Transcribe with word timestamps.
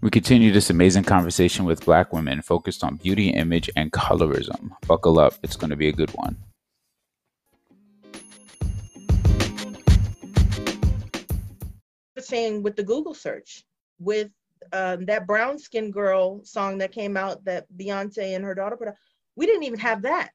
We 0.00 0.10
continue 0.10 0.52
this 0.52 0.70
amazing 0.70 1.02
conversation 1.02 1.64
with 1.64 1.84
black 1.84 2.12
women 2.12 2.40
focused 2.40 2.84
on 2.84 2.96
beauty, 2.96 3.30
image, 3.30 3.68
and 3.74 3.90
colorism. 3.90 4.70
Buckle 4.86 5.18
up, 5.18 5.34
it's 5.42 5.56
going 5.56 5.70
to 5.70 5.76
be 5.76 5.88
a 5.88 5.92
good 5.92 6.10
one. 6.10 6.36
Saying 12.16 12.62
with 12.62 12.76
the 12.76 12.84
Google 12.84 13.12
search, 13.12 13.64
with 13.98 14.30
um, 14.72 15.04
that 15.06 15.26
brown 15.26 15.58
skin 15.58 15.90
girl 15.90 16.44
song 16.44 16.78
that 16.78 16.92
came 16.92 17.16
out 17.16 17.44
that 17.46 17.66
Beyonce 17.76 18.36
and 18.36 18.44
her 18.44 18.54
daughter 18.54 18.76
put 18.76 18.86
out, 18.86 18.94
we 19.34 19.46
didn't 19.46 19.64
even 19.64 19.80
have 19.80 20.02
that. 20.02 20.30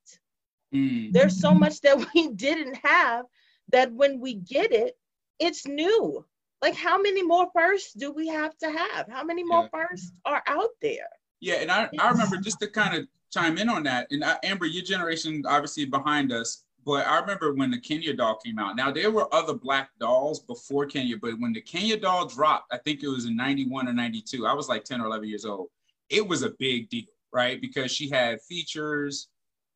Mm. 0.76 1.14
There's 1.14 1.40
so 1.40 1.54
much 1.54 1.80
that 1.82 2.06
we 2.14 2.34
didn't 2.34 2.80
have 2.84 3.28
that 3.72 3.94
when 3.94 4.20
we 4.20 4.34
get 4.34 4.74
it, 4.74 4.98
it's 5.40 5.66
new 5.66 6.26
like 6.64 6.76
how 6.76 7.00
many 7.00 7.22
more 7.22 7.48
firsts 7.54 7.94
do 7.94 8.12
we 8.12 8.28
have 8.30 8.58
to 8.58 8.72
have? 8.72 9.08
How 9.10 9.24
many 9.24 9.44
more 9.44 9.70
yeah. 9.72 9.86
firsts 9.88 10.12
are 10.26 10.42
out 10.48 10.72
there? 10.82 11.10
Yeah 11.40 11.56
and 11.56 11.70
i, 11.70 11.90
I 12.00 12.10
remember 12.10 12.38
just 12.38 12.60
to 12.62 12.68
kind 12.68 12.96
of 12.96 13.08
chime 13.32 13.58
in 13.58 13.68
on 13.70 13.84
that 13.84 14.08
and 14.12 14.24
uh, 14.24 14.38
amber 14.44 14.66
your 14.66 14.84
generation 14.84 15.44
obviously 15.46 15.86
behind 15.86 16.32
us 16.32 16.64
but 16.86 17.06
i 17.06 17.20
remember 17.20 17.54
when 17.54 17.70
the 17.70 17.80
kenya 17.80 18.14
doll 18.14 18.38
came 18.38 18.60
out. 18.60 18.78
Now 18.78 18.92
there 18.92 19.12
were 19.12 19.34
other 19.34 19.54
black 19.54 19.90
dolls 20.00 20.40
before 20.40 20.86
kenya 20.86 21.18
but 21.22 21.38
when 21.42 21.52
the 21.52 21.60
kenya 21.60 21.98
doll 21.98 22.28
dropped 22.28 22.74
i 22.74 22.78
think 22.78 23.04
it 23.04 23.10
was 23.10 23.26
in 23.26 23.36
91 23.36 23.90
or 23.90 23.94
92 23.94 24.48
i 24.48 24.54
was 24.54 24.70
like 24.70 24.86
10 24.86 25.02
or 25.02 25.08
11 25.08 25.28
years 25.28 25.44
old 25.44 25.68
it 26.10 26.26
was 26.26 26.44
a 26.44 26.52
big 26.60 26.90
deal 26.90 27.14
right? 27.34 27.60
Because 27.60 27.92
she 27.92 28.10
had 28.10 28.42
features 28.42 29.28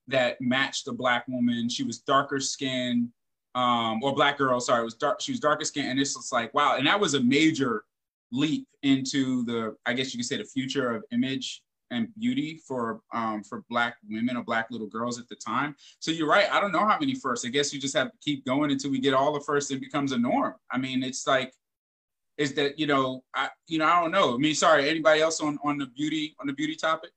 that 0.08 0.40
matched 0.40 0.86
the 0.86 0.94
black 0.94 1.28
woman. 1.28 1.68
She 1.68 1.84
was 1.84 2.00
darker 2.00 2.40
skinned 2.40 3.10
um, 3.58 4.04
or 4.04 4.14
black 4.14 4.38
girl, 4.38 4.60
sorry, 4.60 4.82
it 4.82 4.86
was 4.86 4.94
dark, 4.94 5.20
she 5.20 5.32
was 5.32 5.40
darker 5.40 5.66
skin. 5.66 5.90
And 5.90 6.00
it's 6.00 6.14
just 6.14 6.32
like, 6.32 6.54
wow. 6.54 6.76
And 6.78 6.86
that 6.86 7.00
was 7.00 7.16
a 7.16 7.20
major 7.20 7.86
leap 8.32 8.68
into 8.84 9.44
the, 9.46 9.76
I 9.88 9.94
guess 9.94 10.14
you 10.14 10.20
could 10.20 10.28
say 10.28 10.38
the 10.38 10.44
future 10.44 10.96
of 10.96 11.04
image 11.12 11.64
and 11.90 12.08
beauty 12.20 12.62
for 12.68 13.00
um, 13.14 13.44
for 13.44 13.64
black 13.70 13.96
women 14.08 14.38
or 14.38 14.44
black 14.44 14.68
little 14.70 14.88
girls 14.88 15.20
at 15.20 15.28
the 15.28 15.36
time. 15.36 15.76
So 16.00 16.12
you're 16.12 16.28
right. 16.28 16.52
I 16.52 16.60
don't 16.60 16.72
know 16.72 16.86
how 16.86 17.00
many 17.00 17.16
firsts. 17.16 17.46
I 17.48 17.50
guess 17.50 17.74
you 17.74 17.80
just 17.80 17.96
have 17.96 18.12
to 18.12 18.18
keep 18.22 18.46
going 18.46 18.70
until 18.72 18.92
we 18.92 19.00
get 19.00 19.16
all 19.16 19.34
the 19.34 19.40
firsts. 19.40 19.72
And 19.72 19.78
it 19.78 19.86
becomes 19.86 20.12
a 20.12 20.18
norm. 20.20 20.54
I 20.70 20.78
mean, 20.78 21.02
it's 21.02 21.26
like, 21.26 21.52
is 22.38 22.54
that 22.56 22.78
you 22.78 22.86
know, 22.86 23.24
I 23.34 23.50
you 23.68 23.80
know, 23.80 23.86
I 23.86 24.02
don't 24.02 24.12
know. 24.12 24.36
I 24.36 24.38
mean, 24.38 24.54
sorry. 24.54 24.88
Anybody 24.88 25.22
else 25.22 25.40
on 25.40 25.58
on 25.64 25.78
the 25.78 25.88
beauty 25.88 26.36
on 26.40 26.46
the 26.46 26.54
beauty 26.54 26.76
topic? 26.76 27.12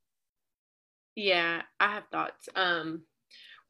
Yeah, 1.17 1.63
I 1.81 1.89
have 1.89 2.05
thoughts. 2.13 2.49
Um, 2.55 3.03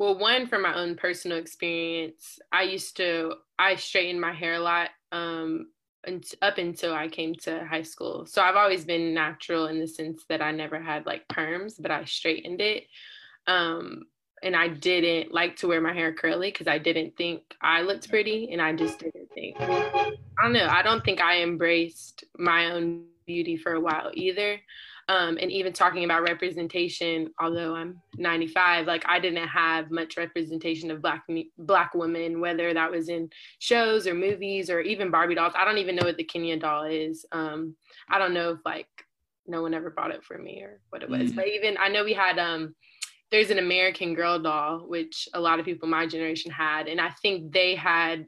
well, 0.01 0.19
one 0.19 0.47
from 0.47 0.63
my 0.63 0.75
own 0.75 0.97
personal 0.97 1.37
experience, 1.37 2.39
I 2.51 2.63
used 2.63 2.97
to 2.97 3.35
I 3.59 3.77
straightened 3.77 4.19
my 4.19 4.33
hair 4.33 4.55
a 4.55 4.59
lot 4.59 4.89
um, 5.13 5.67
and 6.05 6.25
up 6.41 6.57
until 6.57 6.95
I 6.95 7.09
came 7.09 7.35
to 7.43 7.67
high 7.67 7.83
school. 7.83 8.25
So 8.25 8.41
I've 8.41 8.57
always 8.57 8.87
been 8.87 9.13
natural 9.13 9.67
in 9.67 9.79
the 9.79 9.87
sense 9.87 10.25
that 10.31 10.41
I 10.41 10.53
never 10.53 10.81
had 10.81 11.05
like 11.05 11.29
perms, 11.29 11.75
but 11.79 11.91
I 11.91 12.05
straightened 12.05 12.63
it. 12.63 12.85
Um, 13.47 14.05
and 14.43 14.57
I 14.57 14.69
didn't 14.69 15.35
like 15.35 15.57
to 15.57 15.69
wear 15.69 15.83
my 15.83 15.93
hair 15.93 16.15
curly 16.15 16.51
because 16.51 16.67
I 16.67 16.79
didn't 16.79 17.15
think 17.19 17.43
I 17.61 17.83
looked 17.83 18.09
pretty, 18.09 18.51
and 18.53 18.63
I 18.63 18.73
just 18.73 19.01
didn't 19.01 19.29
think. 19.35 19.61
I 19.61 20.15
don't 20.41 20.55
know. 20.55 20.67
I 20.67 20.81
don't 20.81 21.05
think 21.05 21.21
I 21.21 21.43
embraced 21.43 22.25
my 22.39 22.71
own 22.71 23.05
beauty 23.27 23.59
for 23.59 23.75
a 23.75 23.81
while 23.81 24.11
either 24.15 24.59
um, 25.11 25.39
and 25.41 25.51
even 25.51 25.73
talking 25.73 26.05
about 26.05 26.23
representation 26.23 27.29
although 27.41 27.75
i'm 27.75 28.01
95 28.17 28.87
like 28.87 29.05
i 29.09 29.19
didn't 29.19 29.49
have 29.49 29.91
much 29.91 30.17
representation 30.17 30.91
of 30.91 31.03
black 31.03 31.25
black 31.59 31.93
women 31.95 32.41
whether 32.41 32.73
that 32.73 32.91
was 32.91 33.09
in 33.09 33.29
shows 33.59 34.07
or 34.07 34.15
movies 34.15 34.71
or 34.71 34.81
even 34.81 35.11
barbie 35.11 35.35
dolls. 35.35 35.53
I 35.57 35.65
don't 35.65 35.79
even 35.79 35.97
know 35.97 36.07
what 36.07 36.17
the 36.17 36.25
kenya 36.25 36.57
doll 36.57 36.85
is. 36.85 37.27
Um, 37.33 37.75
i 38.09 38.19
don't 38.19 38.35
know 38.35 38.51
if 38.51 38.61
like 38.65 38.87
no 39.47 39.63
one 39.63 39.75
ever 39.75 39.91
bought 39.91 40.13
it 40.13 40.23
for 40.23 40.39
me 40.39 40.63
or 40.63 40.81
what 40.91 41.03
it 41.03 41.11
was. 41.11 41.23
Mm-hmm. 41.23 41.37
but 41.37 41.49
even 41.49 41.77
i 41.79 41.89
know 41.89 42.05
we 42.05 42.15
had 42.15 42.39
um 42.39 42.75
there's 43.33 43.51
an 43.51 43.59
american 43.59 44.15
girl 44.15 44.39
doll 44.39 44.85
which 44.87 45.29
a 45.35 45.41
lot 45.41 45.59
of 45.59 45.65
people 45.65 45.89
my 45.89 46.07
generation 46.07 46.53
had 46.53 46.87
and 46.87 47.01
i 47.01 47.11
think 47.23 47.53
they 47.53 47.75
had 47.75 48.27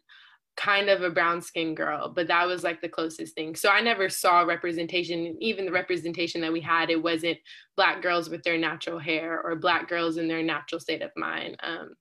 kind 0.56 0.88
of 0.90 1.02
a 1.02 1.10
brown 1.10 1.40
skinned 1.40 1.76
girl, 1.76 2.12
but 2.14 2.28
that 2.28 2.46
was 2.46 2.62
like 2.62 2.80
the 2.80 2.88
closest 2.88 3.34
thing. 3.34 3.56
So 3.56 3.70
I 3.70 3.80
never 3.80 4.08
saw 4.08 4.42
representation. 4.42 5.36
Even 5.40 5.64
the 5.64 5.72
representation 5.72 6.40
that 6.42 6.52
we 6.52 6.60
had, 6.60 6.90
it 6.90 7.02
wasn't 7.02 7.38
black 7.76 8.02
girls 8.02 8.28
with 8.28 8.42
their 8.42 8.58
natural 8.58 8.98
hair 8.98 9.40
or 9.42 9.56
black 9.56 9.88
girls 9.88 10.18
in 10.18 10.28
their 10.28 10.42
natural 10.42 10.80
state 10.80 11.02
of 11.02 11.10
mind. 11.16 11.56
Um, 11.62 11.94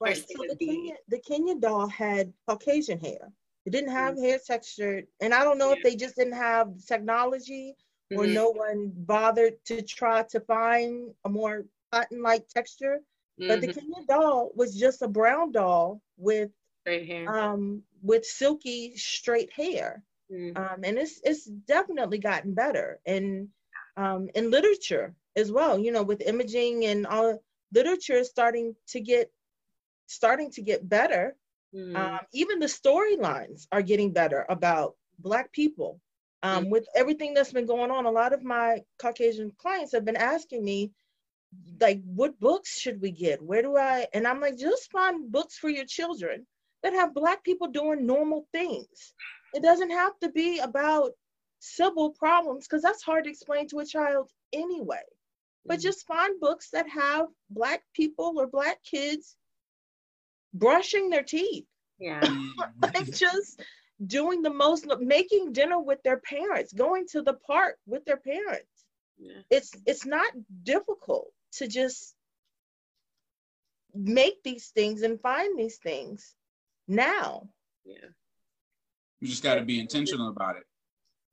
right. 0.00 0.16
So 0.16 0.24
the 0.48 0.56
Kenya, 0.56 0.94
the 1.08 1.20
Kenya 1.20 1.56
doll 1.56 1.88
had 1.88 2.32
Caucasian 2.48 3.00
hair. 3.00 3.32
It 3.64 3.70
didn't 3.70 3.90
have 3.90 4.14
mm-hmm. 4.14 4.24
hair 4.24 4.38
texture, 4.46 5.02
and 5.20 5.34
I 5.34 5.42
don't 5.42 5.58
know 5.58 5.70
yeah. 5.70 5.76
if 5.78 5.82
they 5.82 5.96
just 5.96 6.14
didn't 6.16 6.34
have 6.34 6.68
technology 6.86 7.74
or 8.12 8.22
mm-hmm. 8.22 8.34
no 8.34 8.50
one 8.50 8.92
bothered 8.94 9.54
to 9.64 9.82
try 9.82 10.22
to 10.30 10.38
find 10.40 11.10
a 11.24 11.28
more 11.28 11.64
cotton-like 11.92 12.46
texture. 12.48 13.00
Mm-hmm. 13.40 13.48
But 13.48 13.60
the 13.60 13.66
mm-hmm. 13.66 13.80
Kenya 13.80 14.06
doll 14.08 14.50
was 14.54 14.78
just 14.78 15.02
a 15.02 15.08
brown 15.08 15.50
doll 15.50 16.00
with 16.16 16.50
straight 16.86 17.06
hair. 17.06 17.38
Um, 17.38 17.82
with 18.02 18.24
silky 18.24 18.96
straight 18.96 19.52
hair. 19.52 20.02
Mm. 20.32 20.56
Um, 20.56 20.80
and 20.84 20.98
it's 20.98 21.20
it's 21.24 21.44
definitely 21.44 22.18
gotten 22.18 22.54
better. 22.54 23.00
And 23.06 23.48
um, 23.96 24.28
in 24.34 24.50
literature 24.50 25.14
as 25.34 25.50
well, 25.50 25.78
you 25.78 25.92
know, 25.92 26.02
with 26.02 26.22
imaging 26.22 26.84
and 26.84 27.06
all 27.06 27.42
literature 27.74 28.14
is 28.14 28.28
starting 28.28 28.74
to 28.88 29.00
get 29.00 29.30
starting 30.06 30.50
to 30.52 30.62
get 30.62 30.88
better. 30.88 31.36
Mm. 31.74 31.96
Um, 31.96 32.20
even 32.32 32.60
the 32.60 32.66
storylines 32.66 33.66
are 33.72 33.82
getting 33.82 34.12
better 34.12 34.46
about 34.48 34.94
Black 35.18 35.52
people. 35.52 36.00
Um, 36.42 36.66
mm. 36.66 36.70
With 36.70 36.86
everything 36.94 37.34
that's 37.34 37.52
been 37.52 37.66
going 37.66 37.90
on, 37.90 38.06
a 38.06 38.10
lot 38.10 38.32
of 38.32 38.44
my 38.44 38.82
Caucasian 39.00 39.52
clients 39.58 39.92
have 39.92 40.04
been 40.04 40.16
asking 40.16 40.64
me, 40.64 40.92
like, 41.80 42.02
what 42.04 42.38
books 42.38 42.78
should 42.78 43.00
we 43.00 43.10
get? 43.10 43.42
Where 43.42 43.62
do 43.62 43.76
I? 43.76 44.06
And 44.12 44.26
I'm 44.26 44.40
like, 44.40 44.58
just 44.58 44.90
find 44.92 45.32
books 45.32 45.56
for 45.58 45.68
your 45.68 45.86
children 45.86 46.46
that 46.86 46.94
have 46.94 47.14
Black 47.14 47.42
people 47.42 47.66
doing 47.66 48.06
normal 48.06 48.46
things. 48.52 49.12
It 49.52 49.62
doesn't 49.62 49.90
have 49.90 50.16
to 50.20 50.28
be 50.28 50.60
about 50.60 51.10
civil 51.58 52.10
problems 52.12 52.66
because 52.66 52.80
that's 52.80 53.02
hard 53.02 53.24
to 53.24 53.30
explain 53.30 53.66
to 53.68 53.80
a 53.80 53.84
child 53.84 54.30
anyway. 54.52 55.02
But 55.64 55.78
mm-hmm. 55.78 55.82
just 55.82 56.06
find 56.06 56.38
books 56.38 56.70
that 56.70 56.88
have 56.88 57.26
Black 57.50 57.82
people 57.92 58.34
or 58.36 58.46
Black 58.46 58.78
kids 58.88 59.34
brushing 60.54 61.10
their 61.10 61.24
teeth. 61.24 61.64
Yeah. 61.98 62.20
like 62.82 63.10
just 63.10 63.60
doing 64.06 64.42
the 64.42 64.54
most, 64.54 64.86
making 65.00 65.54
dinner 65.54 65.80
with 65.80 66.00
their 66.04 66.18
parents, 66.20 66.72
going 66.72 67.08
to 67.08 67.22
the 67.22 67.34
park 67.34 67.78
with 67.86 68.04
their 68.04 68.18
parents. 68.18 68.70
Yeah. 69.18 69.40
It's 69.50 69.72
it's 69.86 70.06
not 70.06 70.30
difficult 70.62 71.32
to 71.54 71.66
just 71.66 72.14
make 73.92 74.40
these 74.44 74.68
things 74.68 75.02
and 75.02 75.20
find 75.20 75.58
these 75.58 75.78
things 75.78 76.36
now. 76.88 77.48
Yeah. 77.84 78.08
You 79.20 79.28
just 79.28 79.42
got 79.42 79.56
to 79.56 79.62
be 79.62 79.80
intentional 79.80 80.28
about 80.28 80.56
it. 80.56 80.64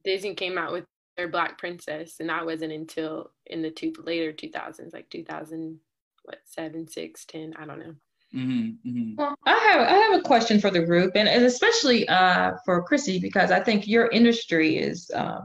Disney 0.03 0.35
came 0.35 0.57
out 0.57 0.71
with 0.71 0.85
their 1.17 1.27
Black 1.27 1.57
Princess, 1.57 2.15
and 2.19 2.29
that 2.29 2.45
wasn't 2.45 2.73
until 2.73 3.31
in 3.45 3.61
the 3.61 3.71
two 3.71 3.93
later 4.03 4.33
2000s, 4.33 4.93
like 4.93 5.09
2000, 5.09 5.79
what 6.23 6.39
seven, 6.45 6.87
six, 6.87 7.25
ten, 7.25 7.53
I 7.57 7.65
don't 7.65 7.79
know. 7.79 7.95
Mm-hmm, 8.35 8.89
mm-hmm. 8.89 9.15
Well, 9.15 9.35
I 9.45 9.53
have 9.53 9.87
I 9.87 9.93
have 9.93 10.19
a 10.19 10.23
question 10.23 10.59
for 10.59 10.71
the 10.71 10.81
group, 10.81 11.11
and, 11.15 11.29
and 11.29 11.45
especially 11.45 12.07
uh, 12.07 12.53
for 12.65 12.81
Chrissy 12.83 13.19
because 13.19 13.51
I 13.51 13.59
think 13.59 13.87
your 13.87 14.07
industry 14.07 14.77
is 14.77 15.11
uh, 15.13 15.41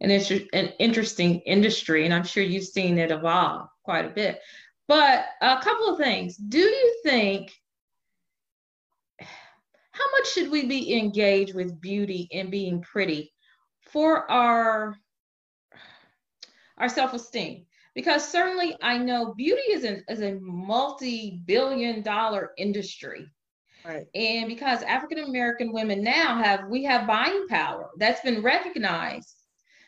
an, 0.00 0.10
inter- 0.10 0.46
an 0.52 0.68
interesting 0.78 1.40
industry, 1.40 2.04
and 2.04 2.14
I'm 2.14 2.24
sure 2.24 2.44
you've 2.44 2.64
seen 2.64 2.96
it 2.98 3.10
evolve 3.10 3.68
quite 3.82 4.04
a 4.04 4.10
bit. 4.10 4.40
But 4.86 5.24
a 5.42 5.58
couple 5.60 5.88
of 5.88 5.98
things: 5.98 6.36
Do 6.36 6.60
you 6.60 7.00
think 7.02 7.57
how 9.98 10.04
much 10.12 10.32
should 10.32 10.50
we 10.50 10.66
be 10.66 10.96
engaged 10.96 11.54
with 11.54 11.80
beauty 11.80 12.28
and 12.32 12.50
being 12.50 12.80
pretty 12.82 13.32
for 13.80 14.30
our 14.30 14.96
our 16.76 16.88
self-esteem? 16.88 17.66
Because 17.94 18.28
certainly 18.28 18.76
i 18.80 18.96
know 18.96 19.34
beauty 19.34 19.72
is, 19.72 19.84
an, 19.84 20.04
is 20.08 20.22
a 20.22 20.38
multi-billion 20.40 22.02
dollar 22.02 22.52
industry. 22.56 23.28
Right. 23.84 24.06
and 24.14 24.48
because 24.48 24.82
african 24.82 25.20
american 25.20 25.72
women 25.72 26.02
now 26.02 26.42
have 26.42 26.68
we 26.68 26.84
have 26.84 27.06
buying 27.06 27.46
power 27.48 27.90
that's 27.96 28.20
been 28.20 28.42
recognized. 28.42 29.34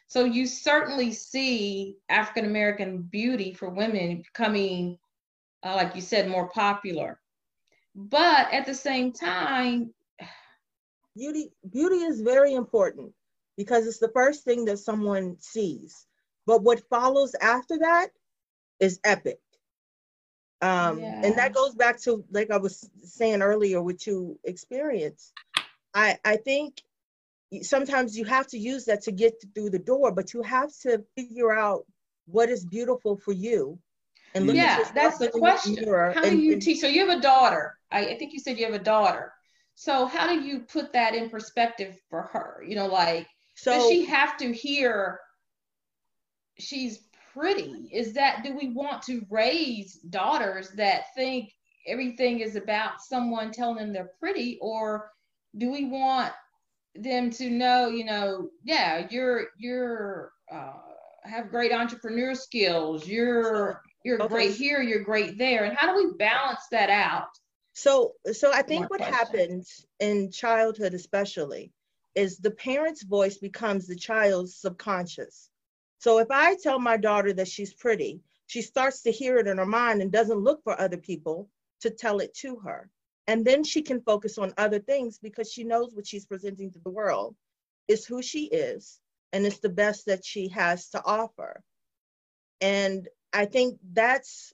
So 0.06 0.24
you 0.24 0.46
certainly 0.46 1.12
see 1.12 1.96
african 2.08 2.46
american 2.46 3.02
beauty 3.02 3.54
for 3.54 3.70
women 3.70 4.22
becoming 4.22 4.98
uh, 5.62 5.74
like 5.74 5.94
you 5.94 6.00
said 6.00 6.28
more 6.28 6.48
popular. 6.48 7.20
But 7.94 8.52
at 8.52 8.66
the 8.66 8.74
same 8.74 9.12
time 9.12 9.92
beauty 11.20 11.44
beauty 11.78 12.00
is 12.10 12.20
very 12.32 12.52
important 12.54 13.12
because 13.56 13.86
it's 13.86 14.02
the 14.06 14.14
first 14.20 14.44
thing 14.44 14.64
that 14.64 14.78
someone 14.78 15.36
sees 15.38 16.06
but 16.46 16.62
what 16.62 16.88
follows 16.88 17.34
after 17.40 17.78
that 17.78 18.08
is 18.80 19.00
epic 19.04 19.40
um 20.62 20.98
yeah. 20.98 21.20
and 21.24 21.36
that 21.36 21.52
goes 21.60 21.74
back 21.74 22.00
to 22.00 22.24
like 22.30 22.50
i 22.50 22.56
was 22.66 22.88
saying 23.02 23.42
earlier 23.42 23.80
what 23.82 24.06
you 24.06 24.38
experience 24.44 25.32
i 25.94 26.18
i 26.24 26.36
think 26.36 26.82
sometimes 27.62 28.16
you 28.16 28.24
have 28.24 28.46
to 28.48 28.58
use 28.58 28.84
that 28.84 29.02
to 29.02 29.12
get 29.12 29.34
through 29.54 29.70
the 29.70 29.78
door, 29.78 30.12
but 30.12 30.32
you 30.32 30.42
have 30.42 30.70
to 30.82 31.02
figure 31.16 31.52
out 31.52 31.84
what 32.26 32.48
is 32.48 32.64
beautiful 32.64 33.16
for 33.16 33.32
you. 33.32 33.78
And 34.34 34.46
look 34.46 34.54
yeah, 34.54 34.88
that's 34.94 35.18
the 35.18 35.28
question. 35.28 35.84
How 35.88 36.22
do 36.22 36.38
you 36.38 36.60
teach? 36.60 36.78
So 36.80 36.86
you 36.86 37.08
have 37.08 37.18
a 37.18 37.20
daughter. 37.20 37.76
I, 37.90 38.10
I 38.10 38.18
think 38.18 38.32
you 38.32 38.38
said 38.38 38.58
you 38.58 38.66
have 38.66 38.74
a 38.74 38.84
daughter. 38.84 39.32
So 39.80 40.04
how 40.04 40.26
do 40.26 40.38
you 40.38 40.60
put 40.60 40.92
that 40.92 41.14
in 41.14 41.30
perspective 41.30 41.96
for 42.10 42.28
her? 42.34 42.62
You 42.68 42.76
know, 42.76 42.86
like 42.86 43.26
so, 43.54 43.72
does 43.72 43.88
she 43.88 44.04
have 44.04 44.36
to 44.36 44.52
hear 44.52 45.18
she's 46.58 47.04
pretty? 47.32 47.88
Is 47.90 48.12
that 48.12 48.44
do 48.44 48.54
we 48.54 48.74
want 48.74 49.02
to 49.04 49.24
raise 49.30 49.94
daughters 49.94 50.68
that 50.72 51.14
think 51.14 51.54
everything 51.86 52.40
is 52.40 52.56
about 52.56 53.00
someone 53.00 53.52
telling 53.52 53.76
them 53.76 53.94
they're 53.94 54.12
pretty, 54.20 54.58
or 54.60 55.12
do 55.56 55.72
we 55.72 55.86
want 55.86 56.34
them 56.94 57.30
to 57.30 57.48
know, 57.48 57.88
you 57.88 58.04
know, 58.04 58.50
yeah, 58.62 59.06
you're 59.10 59.46
you're 59.56 60.32
uh, 60.52 60.74
have 61.24 61.48
great 61.48 61.72
entrepreneur 61.72 62.34
skills. 62.34 63.08
You're 63.08 63.80
you're 64.04 64.20
okay. 64.20 64.28
great 64.28 64.54
here. 64.56 64.82
You're 64.82 65.04
great 65.04 65.38
there. 65.38 65.64
And 65.64 65.74
how 65.74 65.90
do 65.90 66.04
we 66.06 66.12
balance 66.18 66.66
that 66.70 66.90
out? 66.90 67.30
So 67.72 68.14
so 68.32 68.52
I 68.52 68.62
think 68.62 68.80
More 68.80 68.88
what 68.88 69.00
questions. 69.00 69.16
happens 69.16 69.86
in 70.00 70.30
childhood, 70.30 70.94
especially, 70.94 71.72
is 72.14 72.38
the 72.38 72.50
parent's 72.50 73.02
voice 73.02 73.38
becomes 73.38 73.86
the 73.86 73.96
child's 73.96 74.56
subconscious. 74.56 75.50
So 75.98 76.18
if 76.18 76.30
I 76.30 76.56
tell 76.56 76.78
my 76.78 76.96
daughter 76.96 77.32
that 77.34 77.48
she's 77.48 77.74
pretty, 77.74 78.20
she 78.46 78.62
starts 78.62 79.02
to 79.02 79.12
hear 79.12 79.38
it 79.38 79.46
in 79.46 79.58
her 79.58 79.66
mind 79.66 80.02
and 80.02 80.10
doesn't 80.10 80.38
look 80.38 80.62
for 80.64 80.78
other 80.80 80.96
people 80.96 81.48
to 81.82 81.90
tell 81.90 82.18
it 82.18 82.34
to 82.34 82.56
her. 82.60 82.90
And 83.26 83.44
then 83.44 83.62
she 83.62 83.82
can 83.82 84.00
focus 84.00 84.38
on 84.38 84.52
other 84.56 84.80
things 84.80 85.18
because 85.18 85.52
she 85.52 85.62
knows 85.62 85.94
what 85.94 86.06
she's 86.06 86.26
presenting 86.26 86.72
to 86.72 86.80
the 86.80 86.90
world 86.90 87.36
is 87.86 88.04
who 88.04 88.22
she 88.22 88.46
is 88.46 88.98
and 89.32 89.46
it's 89.46 89.60
the 89.60 89.68
best 89.68 90.06
that 90.06 90.24
she 90.24 90.48
has 90.48 90.88
to 90.90 91.02
offer. 91.04 91.62
And 92.60 93.08
I 93.32 93.46
think 93.46 93.78
that's 93.92 94.52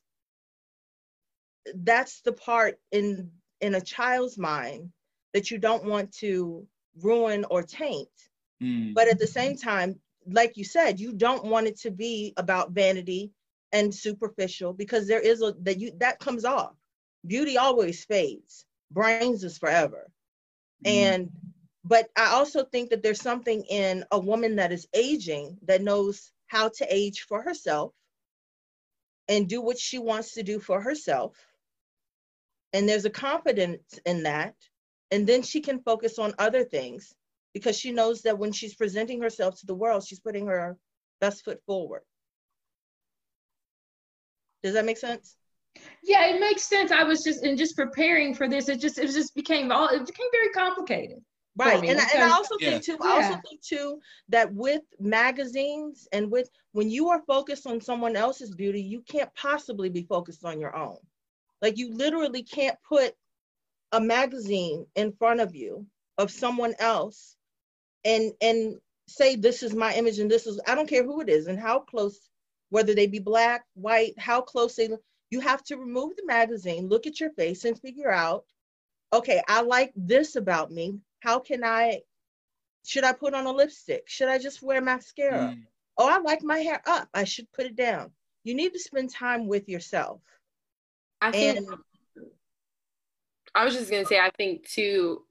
that's 1.74 2.20
the 2.22 2.32
part 2.32 2.78
in 2.92 3.30
in 3.60 3.74
a 3.74 3.80
child's 3.80 4.38
mind 4.38 4.90
that 5.32 5.50
you 5.50 5.58
don't 5.58 5.84
want 5.84 6.12
to 6.12 6.66
ruin 7.02 7.44
or 7.50 7.62
taint. 7.62 8.08
Mm. 8.62 8.94
But 8.94 9.08
at 9.08 9.18
the 9.18 9.26
same 9.26 9.56
time, 9.56 9.98
like 10.26 10.56
you 10.56 10.64
said, 10.64 11.00
you 11.00 11.12
don't 11.12 11.44
want 11.44 11.66
it 11.66 11.78
to 11.80 11.90
be 11.90 12.32
about 12.36 12.72
vanity 12.72 13.32
and 13.72 13.94
superficial 13.94 14.72
because 14.72 15.06
there 15.06 15.20
is 15.20 15.42
a 15.42 15.54
that 15.62 15.78
you 15.78 15.92
that 15.98 16.18
comes 16.18 16.44
off 16.44 16.74
beauty 17.26 17.58
always 17.58 18.04
fades 18.04 18.64
brains 18.90 19.42
is 19.42 19.58
forever 19.58 20.10
mm. 20.84 20.90
and 20.90 21.30
but 21.84 22.08
i 22.16 22.26
also 22.26 22.64
think 22.64 22.90
that 22.90 23.02
there's 23.02 23.20
something 23.20 23.64
in 23.64 24.04
a 24.12 24.18
woman 24.18 24.56
that 24.56 24.72
is 24.72 24.86
aging 24.94 25.56
that 25.62 25.82
knows 25.82 26.32
how 26.46 26.68
to 26.68 26.86
age 26.88 27.22
for 27.22 27.42
herself 27.42 27.92
and 29.28 29.48
do 29.48 29.60
what 29.60 29.78
she 29.78 29.98
wants 29.98 30.34
to 30.34 30.42
do 30.42 30.60
for 30.60 30.80
herself 30.80 31.36
and 32.76 32.88
there's 32.88 33.04
a 33.04 33.10
confidence 33.10 33.98
in 34.04 34.22
that 34.22 34.54
and 35.10 35.26
then 35.26 35.42
she 35.42 35.60
can 35.60 35.80
focus 35.80 36.18
on 36.18 36.34
other 36.38 36.64
things 36.64 37.14
because 37.54 37.78
she 37.78 37.90
knows 37.90 38.22
that 38.22 38.38
when 38.38 38.52
she's 38.52 38.74
presenting 38.74 39.20
herself 39.20 39.58
to 39.58 39.66
the 39.66 39.74
world 39.74 40.04
she's 40.04 40.20
putting 40.20 40.46
her 40.46 40.76
best 41.20 41.44
foot 41.44 41.60
forward 41.66 42.02
does 44.62 44.74
that 44.74 44.84
make 44.84 44.98
sense 44.98 45.36
yeah, 46.02 46.26
it 46.26 46.40
makes 46.40 46.62
sense. 46.62 46.90
I 46.90 47.04
was 47.04 47.22
just 47.22 47.44
in 47.44 47.56
just 47.56 47.76
preparing 47.76 48.34
for 48.34 48.48
this. 48.48 48.70
It 48.70 48.80
just 48.80 48.98
it 48.98 49.08
just 49.08 49.34
became 49.34 49.70
all 49.70 49.88
it 49.88 50.06
became 50.06 50.28
very 50.32 50.48
complicated. 50.50 51.18
Right, 51.58 51.74
and, 51.74 51.82
because, 51.82 52.14
and 52.14 52.22
I 52.22 52.30
also 52.32 52.54
yeah. 52.60 52.70
think 52.70 52.84
too. 52.84 52.98
I 53.02 53.10
also 53.12 53.40
think 53.48 53.62
too 53.62 54.00
that 54.28 54.52
with 54.52 54.82
magazines 55.00 56.06
and 56.12 56.30
with 56.30 56.50
when 56.72 56.90
you 56.90 57.08
are 57.08 57.22
focused 57.26 57.66
on 57.66 57.80
someone 57.80 58.14
else's 58.14 58.54
beauty, 58.54 58.80
you 58.80 59.02
can't 59.02 59.34
possibly 59.34 59.88
be 59.88 60.02
focused 60.02 60.44
on 60.44 60.60
your 60.60 60.76
own. 60.76 60.98
Like 61.62 61.78
you 61.78 61.94
literally 61.94 62.42
can't 62.42 62.76
put 62.88 63.14
a 63.92 64.00
magazine 64.00 64.86
in 64.94 65.12
front 65.12 65.40
of 65.40 65.54
you 65.54 65.86
of 66.18 66.30
someone 66.30 66.74
else 66.78 67.36
and 68.04 68.32
and 68.40 68.76
say 69.08 69.36
this 69.36 69.62
is 69.62 69.74
my 69.74 69.94
image 69.94 70.18
and 70.18 70.30
this 70.30 70.46
is 70.46 70.60
I 70.66 70.74
don't 70.74 70.88
care 70.88 71.04
who 71.04 71.20
it 71.20 71.28
is 71.28 71.46
and 71.46 71.58
how 71.58 71.80
close 71.80 72.28
whether 72.70 72.94
they 72.94 73.06
be 73.06 73.20
black, 73.20 73.64
white, 73.74 74.18
how 74.18 74.40
close 74.40 74.74
they 74.74 74.90
you 75.30 75.40
have 75.40 75.62
to 75.64 75.76
remove 75.76 76.16
the 76.16 76.26
magazine, 76.26 76.88
look 76.88 77.06
at 77.06 77.20
your 77.20 77.30
face, 77.30 77.64
and 77.64 77.78
figure 77.78 78.10
out 78.10 78.44
okay, 79.12 79.42
I 79.48 79.62
like 79.62 79.92
this 79.96 80.36
about 80.36 80.70
me. 80.70 80.98
How 81.20 81.38
can 81.38 81.64
I? 81.64 82.02
Should 82.84 83.04
I 83.04 83.12
put 83.12 83.34
on 83.34 83.46
a 83.46 83.52
lipstick? 83.52 84.04
Should 84.08 84.28
I 84.28 84.38
just 84.38 84.62
wear 84.62 84.80
mascara? 84.80 85.54
Mm. 85.56 85.62
Oh, 85.98 86.08
I 86.08 86.18
like 86.18 86.42
my 86.42 86.58
hair 86.58 86.80
up. 86.86 87.08
I 87.14 87.24
should 87.24 87.50
put 87.52 87.66
it 87.66 87.74
down. 87.74 88.12
You 88.44 88.54
need 88.54 88.72
to 88.74 88.78
spend 88.78 89.10
time 89.10 89.48
with 89.48 89.68
yourself. 89.68 90.20
I 91.20 91.32
think. 91.32 91.58
And, 91.58 91.68
I 93.54 93.64
was 93.64 93.74
just 93.74 93.90
gonna 93.90 94.04
say, 94.04 94.18
I 94.18 94.30
think 94.36 94.68
too, 94.68 95.22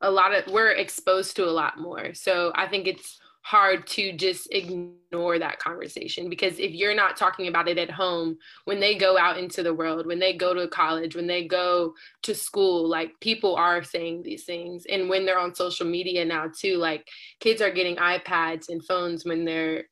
a 0.00 0.10
lot 0.10 0.34
of 0.34 0.52
we're 0.52 0.72
exposed 0.72 1.36
to 1.36 1.44
a 1.44 1.50
lot 1.50 1.78
more. 1.78 2.12
So 2.14 2.52
I 2.56 2.66
think 2.66 2.86
it's 2.88 3.18
hard 3.42 3.86
to 3.86 4.12
just 4.12 4.46
ignore 4.52 5.38
that 5.38 5.58
conversation 5.58 6.28
because 6.28 6.58
if 6.58 6.72
you're 6.72 6.94
not 6.94 7.16
talking 7.16 7.48
about 7.48 7.66
it 7.66 7.78
at 7.78 7.90
home 7.90 8.36
when 8.66 8.78
they 8.78 8.94
go 8.94 9.16
out 9.16 9.38
into 9.38 9.62
the 9.62 9.72
world 9.72 10.06
when 10.06 10.18
they 10.18 10.36
go 10.36 10.52
to 10.52 10.68
college 10.68 11.16
when 11.16 11.26
they 11.26 11.46
go 11.46 11.94
to 12.22 12.34
school 12.34 12.86
like 12.86 13.18
people 13.20 13.56
are 13.56 13.82
saying 13.82 14.22
these 14.22 14.44
things 14.44 14.84
and 14.90 15.08
when 15.08 15.24
they're 15.24 15.38
on 15.38 15.54
social 15.54 15.86
media 15.86 16.22
now 16.26 16.44
too 16.60 16.76
like 16.76 17.08
kids 17.40 17.62
are 17.62 17.70
getting 17.70 17.96
iPads 17.96 18.68
and 18.68 18.84
phones 18.84 19.24
when 19.24 19.46
they're 19.46 19.84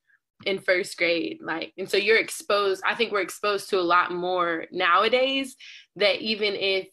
in 0.45 0.59
first 0.59 0.97
grade 0.97 1.39
like 1.41 1.73
and 1.77 1.89
so 1.89 1.97
you're 1.97 2.17
exposed 2.17 2.83
I 2.85 2.95
think 2.95 3.11
we're 3.11 3.21
exposed 3.21 3.69
to 3.69 3.79
a 3.79 3.81
lot 3.81 4.11
more 4.11 4.65
nowadays 4.71 5.55
that 5.95 6.21
even 6.21 6.53
if 6.53 6.87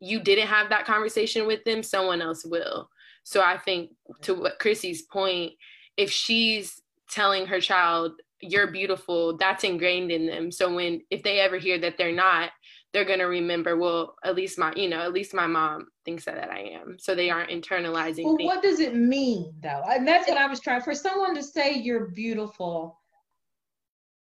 you 0.00 0.20
didn't 0.20 0.46
have 0.46 0.70
that 0.70 0.86
conversation 0.86 1.46
with 1.46 1.64
them 1.64 1.82
someone 1.82 2.22
else 2.22 2.44
will. 2.44 2.88
So 3.24 3.42
I 3.42 3.58
think 3.58 3.90
to 4.22 4.34
what 4.34 4.58
Chrissy's 4.58 5.02
point 5.02 5.52
if 5.96 6.10
she's 6.10 6.80
telling 7.10 7.46
her 7.46 7.60
child 7.60 8.12
you're 8.40 8.70
beautiful 8.70 9.36
that's 9.36 9.64
ingrained 9.64 10.10
in 10.10 10.26
them. 10.26 10.50
So 10.50 10.74
when 10.74 11.02
if 11.10 11.22
they 11.22 11.40
ever 11.40 11.58
hear 11.58 11.78
that 11.78 11.98
they're 11.98 12.12
not 12.12 12.50
they're 12.92 13.04
going 13.04 13.18
to 13.18 13.26
remember 13.26 13.76
well 13.76 14.14
at 14.24 14.34
least 14.34 14.58
my 14.58 14.72
you 14.74 14.88
know 14.88 15.00
at 15.00 15.12
least 15.12 15.34
my 15.34 15.46
mom 15.46 15.88
thinks 16.04 16.24
that, 16.24 16.36
that 16.36 16.50
i 16.50 16.60
am. 16.60 16.96
So 16.98 17.14
they 17.14 17.30
aren't 17.30 17.50
internalizing 17.50 18.24
well, 18.24 18.36
what 18.40 18.62
does 18.62 18.80
it 18.80 18.94
mean 18.94 19.52
though? 19.62 19.82
And 19.88 20.06
that's 20.06 20.28
what 20.28 20.38
i 20.38 20.46
was 20.46 20.60
trying 20.60 20.82
for 20.82 20.94
someone 20.94 21.34
to 21.34 21.42
say 21.42 21.74
you're 21.74 22.08
beautiful 22.08 22.98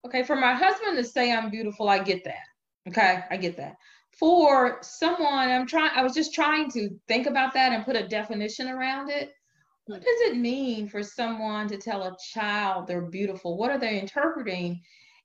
okay 0.06 0.24
for 0.24 0.36
my 0.36 0.54
husband 0.54 0.98
to 0.98 1.04
say 1.04 1.34
i'm 1.34 1.50
beautiful 1.50 1.90
i 1.90 2.00
get 2.00 2.24
that 2.24 2.46
okay 2.88 3.24
i 3.30 3.38
get 3.38 3.58
that. 3.58 3.76
For 4.20 4.80
someone 4.82 5.50
i'm 5.50 5.68
trying 5.68 5.92
i 5.96 6.04
was 6.04 6.14
just 6.14 6.34
trying 6.34 6.72
to 6.72 6.90
think 7.08 7.28
about 7.28 7.54
that 7.54 7.72
and 7.72 7.86
put 7.86 7.96
a 7.96 8.08
definition 8.08 8.68
around 8.68 9.10
it. 9.10 9.32
What 9.86 10.02
does 10.02 10.22
it 10.32 10.38
mean 10.38 10.90
for 10.90 11.02
someone 11.02 11.68
to 11.70 11.78
tell 11.78 12.04
a 12.04 12.18
child 12.34 12.88
they're 12.88 13.10
beautiful? 13.10 13.58
What 13.58 13.72
are 13.72 13.80
they 13.80 14.00
interpreting? 14.00 14.82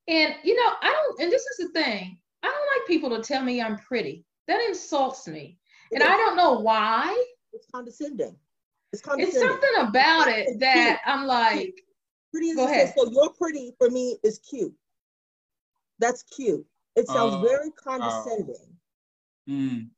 And 0.07 0.35
you 0.45 0.55
know, 0.55 0.73
I 0.81 0.91
don't, 0.93 1.21
and 1.21 1.33
this 1.33 1.43
is 1.43 1.67
the 1.67 1.73
thing, 1.73 2.19
I 2.43 2.49
don't 2.49 2.81
like 2.81 2.87
people 2.87 3.11
to 3.11 3.23
tell 3.23 3.43
me 3.43 3.61
I'm 3.61 3.79
pretty. 3.79 4.25
That 4.49 4.61
insults 4.69 5.29
me. 5.29 5.59
And 5.93 6.03
I 6.03 6.17
don't 6.17 6.37
know 6.37 6.55
why. 6.61 7.23
It's 7.53 7.67
condescending. 7.73 8.37
It's 8.93 9.03
condescending. 9.03 9.43
It's 9.43 9.49
something 9.49 9.89
about 9.89 10.29
it 10.29 10.59
that 10.61 11.01
I'm 11.07 11.27
like, 11.27 11.75
pretty 12.31 12.49
is 12.49 12.57
go 12.57 12.65
ahead. 12.65 12.93
So 12.97 13.11
you're 13.11 13.31
pretty 13.31 13.73
for 13.79 13.91
me 13.91 14.19
is 14.25 14.39
cute. 14.39 14.75
That's 15.99 16.23
cute. 16.25 16.67
It 16.97 17.07
sounds 17.07 17.35
uh, 17.35 17.41
very 17.41 17.71
condescending. 17.71 18.79
Uh, 19.49 19.53
mm. 19.53 19.89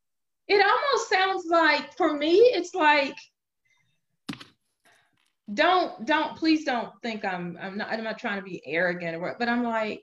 It 0.47 0.65
almost 0.65 1.09
sounds 1.09 1.47
like, 1.49 1.97
for 1.97 2.13
me, 2.13 2.37
it's 2.37 2.75
like, 2.75 3.17
don't 5.53 6.07
don't 6.07 6.37
please 6.37 6.65
don't 6.65 6.91
think 7.03 7.23
I'm 7.25 7.59
I'm 7.61 7.77
not 7.77 7.91
I'm 7.91 8.03
not 8.03 8.19
trying 8.19 8.39
to 8.39 8.45
be 8.45 8.63
arrogant 8.65 9.15
or 9.15 9.21
what, 9.21 9.39
but 9.39 9.49
I'm 9.49 9.63
like 9.63 10.03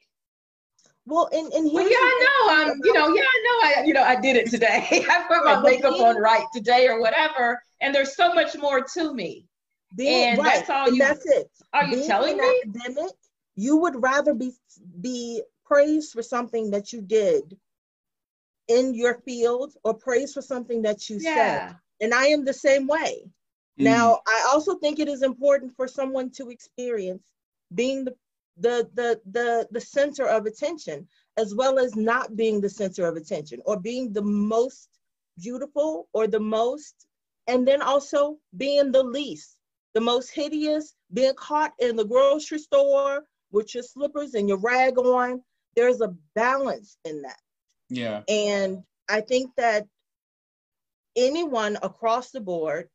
well 1.05 1.29
and 1.31 1.51
and 1.53 1.71
well, 1.73 1.89
yeah 1.89 1.97
I 1.97 2.25
know 2.25 2.53
I'm 2.53 2.79
you 2.83 2.93
know 2.93 3.13
yeah 3.13 3.23
I 3.23 3.43
know 3.43 3.81
I 3.81 3.83
you 3.85 3.93
know 3.93 4.03
I 4.03 4.19
did 4.19 4.35
it 4.35 4.49
today 4.49 4.85
I 5.09 5.25
put 5.27 5.43
my 5.43 5.61
makeup 5.61 5.99
on 5.99 6.17
right 6.17 6.45
today 6.53 6.87
or 6.87 6.99
whatever 6.99 7.61
and 7.81 7.93
there's 7.93 8.15
so 8.15 8.33
much 8.33 8.57
more 8.57 8.81
to 8.81 9.13
me 9.13 9.47
being, 9.95 10.29
and 10.29 10.39
right. 10.39 10.55
that's 10.55 10.69
all 10.69 10.91
you 10.91 10.99
that's 10.99 11.25
it 11.25 11.49
are 11.73 11.85
you 11.85 11.97
being 11.97 12.07
telling 12.07 12.37
me 12.37 12.61
academic 12.65 13.11
you 13.55 13.77
would 13.77 14.01
rather 14.01 14.33
be 14.33 14.51
be 15.01 15.41
praised 15.65 16.11
for 16.11 16.21
something 16.21 16.71
that 16.71 16.93
you 16.93 17.01
did 17.01 17.57
in 18.67 18.93
your 18.93 19.15
field 19.25 19.73
or 19.83 19.93
praised 19.93 20.33
for 20.33 20.41
something 20.41 20.81
that 20.81 21.09
you 21.09 21.17
yeah. 21.19 21.69
said 21.69 21.75
and 21.99 22.13
I 22.13 22.27
am 22.27 22.45
the 22.45 22.53
same 22.53 22.87
way 22.87 23.25
now, 23.77 24.13
mm. 24.13 24.19
I 24.27 24.49
also 24.51 24.75
think 24.75 24.99
it 24.99 25.07
is 25.07 25.23
important 25.23 25.75
for 25.75 25.87
someone 25.87 26.29
to 26.31 26.49
experience 26.49 27.23
being 27.73 28.05
the 28.05 28.15
the 28.61 28.89
the 28.93 29.21
the 29.31 29.67
the 29.71 29.81
center 29.81 30.25
of 30.25 30.45
attention 30.45 31.07
as 31.37 31.55
well 31.55 31.79
as 31.79 31.95
not 31.95 32.35
being 32.35 32.61
the 32.61 32.69
center 32.69 33.05
of 33.05 33.15
attention 33.15 33.61
or 33.65 33.79
being 33.79 34.13
the 34.13 34.21
most 34.21 34.89
beautiful 35.41 36.07
or 36.13 36.27
the 36.27 36.39
most 36.39 37.07
and 37.47 37.67
then 37.67 37.81
also 37.81 38.37
being 38.57 38.91
the 38.91 39.03
least 39.03 39.57
the 39.93 40.01
most 40.01 40.29
hideous, 40.29 40.95
being 41.13 41.33
caught 41.35 41.73
in 41.79 41.95
the 41.95 42.05
grocery 42.05 42.59
store 42.59 43.25
with 43.51 43.73
your 43.73 43.83
slippers 43.83 44.33
and 44.33 44.47
your 44.47 44.57
rag 44.57 44.97
on. 44.97 45.41
There's 45.75 46.01
a 46.01 46.15
balance 46.35 46.97
in 47.05 47.21
that. 47.23 47.39
Yeah. 47.89 48.21
And 48.27 48.83
I 49.09 49.21
think 49.21 49.51
that 49.57 49.87
anyone 51.15 51.77
across 51.81 52.31
the 52.31 52.41
board, 52.41 52.89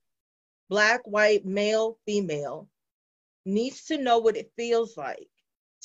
black, 0.68 1.02
white, 1.06 1.44
male, 1.44 1.98
female, 2.06 2.68
needs 3.44 3.84
to 3.86 3.98
know 3.98 4.18
what 4.18 4.36
it 4.36 4.50
feels 4.56 4.96
like 4.96 5.28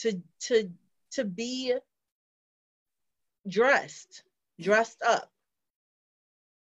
to 0.02 0.22
to 0.42 0.70
to 1.12 1.26
be 1.26 1.76
dressed, 3.48 4.24
dressed 4.60 5.02
up, 5.08 5.30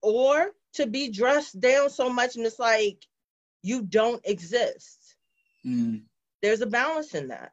or 0.02 0.52
to 0.74 0.88
be 0.88 1.10
dressed 1.10 1.60
down 1.60 1.90
so 1.90 2.10
much 2.10 2.36
and 2.36 2.46
it's 2.46 2.60
like 2.60 3.06
you 3.62 3.84
don't 3.84 4.22
exist. 4.26 5.16
Mm. 5.66 6.04
There's 6.42 6.62
a 6.62 6.68
balance 6.68 7.16
in 7.16 7.30
that. 7.30 7.52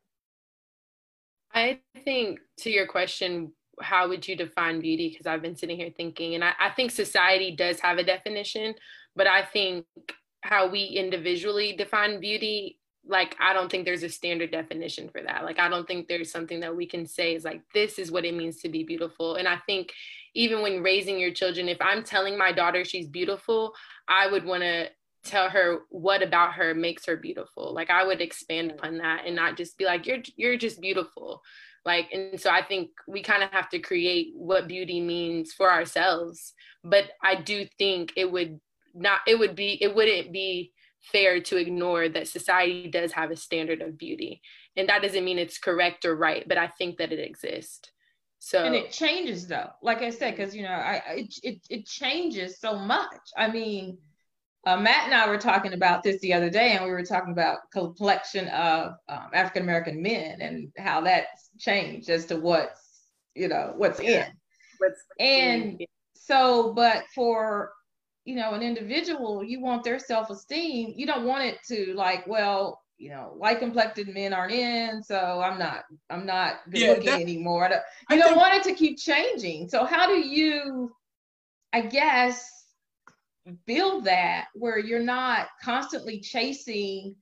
I 1.53 1.81
think 2.05 2.41
to 2.59 2.71
your 2.71 2.87
question, 2.87 3.53
how 3.81 4.09
would 4.09 4.27
you 4.27 4.37
define 4.37 4.81
beauty? 4.81 5.09
Because 5.09 5.27
I've 5.27 5.43
been 5.43 5.57
sitting 5.57 5.77
here 5.77 5.91
thinking, 5.97 6.35
and 6.35 6.45
I, 6.45 6.53
I 6.59 6.71
think 6.71 6.91
society 6.91 7.55
does 7.55 7.81
have 7.81 7.99
a 7.99 8.05
definition, 8.05 8.75
but 9.15 9.27
I 9.27 9.45
think 9.45 9.87
how 10.43 10.69
we 10.69 10.85
individually 10.85 11.75
define 11.77 12.21
beauty 12.21 12.80
like 13.07 13.35
i 13.40 13.52
don't 13.52 13.71
think 13.71 13.85
there's 13.85 14.02
a 14.02 14.09
standard 14.09 14.50
definition 14.50 15.09
for 15.09 15.23
that. 15.23 15.45
Like 15.45 15.59
i 15.59 15.69
don't 15.69 15.87
think 15.87 16.07
there's 16.07 16.30
something 16.30 16.61
that 16.61 16.76
we 16.76 16.87
can 16.87 17.07
say 17.07 17.35
is 17.35 17.45
like 17.45 17.62
this 17.75 17.99
is 17.99 18.11
what 18.11 18.25
it 18.25 18.35
means 18.35 18.59
to 18.59 18.69
be 18.69 18.85
beautiful. 18.85 19.37
And 19.37 19.49
i 19.49 19.57
think 19.66 19.92
even 20.35 20.62
when 20.62 20.83
raising 20.83 21.19
your 21.19 21.33
children 21.33 21.69
if 21.69 21.78
i'm 21.80 22.04
telling 22.04 22.38
my 22.38 22.52
daughter 22.52 22.85
she's 22.85 23.09
beautiful 23.09 23.75
i 24.07 24.26
would 24.26 24.45
want 24.45 24.62
to 24.62 24.88
tell 25.25 25.50
her 25.50 25.80
what 25.90 26.23
about 26.23 26.54
her 26.54 26.75
makes 26.75 27.07
her 27.07 27.16
beautiful. 27.16 27.75
Like 27.75 27.90
i 27.90 28.04
would 28.04 28.21
expand 28.21 28.71
upon 28.71 28.99
that 28.99 29.26
and 29.26 29.37
not 29.37 29.57
just 29.57 29.76
be 29.78 29.85
like 29.85 30.07
you're 30.07 30.23
you're 30.37 30.57
just 30.57 30.80
beautiful. 30.80 31.42
Like 31.85 32.09
and 32.12 32.40
so 32.40 32.50
i 32.50 32.62
think 32.62 32.90
we 33.09 33.23
kind 33.23 33.42
of 33.42 33.50
have 33.50 33.69
to 33.71 33.78
create 33.78 34.33
what 34.35 34.69
beauty 34.69 35.00
means 35.00 35.52
for 35.52 35.71
ourselves. 35.71 36.52
But 36.85 37.04
i 37.23 37.35
do 37.35 37.66
think 37.78 38.12
it 38.16 38.30
would 38.30 38.61
not 38.95 39.21
it 39.26 39.38
would 39.38 39.54
be 39.54 39.78
it 39.83 39.95
wouldn't 39.95 40.33
be 40.33 40.73
fair 41.00 41.40
to 41.40 41.57
ignore 41.57 42.09
that 42.09 42.28
society 42.28 42.88
does 42.88 43.12
have 43.12 43.30
a 43.30 43.37
standard 43.37 43.83
of 43.83 43.99
beauty. 43.99 44.40
And 44.76 44.88
that 44.88 45.02
doesn't 45.02 45.25
mean 45.25 45.38
it's 45.38 45.59
correct 45.59 46.04
or 46.04 46.14
right 46.16 46.47
but 46.49 46.59
i 46.59 46.66
think 46.66 46.99
that 46.99 47.12
it 47.12 47.19
exists. 47.19 47.90
So 48.38 48.64
and 48.64 48.75
it 48.75 48.90
changes 48.90 49.47
though. 49.47 49.71
Like 49.83 50.02
i 50.02 50.11
said 50.11 50.37
because 50.37 50.54
you 50.54 50.62
know 50.62 50.71
i 50.71 51.02
it, 51.16 51.35
it, 51.42 51.59
it 51.69 51.87
changes 51.87 52.59
so 52.61 52.78
much. 52.78 53.21
I 53.37 53.50
mean 53.50 53.99
uh, 54.66 54.76
matt 54.76 55.07
and 55.07 55.14
i 55.14 55.26
were 55.26 55.38
talking 55.38 55.73
about 55.73 56.02
this 56.02 56.21
the 56.21 56.35
other 56.35 56.50
day 56.50 56.73
and 56.73 56.85
we 56.85 56.90
were 56.90 57.02
talking 57.02 57.33
about 57.33 57.71
complexion 57.73 58.47
of 58.49 58.92
um, 59.09 59.28
african 59.33 59.62
american 59.62 60.02
men 60.02 60.38
and 60.42 60.71
how 60.76 61.00
that's 61.00 61.49
changed 61.59 62.11
as 62.11 62.26
to 62.26 62.37
what's 62.37 62.90
you 63.35 63.49
know 63.49 63.73
what's 63.76 64.00
in. 64.00 64.26
What's 64.78 65.00
and 65.19 65.80
so 66.14 66.73
but 66.75 67.04
for 67.14 67.73
you 68.25 68.35
know 68.35 68.53
an 68.53 68.62
individual 68.62 69.43
you 69.43 69.61
want 69.61 69.83
their 69.85 69.99
self-esteem. 69.99 70.93
You 70.97 71.07
don't 71.07 71.25
want 71.27 71.45
it 71.45 71.59
to 71.69 71.95
like 71.95 72.27
well 72.27 72.81
you 72.99 73.11
know 73.11 73.35
light 73.39 73.59
complected 73.61 74.09
men 74.09 74.35
aren't 74.35 74.53
in 74.53 75.03
so 75.03 75.41
i'm 75.41 75.59
not 75.59 75.85
i'm 76.11 76.27
not 76.27 76.57
good 76.71 76.81
Yeah, 76.83 76.89
looking 76.91 77.09
anymore. 77.23 77.69
You 77.71 77.77
I 78.11 78.17
don't 78.17 78.29
think- 78.29 78.37
want 78.37 78.55
it 78.55 78.62
to 78.65 78.75
keep 78.75 78.99
changing. 78.99 79.69
So 79.69 79.85
how 79.85 80.07
do 80.07 80.19
you 80.19 80.93
i 81.73 81.81
guess 81.81 82.50
build 83.67 84.05
that 84.05 84.47
where 84.55 84.79
you're 84.79 85.03
not 85.03 85.49
constantly 85.62 86.21
chasing 86.21 87.17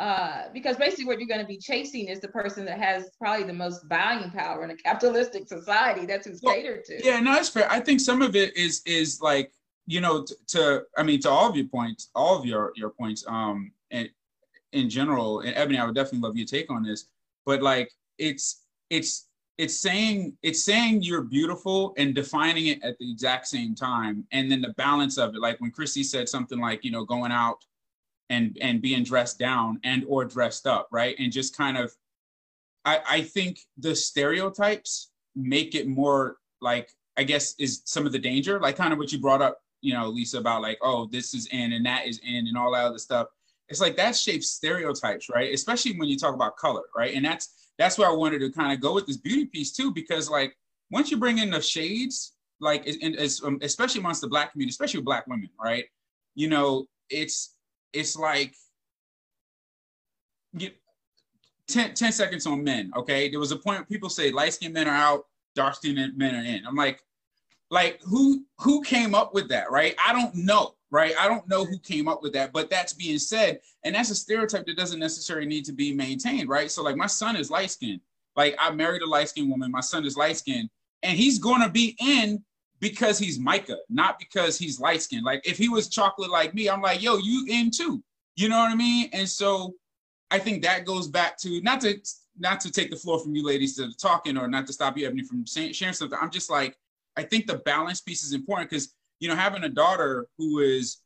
uh, 0.00 0.48
because 0.52 0.76
basically 0.76 1.04
what 1.04 1.20
you're 1.20 1.28
going 1.28 1.40
to 1.40 1.46
be 1.46 1.58
chasing 1.58 2.08
is 2.08 2.18
the 2.20 2.26
person 2.26 2.64
that 2.64 2.80
has 2.80 3.08
probably 3.20 3.46
the 3.46 3.52
most 3.52 3.88
buying 3.88 4.28
power 4.32 4.64
in 4.64 4.70
a 4.70 4.76
capitalistic 4.76 5.46
society. 5.46 6.04
That's 6.06 6.26
who's 6.26 6.40
Well, 6.42 6.54
catered 6.56 6.84
to. 6.86 7.00
Yeah, 7.06 7.20
no, 7.20 7.34
that's 7.34 7.48
fair. 7.50 7.70
I 7.70 7.78
think 7.78 8.00
some 8.00 8.20
of 8.20 8.34
it 8.34 8.56
is 8.56 8.82
is 8.84 9.20
like 9.22 9.52
you 9.86 10.00
know 10.00 10.24
t- 10.24 10.34
to 10.48 10.82
I 10.96 11.02
mean 11.02 11.20
to 11.20 11.30
all 11.30 11.48
of 11.48 11.56
your 11.56 11.66
points, 11.66 12.10
all 12.14 12.38
of 12.38 12.46
your 12.46 12.72
your 12.76 12.90
points. 12.90 13.24
Um, 13.26 13.72
and 13.90 14.08
in 14.72 14.88
general, 14.88 15.40
and 15.40 15.54
Ebony, 15.54 15.78
I 15.78 15.84
would 15.84 15.94
definitely 15.94 16.20
love 16.20 16.36
your 16.36 16.46
take 16.46 16.70
on 16.70 16.82
this. 16.82 17.06
But 17.44 17.62
like, 17.62 17.90
it's 18.18 18.64
it's 18.90 19.28
it's 19.58 19.78
saying 19.78 20.36
it's 20.42 20.64
saying 20.64 21.02
you're 21.02 21.22
beautiful 21.22 21.94
and 21.96 22.14
defining 22.14 22.66
it 22.68 22.82
at 22.82 22.98
the 22.98 23.10
exact 23.10 23.46
same 23.46 23.74
time, 23.74 24.26
and 24.32 24.50
then 24.50 24.60
the 24.60 24.74
balance 24.74 25.18
of 25.18 25.34
it. 25.34 25.40
Like 25.40 25.60
when 25.60 25.70
Chrissy 25.70 26.02
said 26.02 26.28
something 26.28 26.58
like 26.58 26.84
you 26.84 26.90
know 26.90 27.04
going 27.04 27.32
out 27.32 27.64
and 28.30 28.56
and 28.60 28.80
being 28.80 29.04
dressed 29.04 29.38
down 29.38 29.80
and 29.84 30.04
or 30.08 30.24
dressed 30.24 30.66
up, 30.66 30.88
right, 30.90 31.16
and 31.18 31.32
just 31.32 31.56
kind 31.56 31.76
of. 31.76 31.92
I, 32.84 32.98
I 33.08 33.22
think 33.22 33.60
the 33.78 33.94
stereotypes 33.94 35.12
make 35.36 35.76
it 35.76 35.86
more 35.86 36.38
like 36.60 36.90
I 37.16 37.24
guess 37.24 37.54
is 37.58 37.82
some 37.84 38.06
of 38.06 38.12
the 38.12 38.18
danger, 38.18 38.58
like 38.58 38.76
kind 38.76 38.92
of 38.92 38.98
what 38.98 39.12
you 39.12 39.20
brought 39.20 39.42
up, 39.42 39.60
you 39.82 39.92
know, 39.92 40.08
Lisa, 40.08 40.38
about 40.38 40.62
like, 40.62 40.78
oh, 40.80 41.06
this 41.06 41.34
is 41.34 41.46
in 41.48 41.72
and 41.72 41.84
that 41.84 42.06
is 42.06 42.20
in 42.24 42.46
and 42.46 42.56
all 42.56 42.72
that 42.72 42.84
other 42.84 42.98
stuff. 42.98 43.26
It's 43.68 43.80
like 43.80 43.96
that 43.96 44.16
shapes 44.16 44.48
stereotypes, 44.48 45.28
right? 45.28 45.52
Especially 45.52 45.98
when 45.98 46.08
you 46.08 46.16
talk 46.16 46.34
about 46.34 46.56
color, 46.56 46.82
right? 46.96 47.14
And 47.14 47.24
that's 47.24 47.70
that's 47.78 47.98
where 47.98 48.08
I 48.08 48.12
wanted 48.12 48.38
to 48.40 48.50
kind 48.50 48.72
of 48.72 48.80
go 48.80 48.94
with 48.94 49.06
this 49.06 49.16
beauty 49.16 49.46
piece 49.46 49.72
too, 49.72 49.92
because 49.92 50.30
like 50.30 50.56
once 50.90 51.10
you 51.10 51.16
bring 51.16 51.38
in 51.38 51.50
the 51.50 51.60
shades, 51.60 52.34
like 52.60 52.86
and 52.86 53.16
um, 53.44 53.58
especially 53.62 54.00
amongst 54.00 54.20
the 54.20 54.28
black 54.28 54.52
community, 54.52 54.72
especially 54.72 55.02
black 55.02 55.26
women, 55.26 55.50
right? 55.62 55.84
You 56.34 56.48
know, 56.48 56.86
it's 57.10 57.56
it's 57.92 58.16
like 58.16 58.54
you, 60.52 60.70
10, 61.68 61.94
10 61.94 62.12
seconds 62.12 62.46
on 62.46 62.62
men. 62.62 62.92
Okay, 62.96 63.30
there 63.30 63.40
was 63.40 63.52
a 63.52 63.56
point 63.56 63.88
people 63.88 64.08
say 64.08 64.30
light 64.30 64.52
skinned 64.54 64.74
men 64.74 64.86
are 64.86 64.94
out, 64.94 65.24
dark 65.54 65.74
skinned 65.74 66.16
men 66.16 66.34
are 66.34 66.44
in. 66.44 66.66
I'm 66.66 66.76
like, 66.76 67.00
like 67.72 67.98
who 68.02 68.44
who 68.58 68.82
came 68.82 69.14
up 69.14 69.32
with 69.32 69.48
that, 69.48 69.70
right? 69.70 69.96
I 70.04 70.12
don't 70.12 70.34
know, 70.34 70.74
right? 70.90 71.14
I 71.18 71.26
don't 71.26 71.48
know 71.48 71.64
who 71.64 71.78
came 71.78 72.06
up 72.06 72.22
with 72.22 72.34
that, 72.34 72.52
but 72.52 72.68
that's 72.68 72.92
being 72.92 73.18
said, 73.18 73.60
and 73.82 73.94
that's 73.94 74.10
a 74.10 74.14
stereotype 74.14 74.66
that 74.66 74.76
doesn't 74.76 75.00
necessarily 75.00 75.46
need 75.46 75.64
to 75.64 75.72
be 75.72 75.94
maintained, 75.94 76.50
right? 76.50 76.70
So 76.70 76.82
like 76.82 76.96
my 76.96 77.06
son 77.06 77.34
is 77.34 77.50
light 77.50 77.70
skinned. 77.70 78.00
Like 78.36 78.54
I 78.58 78.70
married 78.72 79.00
a 79.00 79.06
light 79.06 79.30
skinned 79.30 79.50
woman. 79.50 79.70
My 79.70 79.80
son 79.80 80.04
is 80.04 80.18
light 80.18 80.36
skinned, 80.36 80.68
and 81.02 81.16
he's 81.16 81.38
gonna 81.38 81.70
be 81.70 81.96
in 81.98 82.44
because 82.78 83.18
he's 83.18 83.38
Micah, 83.38 83.78
not 83.88 84.18
because 84.18 84.58
he's 84.58 84.78
light 84.78 85.00
skinned. 85.00 85.24
Like 85.24 85.40
if 85.48 85.56
he 85.56 85.70
was 85.70 85.88
chocolate 85.88 86.30
like 86.30 86.52
me, 86.52 86.68
I'm 86.68 86.82
like, 86.82 87.02
yo, 87.02 87.16
you 87.16 87.46
in 87.48 87.70
too. 87.70 88.04
You 88.36 88.50
know 88.50 88.58
what 88.58 88.70
I 88.70 88.74
mean? 88.74 89.08
And 89.14 89.26
so 89.26 89.74
I 90.30 90.38
think 90.38 90.62
that 90.62 90.84
goes 90.84 91.08
back 91.08 91.38
to 91.38 91.62
not 91.62 91.80
to 91.82 91.98
not 92.38 92.60
to 92.60 92.70
take 92.70 92.90
the 92.90 92.96
floor 92.96 93.18
from 93.18 93.34
you 93.34 93.46
ladies 93.46 93.76
to 93.76 93.94
talking 93.96 94.36
or 94.36 94.46
not 94.46 94.66
to 94.66 94.74
stop 94.74 94.98
you 94.98 95.06
Ebony 95.06 95.24
from 95.24 95.46
sharing 95.46 95.94
something. 95.94 96.18
I'm 96.20 96.30
just 96.30 96.50
like 96.50 96.76
I 97.16 97.22
think 97.22 97.46
the 97.46 97.58
balance 97.58 98.00
piece 98.00 98.22
is 98.22 98.32
important 98.32 98.70
because 98.70 98.94
you 99.20 99.28
know 99.28 99.36
having 99.36 99.64
a 99.64 99.68
daughter 99.68 100.26
who 100.38 100.60
is 100.60 100.98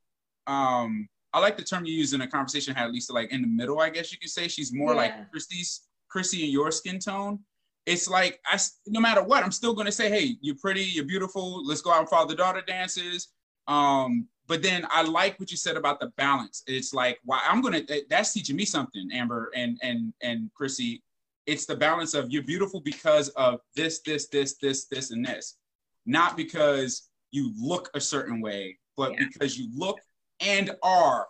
um 0.47 1.09
I 1.33 1.41
like 1.41 1.57
the 1.57 1.65
term 1.65 1.85
you 1.85 1.93
use 1.93 2.13
in 2.15 2.21
a 2.23 2.27
conversation 2.29 2.75
I 2.77 2.81
had 2.81 2.91
Lisa 2.93 3.13
like 3.13 3.31
in 3.33 3.43
the 3.43 3.49
middle 3.49 3.81
I 3.81 3.91
guess 3.91 4.13
you 4.13 4.19
could 4.19 4.31
say 4.31 4.49
she's 4.49 4.73
more 4.73 4.93
Yeah. 4.93 4.97
like 5.03 5.31
Christy's 5.31 5.83
Chrissy 6.09 6.45
and 6.45 6.53
your 6.53 6.71
skin 6.71 6.99
tone. 6.99 7.41
It's 7.85 8.09
like 8.09 8.41
I 8.47 8.59
no 8.87 9.01
matter 9.01 9.23
what 9.23 9.45
I'm 9.45 9.53
still 9.53 9.75
gonna 9.75 9.93
say 9.93 10.09
hey 10.09 10.37
you're 10.41 10.57
pretty 10.57 10.83
you're 10.85 11.05
beautiful 11.05 11.65
let's 11.67 11.81
go 11.83 11.93
out 11.93 12.01
and 12.01 12.09
father 12.09 12.35
daughter 12.35 12.63
dances 12.67 13.29
um 13.69 14.29
but 14.49 14.63
then 14.63 14.87
I 14.91 15.03
like 15.03 15.41
what 15.41 15.51
you 15.51 15.57
said 15.57 15.77
about 15.77 15.99
the 15.99 16.13
balance. 16.17 16.63
It's 16.69 16.95
like, 16.95 17.19
why 17.25 17.41
I'm 17.49 17.61
gonna 17.61 17.83
that's 18.09 18.33
teaching 18.33 18.55
me 18.55 18.65
something, 18.65 19.09
Amber 19.13 19.51
and 19.57 19.77
and 19.83 20.13
and 20.23 20.51
Chrissy. 20.55 21.03
It's 21.47 21.67
the 21.67 21.77
balance 21.77 22.15
of 22.15 22.31
you're 22.31 22.43
beautiful 22.45 22.81
because 22.81 23.29
of 23.31 23.61
this, 23.77 24.01
this, 24.01 24.29
this, 24.29 24.57
this, 24.61 24.87
this, 24.87 25.11
and 25.13 25.25
this, 25.25 25.57
not 26.07 26.37
because 26.37 27.09
you 27.31 27.53
look 27.59 27.91
a 27.95 28.01
certain 28.01 28.41
way, 28.41 28.79
but 28.97 29.13
Yeah. 29.13 29.25
because 29.27 29.59
you 29.59 29.69
look 29.75 29.99
and 30.41 30.71
are 30.83 31.27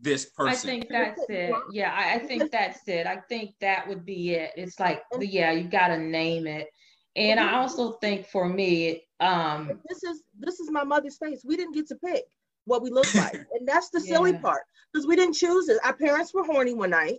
this 0.00 0.26
person. 0.26 0.52
I 0.52 0.72
think 0.72 0.88
that's 0.88 1.22
it. 1.28 1.54
Yeah, 1.72 1.92
I, 1.92 2.14
I 2.14 2.18
think 2.18 2.50
that's 2.50 2.86
it. 2.86 3.06
I 3.06 3.16
think 3.28 3.54
that 3.60 3.88
would 3.88 4.04
be 4.04 4.30
it. 4.30 4.52
It's 4.56 4.78
like, 4.78 5.02
yeah, 5.18 5.50
you 5.52 5.68
got 5.68 5.88
to 5.88 5.98
name 5.98 6.46
it. 6.46 6.68
And 7.16 7.40
I 7.40 7.54
also 7.54 7.92
think 7.92 8.26
for 8.26 8.48
me, 8.48 9.04
um, 9.18 9.80
this 9.88 10.04
is 10.04 10.22
this 10.38 10.60
is 10.60 10.70
my 10.70 10.84
mother's 10.84 11.18
face. 11.18 11.42
We 11.44 11.56
didn't 11.56 11.74
get 11.74 11.88
to 11.88 11.96
pick 11.96 12.24
what 12.64 12.82
we 12.82 12.90
look 12.90 13.12
like, 13.14 13.34
and 13.34 13.66
that's 13.66 13.90
the 13.90 14.00
silly 14.00 14.32
Yeah. 14.32 14.40
part 14.40 14.62
because 14.92 15.06
we 15.06 15.16
didn't 15.16 15.34
choose 15.34 15.68
it. 15.68 15.78
Our 15.84 15.94
parents 15.96 16.32
were 16.32 16.44
horny 16.44 16.74
one 16.74 16.90
night, 16.90 17.18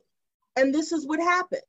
and 0.56 0.74
this 0.74 0.94
is 0.94 1.06
what 1.06 1.20
happened. 1.20 1.64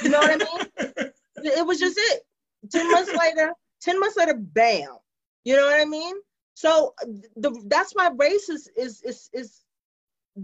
You 0.00 0.10
know 0.10 0.20
what 0.22 0.30
I 0.30 0.36
mean? 0.36 0.66
it 1.36 1.66
was 1.66 1.80
just 1.80 1.98
it. 1.98 2.22
Ten 2.70 2.88
months 2.90 3.12
later, 3.12 3.52
ten 3.80 3.98
months 4.00 4.16
later, 4.16 4.34
bam. 4.34 4.96
You 5.44 5.56
know 5.56 5.66
what 5.66 5.80
I 5.80 5.84
mean? 5.84 6.16
So 6.54 6.94
the 7.36 7.50
that's 7.66 7.92
why 7.92 8.10
racism 8.10 8.50
is 8.50 8.70
is 8.76 9.02
is, 9.02 9.30
is 9.32 9.64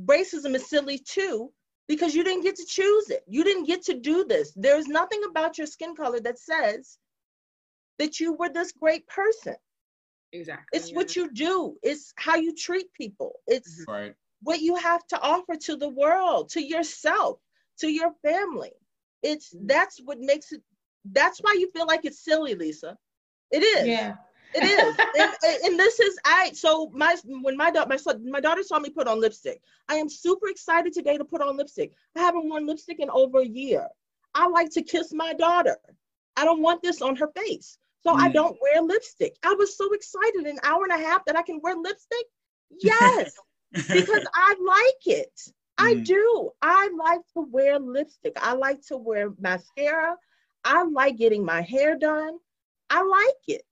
racism 0.06 0.54
is 0.54 0.68
silly 0.68 0.98
too 0.98 1.52
because 1.88 2.14
you 2.14 2.24
didn't 2.24 2.42
get 2.42 2.56
to 2.56 2.64
choose 2.64 3.10
it. 3.10 3.22
You 3.26 3.44
didn't 3.44 3.64
get 3.64 3.82
to 3.86 3.94
do 3.94 4.24
this. 4.24 4.52
There's 4.56 4.86
nothing 4.86 5.22
about 5.28 5.58
your 5.58 5.66
skin 5.66 5.94
color 5.94 6.20
that 6.20 6.38
says 6.38 6.98
that 7.98 8.20
you 8.20 8.32
were 8.34 8.48
this 8.48 8.72
great 8.72 9.06
person. 9.06 9.56
exactly 10.32 10.78
It's 10.78 10.92
what 10.92 11.16
you 11.16 11.30
do. 11.32 11.76
It's 11.82 12.12
how 12.16 12.36
you 12.36 12.54
treat 12.54 12.92
people. 12.92 13.32
It's 13.46 13.82
mm-hmm. 13.82 13.92
right. 13.92 14.14
what 14.42 14.60
you 14.60 14.76
have 14.76 15.06
to 15.08 15.20
offer 15.20 15.56
to 15.56 15.76
the 15.76 15.90
world, 15.90 16.48
to 16.50 16.62
yourself, 16.62 17.38
to 17.80 17.88
your 17.88 18.12
family. 18.22 18.72
It's 19.22 19.54
mm-hmm. 19.54 19.66
that's 19.66 20.00
what 20.04 20.18
makes 20.20 20.52
it 20.52 20.62
that's 21.12 21.38
why 21.40 21.56
you 21.58 21.70
feel 21.72 21.86
like 21.86 22.04
it's 22.04 22.24
silly, 22.24 22.54
Lisa. 22.54 22.96
It 23.54 23.62
is. 23.62 23.86
Yeah. 23.86 24.16
It 24.54 24.64
is. 24.64 24.96
and, 25.44 25.64
and, 25.64 25.78
this 25.78 25.98
is 26.00 26.16
I 26.24 26.50
so 26.52 26.90
my 26.92 27.16
when 27.24 27.56
my 27.56 27.70
daughter 27.70 27.88
my 27.88 27.96
son 27.96 28.30
my 28.30 28.40
daughter 28.40 28.62
saw 28.62 28.78
me 28.78 28.90
put 28.90 29.08
on 29.08 29.20
lipstick. 29.20 29.60
I 29.88 29.94
am 29.96 30.08
super 30.08 30.48
excited 30.48 30.92
today 30.92 31.18
to 31.18 31.24
put 31.24 31.40
on 31.40 31.56
lipstick. 31.56 31.92
I 32.16 32.20
haven't 32.20 32.48
worn 32.48 32.66
lipstick 32.66 33.00
in 33.00 33.10
over 33.10 33.40
a 33.40 33.46
year. 33.46 33.88
I 34.34 34.48
like 34.48 34.70
to 34.70 34.82
kiss 34.82 35.12
my 35.12 35.34
daughter. 35.34 35.76
I 36.36 36.44
don't 36.44 36.62
want 36.62 36.82
this 36.82 37.00
on 37.00 37.16
her 37.16 37.28
face. 37.36 37.78
So 38.04 38.12
mm. 38.12 38.20
I 38.20 38.28
don't 38.28 38.56
wear 38.60 38.82
lipstick. 38.82 39.36
I 39.44 39.54
was 39.54 39.76
so 39.76 39.92
excited 39.92 40.46
an 40.46 40.58
hour 40.64 40.84
and 40.84 40.92
a 40.92 41.04
half 41.04 41.24
that 41.26 41.36
I 41.36 41.42
can 41.42 41.60
wear 41.62 41.76
lipstick. 41.76 42.26
Yes, 42.80 43.32
because 43.72 44.26
I 44.34 44.54
like 44.60 45.18
it. 45.18 45.40
I 45.78 45.94
mm. 45.94 46.04
do. 46.04 46.50
I 46.62 46.90
like 46.96 47.20
to 47.34 47.46
wear 47.50 47.78
lipstick. 47.78 48.36
I 48.40 48.54
like 48.54 48.82
to 48.88 48.96
wear 48.96 49.32
mascara. 49.38 50.16
I 50.64 50.84
like 50.84 51.18
getting 51.18 51.44
my 51.44 51.62
hair 51.62 51.96
done. 51.96 52.38
I 52.90 53.02
like 53.02 53.48
it. 53.48 53.62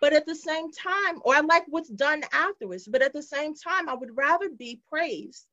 But 0.00 0.12
at 0.12 0.26
the 0.26 0.34
same 0.34 0.70
time, 0.72 1.20
or 1.24 1.34
I 1.34 1.40
like 1.40 1.64
what's 1.68 1.88
done 1.88 2.24
afterwards, 2.32 2.86
but 2.86 3.02
at 3.02 3.12
the 3.12 3.22
same 3.22 3.54
time, 3.54 3.88
I 3.88 3.94
would 3.94 4.16
rather 4.16 4.50
be 4.50 4.80
praised 4.88 5.46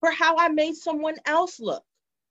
for 0.00 0.10
how 0.10 0.36
I 0.36 0.48
made 0.48 0.76
someone 0.76 1.16
else 1.24 1.58
look. 1.58 1.84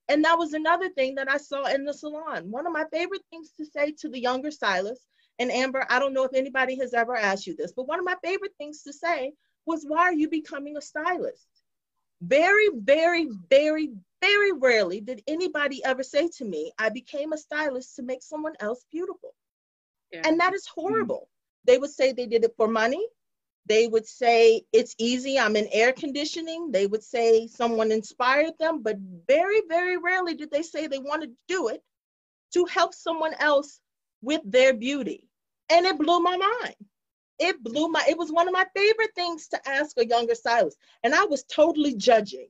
And 0.09 0.23
that 0.25 0.37
was 0.37 0.53
another 0.53 0.89
thing 0.89 1.15
that 1.15 1.31
I 1.31 1.37
saw 1.37 1.65
in 1.65 1.85
the 1.85 1.93
salon. 1.93 2.51
One 2.51 2.67
of 2.67 2.73
my 2.73 2.85
favorite 2.91 3.23
things 3.29 3.51
to 3.57 3.65
say 3.65 3.91
to 3.99 4.09
the 4.09 4.19
younger 4.19 4.51
stylists, 4.51 5.07
and 5.39 5.51
Amber, 5.51 5.85
I 5.89 5.97
don't 5.97 6.13
know 6.13 6.25
if 6.25 6.33
anybody 6.35 6.77
has 6.79 6.93
ever 6.93 7.15
asked 7.15 7.47
you 7.47 7.55
this, 7.55 7.71
but 7.71 7.87
one 7.87 7.99
of 7.99 8.05
my 8.05 8.15
favorite 8.23 8.53
things 8.57 8.83
to 8.83 8.93
say 8.93 9.33
was, 9.65 9.85
Why 9.87 10.01
are 10.01 10.13
you 10.13 10.29
becoming 10.29 10.77
a 10.77 10.81
stylist? 10.81 11.47
Very, 12.21 12.69
very, 12.75 13.29
very, 13.49 13.93
very 14.21 14.51
rarely 14.51 15.01
did 15.01 15.23
anybody 15.27 15.83
ever 15.83 16.03
say 16.03 16.29
to 16.37 16.45
me, 16.45 16.71
I 16.77 16.89
became 16.89 17.33
a 17.33 17.37
stylist 17.37 17.95
to 17.95 18.03
make 18.03 18.21
someone 18.21 18.53
else 18.59 18.85
beautiful. 18.91 19.33
Yeah. 20.13 20.21
And 20.25 20.39
that 20.39 20.53
is 20.53 20.67
horrible. 20.67 21.27
Mm-hmm. 21.27 21.71
They 21.71 21.77
would 21.79 21.89
say 21.89 22.13
they 22.13 22.27
did 22.27 22.43
it 22.43 22.53
for 22.55 22.67
money. 22.67 23.05
They 23.65 23.87
would 23.87 24.05
say 24.05 24.63
it's 24.73 24.93
easy, 24.97 25.39
I'm 25.39 25.55
in 25.55 25.69
air 25.71 25.93
conditioning. 25.93 26.71
They 26.71 26.85
would 26.85 27.03
say 27.03 27.47
someone 27.47 27.91
inspired 27.91 28.53
them, 28.59 28.83
but 28.83 28.97
very, 29.27 29.61
very 29.69 29.97
rarely 29.97 30.35
did 30.35 30.51
they 30.51 30.63
say 30.63 30.87
they 30.87 30.99
wanted 30.99 31.27
to 31.27 31.37
do 31.47 31.69
it 31.69 31.81
to 32.53 32.65
help 32.65 32.93
someone 32.93 33.33
else 33.39 33.79
with 34.21 34.41
their 34.43 34.73
beauty. 34.73 35.29
And 35.69 35.85
it 35.85 35.97
blew 35.97 36.19
my 36.19 36.35
mind. 36.35 36.75
It 37.39 37.63
blew 37.63 37.87
my, 37.87 38.03
it 38.07 38.17
was 38.17 38.31
one 38.31 38.47
of 38.47 38.53
my 38.53 38.65
favorite 38.75 39.15
things 39.15 39.47
to 39.49 39.69
ask 39.69 39.97
a 39.97 40.05
younger 40.05 40.35
stylist. 40.35 40.77
And 41.03 41.15
I 41.15 41.23
was 41.23 41.43
totally 41.43 41.95
judging 41.95 42.49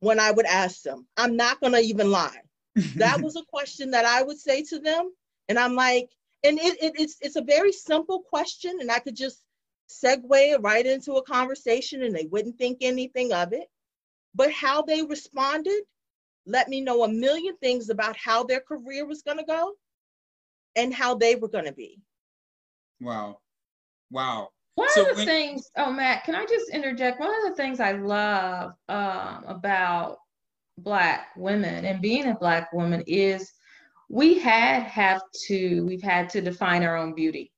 when 0.00 0.20
I 0.20 0.30
would 0.30 0.46
ask 0.46 0.82
them. 0.82 1.06
I'm 1.16 1.36
not 1.36 1.60
gonna 1.60 1.80
even 1.80 2.10
lie. 2.10 2.40
that 2.96 3.22
was 3.22 3.36
a 3.36 3.44
question 3.48 3.90
that 3.92 4.04
I 4.04 4.22
would 4.22 4.38
say 4.38 4.62
to 4.64 4.78
them. 4.78 5.10
And 5.48 5.58
I'm 5.58 5.74
like, 5.74 6.10
and 6.46 6.58
it, 6.58 6.82
it, 6.82 6.92
it's 6.98 7.16
it's 7.20 7.36
a 7.36 7.42
very 7.42 7.72
simple 7.72 8.20
question, 8.20 8.78
and 8.80 8.90
I 8.90 8.98
could 8.98 9.16
just 9.16 9.42
segue 9.88 10.62
right 10.62 10.86
into 10.86 11.12
a 11.12 11.22
conversation 11.22 12.02
and 12.02 12.14
they 12.14 12.26
wouldn't 12.26 12.58
think 12.58 12.78
anything 12.80 13.32
of 13.32 13.52
it. 13.52 13.68
But 14.34 14.50
how 14.50 14.82
they 14.82 15.02
responded 15.02 15.82
let 16.46 16.68
me 16.68 16.80
know 16.80 17.02
a 17.02 17.08
million 17.08 17.56
things 17.58 17.90
about 17.90 18.16
how 18.16 18.44
their 18.44 18.60
career 18.60 19.04
was 19.04 19.22
going 19.22 19.38
to 19.38 19.44
go 19.44 19.72
and 20.76 20.94
how 20.94 21.14
they 21.14 21.34
were 21.34 21.48
going 21.48 21.64
to 21.64 21.72
be. 21.72 21.98
Wow. 23.00 23.38
Wow. 24.10 24.50
One 24.76 24.88
so 24.90 25.02
of 25.02 25.08
the 25.08 25.14
when- 25.16 25.26
things, 25.26 25.70
oh, 25.76 25.92
Matt, 25.92 26.24
can 26.24 26.34
I 26.34 26.44
just 26.46 26.70
interject? 26.70 27.18
One 27.18 27.34
of 27.34 27.50
the 27.50 27.56
things 27.56 27.80
I 27.80 27.92
love 27.92 28.72
um, 28.88 29.44
about 29.46 30.18
Black 30.78 31.28
women 31.36 31.84
and 31.84 32.00
being 32.02 32.26
a 32.28 32.34
Black 32.38 32.72
woman 32.72 33.02
is 33.06 33.50
we 34.08 34.38
had 34.38 34.84
have 34.84 35.20
to, 35.46 35.84
we've 35.84 36.02
had 36.02 36.28
to 36.30 36.40
define 36.40 36.82
our 36.84 36.96
own 36.96 37.14
beauty 37.14 37.52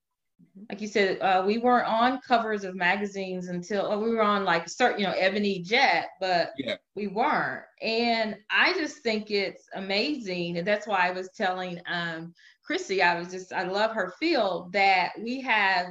like 0.68 0.80
you 0.80 0.86
said, 0.86 1.18
uh, 1.20 1.42
we 1.46 1.58
weren't 1.58 1.86
on 1.86 2.20
covers 2.20 2.64
of 2.64 2.74
magazines 2.74 3.48
until 3.48 3.86
oh, 3.86 3.98
we 3.98 4.10
were 4.10 4.22
on 4.22 4.44
like 4.44 4.68
certain, 4.68 5.00
you 5.00 5.06
know, 5.06 5.12
Ebony 5.12 5.60
Jet, 5.60 6.10
but 6.20 6.50
yeah. 6.58 6.76
we 6.94 7.06
weren't. 7.06 7.64
And 7.80 8.36
I 8.50 8.72
just 8.74 8.98
think 8.98 9.30
it's 9.30 9.68
amazing, 9.74 10.58
and 10.58 10.66
that's 10.66 10.86
why 10.86 11.08
I 11.08 11.10
was 11.10 11.30
telling 11.36 11.80
um, 11.86 12.34
Chrissy, 12.64 13.02
I 13.02 13.18
was 13.18 13.30
just, 13.30 13.52
I 13.52 13.64
love 13.64 13.92
her 13.92 14.12
feel 14.18 14.68
that 14.72 15.12
we 15.22 15.40
have, 15.42 15.86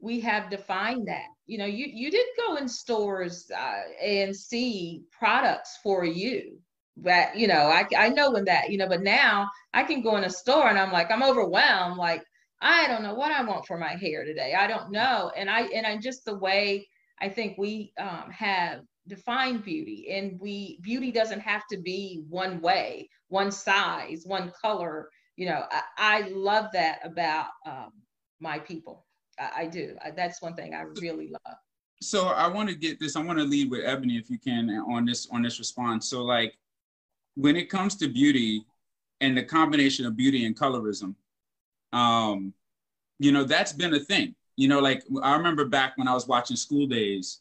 we 0.00 0.20
have 0.20 0.50
defined 0.50 1.08
that. 1.08 1.26
You 1.46 1.58
know, 1.58 1.66
you 1.66 1.86
you 1.86 2.10
did 2.10 2.26
go 2.36 2.56
in 2.56 2.68
stores 2.68 3.50
uh, 3.56 3.82
and 4.02 4.36
see 4.36 5.02
products 5.10 5.78
for 5.82 6.04
you 6.04 6.58
that 7.02 7.36
you 7.36 7.46
know 7.46 7.70
I, 7.70 7.86
I 7.96 8.08
know 8.08 8.30
when 8.30 8.44
that 8.46 8.70
you 8.70 8.78
know 8.78 8.88
but 8.88 9.02
now 9.02 9.48
i 9.72 9.82
can 9.82 10.02
go 10.02 10.16
in 10.16 10.24
a 10.24 10.30
store 10.30 10.68
and 10.68 10.78
i'm 10.78 10.92
like 10.92 11.10
i'm 11.10 11.22
overwhelmed 11.22 11.96
like 11.96 12.24
I 12.60 12.88
don't 12.88 13.02
know 13.02 13.14
what 13.14 13.30
I 13.30 13.42
want 13.44 13.66
for 13.66 13.78
my 13.78 13.94
hair 13.94 14.24
today. 14.24 14.54
I 14.54 14.66
don't 14.66 14.90
know. 14.90 15.30
And 15.36 15.48
I 15.48 15.62
and 15.62 15.86
I 15.86 15.96
just 15.96 16.24
the 16.24 16.36
way 16.36 16.86
I 17.20 17.28
think 17.28 17.56
we 17.58 17.92
um, 17.98 18.30
have 18.30 18.80
defined 19.06 19.64
beauty, 19.64 20.08
and 20.10 20.38
we 20.40 20.78
beauty 20.82 21.10
doesn't 21.10 21.40
have 21.40 21.62
to 21.70 21.78
be 21.78 22.24
one 22.28 22.60
way, 22.60 23.08
one 23.28 23.50
size, 23.50 24.22
one 24.24 24.52
color. 24.60 25.08
You 25.36 25.46
know, 25.46 25.64
I, 25.70 25.82
I 25.96 26.28
love 26.30 26.66
that 26.72 26.98
about 27.04 27.46
um, 27.64 27.90
my 28.40 28.58
people. 28.58 29.06
I, 29.38 29.62
I 29.62 29.66
do. 29.66 29.96
I, 30.04 30.10
that's 30.10 30.42
one 30.42 30.54
thing 30.54 30.74
I 30.74 30.82
really 31.00 31.30
love. 31.30 31.56
So 32.00 32.28
I 32.28 32.48
want 32.48 32.68
to 32.68 32.74
get 32.74 32.98
this. 32.98 33.16
I 33.16 33.22
want 33.22 33.38
to 33.38 33.44
lead 33.44 33.70
with 33.70 33.84
Ebony, 33.84 34.16
if 34.16 34.30
you 34.30 34.38
can, 34.38 34.70
on 34.88 35.04
this 35.04 35.28
on 35.30 35.42
this 35.42 35.60
response. 35.60 36.08
So 36.10 36.24
like, 36.24 36.54
when 37.38 37.54
it 37.56 37.70
comes 37.70 37.94
to 37.96 38.08
beauty, 38.08 38.66
and 39.20 39.36
the 39.36 39.42
combination 39.42 40.06
of 40.06 40.16
beauty 40.16 40.44
and 40.44 40.58
colorism, 40.58 41.14
um, 41.92 42.52
you 43.20 43.30
know, 43.32 43.44
that's 43.44 43.72
been 43.72 43.94
a 43.94 44.00
thing. 44.00 44.34
You 44.56 44.66
know, 44.66 44.80
like 44.80 45.04
I 45.22 45.36
remember 45.36 45.64
back 45.64 45.92
when 45.96 46.08
I 46.08 46.14
was 46.14 46.26
watching 46.26 46.56
School 46.56 46.86
Daze. 46.86 47.40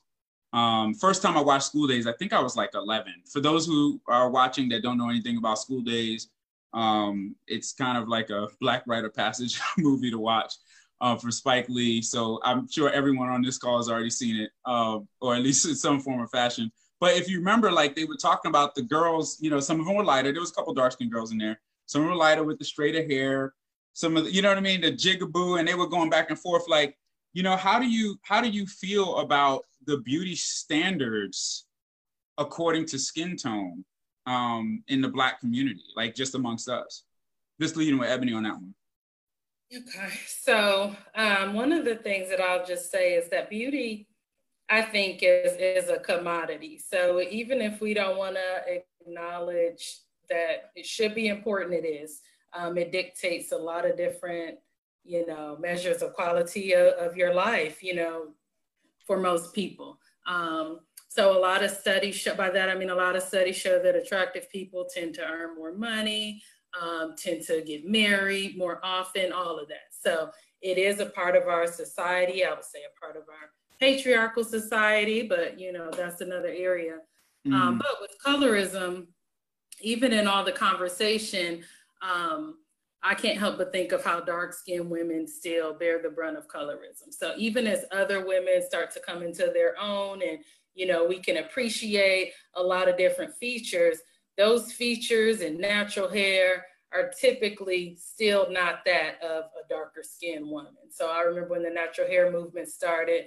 Um, 0.54 0.94
first 0.94 1.22
time 1.22 1.36
I 1.36 1.42
watched 1.42 1.66
School 1.66 1.88
Daze, 1.88 2.08
I 2.08 2.14
think 2.14 2.32
I 2.32 2.40
was 2.40 2.56
like 2.56 2.72
11. 2.74 3.12
For 3.32 3.42
those 3.42 3.66
who 3.66 4.00
are 4.08 4.30
watching 4.30 4.70
that 4.70 4.84
don't 4.84 4.98
know 4.98 5.10
anything 5.10 5.38
about 5.38 5.60
School 5.60 5.82
Daze, 5.82 6.30
um, 6.74 7.36
it's 7.48 7.74
kind 7.74 7.98
of 7.98 8.08
like 8.08 8.30
a 8.30 8.48
Black 8.62 8.84
Rite 8.88 9.04
of 9.04 9.16
Passage 9.16 9.60
movie 9.80 10.12
to 10.12 10.20
watch 10.20 10.54
uh, 11.02 11.16
for 11.16 11.32
Spike 11.32 11.68
Lee. 11.70 12.02
So 12.04 12.40
I'm 12.44 12.70
sure 12.70 12.92
everyone 12.92 13.30
on 13.30 13.42
this 13.42 13.58
call 13.58 13.78
has 13.78 13.90
already 13.90 14.12
seen 14.12 14.36
it, 14.36 14.52
uh, 14.66 15.00
or 15.22 15.36
at 15.36 15.42
least 15.42 15.66
in 15.68 15.76
some 15.76 16.00
form 16.00 16.22
or 16.22 16.28
fashion. 16.28 16.72
But 17.00 17.16
if 17.16 17.30
you 17.30 17.38
remember, 17.38 17.72
like 17.72 17.96
they 17.96 18.06
were 18.06 18.16
talking 18.16 18.50
about 18.50 18.76
the 18.76 18.82
girls, 18.82 19.38
you 19.40 19.50
know, 19.50 19.60
some 19.60 19.80
of 19.80 19.86
them 19.86 19.96
were 19.96 20.04
lighter. 20.04 20.32
There 20.32 20.42
was 20.42 20.52
a 20.52 20.54
couple 20.54 20.74
dark 20.74 20.94
skinned 20.94 21.12
girls 21.12 21.32
in 21.32 21.38
there. 21.38 21.60
Some 21.86 22.06
were 22.06 22.16
lighter 22.16 22.44
with 22.44 22.60
the 22.60 22.66
straighter 22.66 23.06
hair 23.08 23.54
some 23.98 24.16
of 24.16 24.26
the, 24.26 24.32
you 24.32 24.44
know 24.44 24.50
what 24.50 24.60
I 24.60 24.62
mean, 24.62 24.82
the 24.82 24.92
jigaboo, 24.92 25.58
and 25.58 25.68
they 25.68 25.74
were 25.74 25.88
going 25.88 26.12
back 26.12 26.30
and 26.30 26.38
forth. 26.38 26.66
Like, 26.68 26.96
you 27.34 27.42
know, 27.42 27.56
how 27.56 27.80
do 27.80 27.90
you 27.90 28.20
how 28.22 28.42
do 28.42 28.48
you 28.48 28.68
feel 28.68 29.18
about 29.18 29.64
the 29.88 29.98
beauty 29.98 30.36
standards 30.36 31.66
according 32.38 32.86
to 32.88 33.00
skin 33.00 33.36
tone 33.36 33.84
um, 34.28 34.84
in 34.88 35.02
the 35.02 35.08
Black 35.08 35.40
community, 35.40 35.82
like 35.96 36.14
just 36.14 36.36
amongst 36.36 36.70
us? 36.70 37.06
Just 37.60 37.76
leading 37.76 37.98
with 37.98 38.08
Ebony 38.08 38.34
on 38.34 38.44
that 38.44 38.54
one. 38.54 38.76
Okay, 39.76 40.14
so 40.28 40.96
um, 41.16 41.56
one 41.56 41.72
of 41.72 41.84
the 41.84 41.96
things 41.96 42.30
that 42.30 42.40
I'll 42.40 42.68
just 42.68 42.92
say 42.92 43.16
is 43.16 43.32
that 43.32 43.50
beauty, 43.50 44.08
I 44.70 44.82
think, 44.82 45.20
is 45.24 45.54
is 45.60 45.90
a 45.90 46.00
commodity. 46.00 46.78
So 46.78 47.22
even 47.22 47.62
if 47.62 47.80
we 47.80 47.94
don't 47.94 48.18
want 48.18 48.36
to 48.36 48.82
acknowledge 49.02 50.00
that 50.30 50.72
it 50.76 50.86
should 50.86 51.16
be 51.16 51.28
important, 51.28 51.74
it 51.74 51.88
is. 51.88 52.22
Um, 52.54 52.78
it 52.78 52.92
dictates 52.92 53.52
a 53.52 53.58
lot 53.58 53.86
of 53.86 53.98
different, 53.98 54.58
you 55.04 55.26
know, 55.26 55.58
measures 55.60 56.02
of 56.02 56.14
quality 56.14 56.74
of, 56.74 56.88
of 56.94 57.16
your 57.16 57.34
life, 57.34 57.82
you 57.82 57.96
know, 57.96 58.34
for 59.06 59.18
most 59.18 59.54
people. 59.54 60.00
Um, 60.28 60.80
so 61.08 61.38
a 61.38 61.40
lot 61.40 61.64
of 61.64 61.72
studies 61.72 62.16
show, 62.16 62.36
by 62.36 62.50
that 62.50 62.70
I 62.70 62.76
mean 62.76 62.90
a 62.90 62.96
lot 62.96 63.16
of 63.16 63.24
studies 63.24 63.56
show 63.56 63.82
that 63.82 63.96
attractive 63.96 64.50
people 64.52 64.86
tend 64.94 65.16
to 65.16 65.24
earn 65.24 65.56
more 65.56 65.74
money, 65.74 66.44
um, 66.80 67.16
tend 67.18 67.44
to 67.44 67.62
get 67.62 67.88
married 67.88 68.58
more 68.58 68.80
often, 68.84 69.32
all 69.32 69.58
of 69.58 69.68
that. 69.70 69.88
So 69.92 70.30
it 70.62 70.78
is 70.78 71.00
a 71.00 71.06
part 71.08 71.36
of 71.36 71.48
our 71.48 71.68
society. 71.68 72.44
I 72.44 72.54
would 72.54 72.66
say 72.66 72.80
a 72.80 73.00
part 73.00 73.16
of 73.16 73.24
our 73.30 73.50
patriarchal 73.80 74.44
society, 74.44 75.24
but 75.24 75.60
you 75.60 75.72
know 75.72 75.90
that's 75.92 76.22
another 76.22 76.54
area. 76.56 76.98
Mm. 77.48 77.54
Um, 77.54 77.78
but 77.78 78.02
with 78.02 78.12
colorism, 78.26 79.08
even 79.82 80.14
in 80.14 80.28
all 80.28 80.44
the 80.44 80.52
conversation, 80.52 81.64
um, 82.02 82.56
I 83.04 83.14
can't 83.14 83.38
help 83.38 83.58
but 83.58 83.72
think 83.72 83.92
of 83.92 84.04
how 84.04 84.20
dark 84.20 84.54
skinned 84.54 84.90
women 84.90 85.28
still 85.28 85.74
bear 85.74 86.02
the 86.02 86.10
brunt 86.10 86.38
of 86.38 86.48
colorism. 86.48 87.12
So 87.12 87.34
even 87.38 87.68
as 87.68 87.86
other 87.92 88.26
women 88.26 88.62
start 88.66 88.92
to 88.92 89.00
come 89.00 89.22
into 89.22 89.52
their 89.54 89.80
own 89.80 90.22
and, 90.22 90.40
you 90.74 90.88
know, 90.88 91.06
we 91.06 91.20
can 91.20 91.38
appreciate 91.38 92.34
a 92.56 92.62
lot 92.62 92.90
of 92.90 92.98
different 92.98 93.36
features, 93.36 94.00
those 94.36 94.72
features 94.72 95.42
and 95.42 95.60
natural 95.60 96.10
hair 96.10 96.66
are 96.94 97.12
typically 97.20 97.98
still 98.00 98.50
not 98.50 98.80
that 98.86 99.22
of 99.22 99.46
a 99.46 99.68
darker 99.70 100.02
skinned 100.04 100.50
woman. 100.50 100.74
So 100.90 101.10
I 101.10 101.22
remember 101.22 101.50
when 101.50 101.64
the 101.64 101.70
natural 101.70 102.08
hair 102.08 102.32
movement 102.32 102.70
started, 102.70 103.26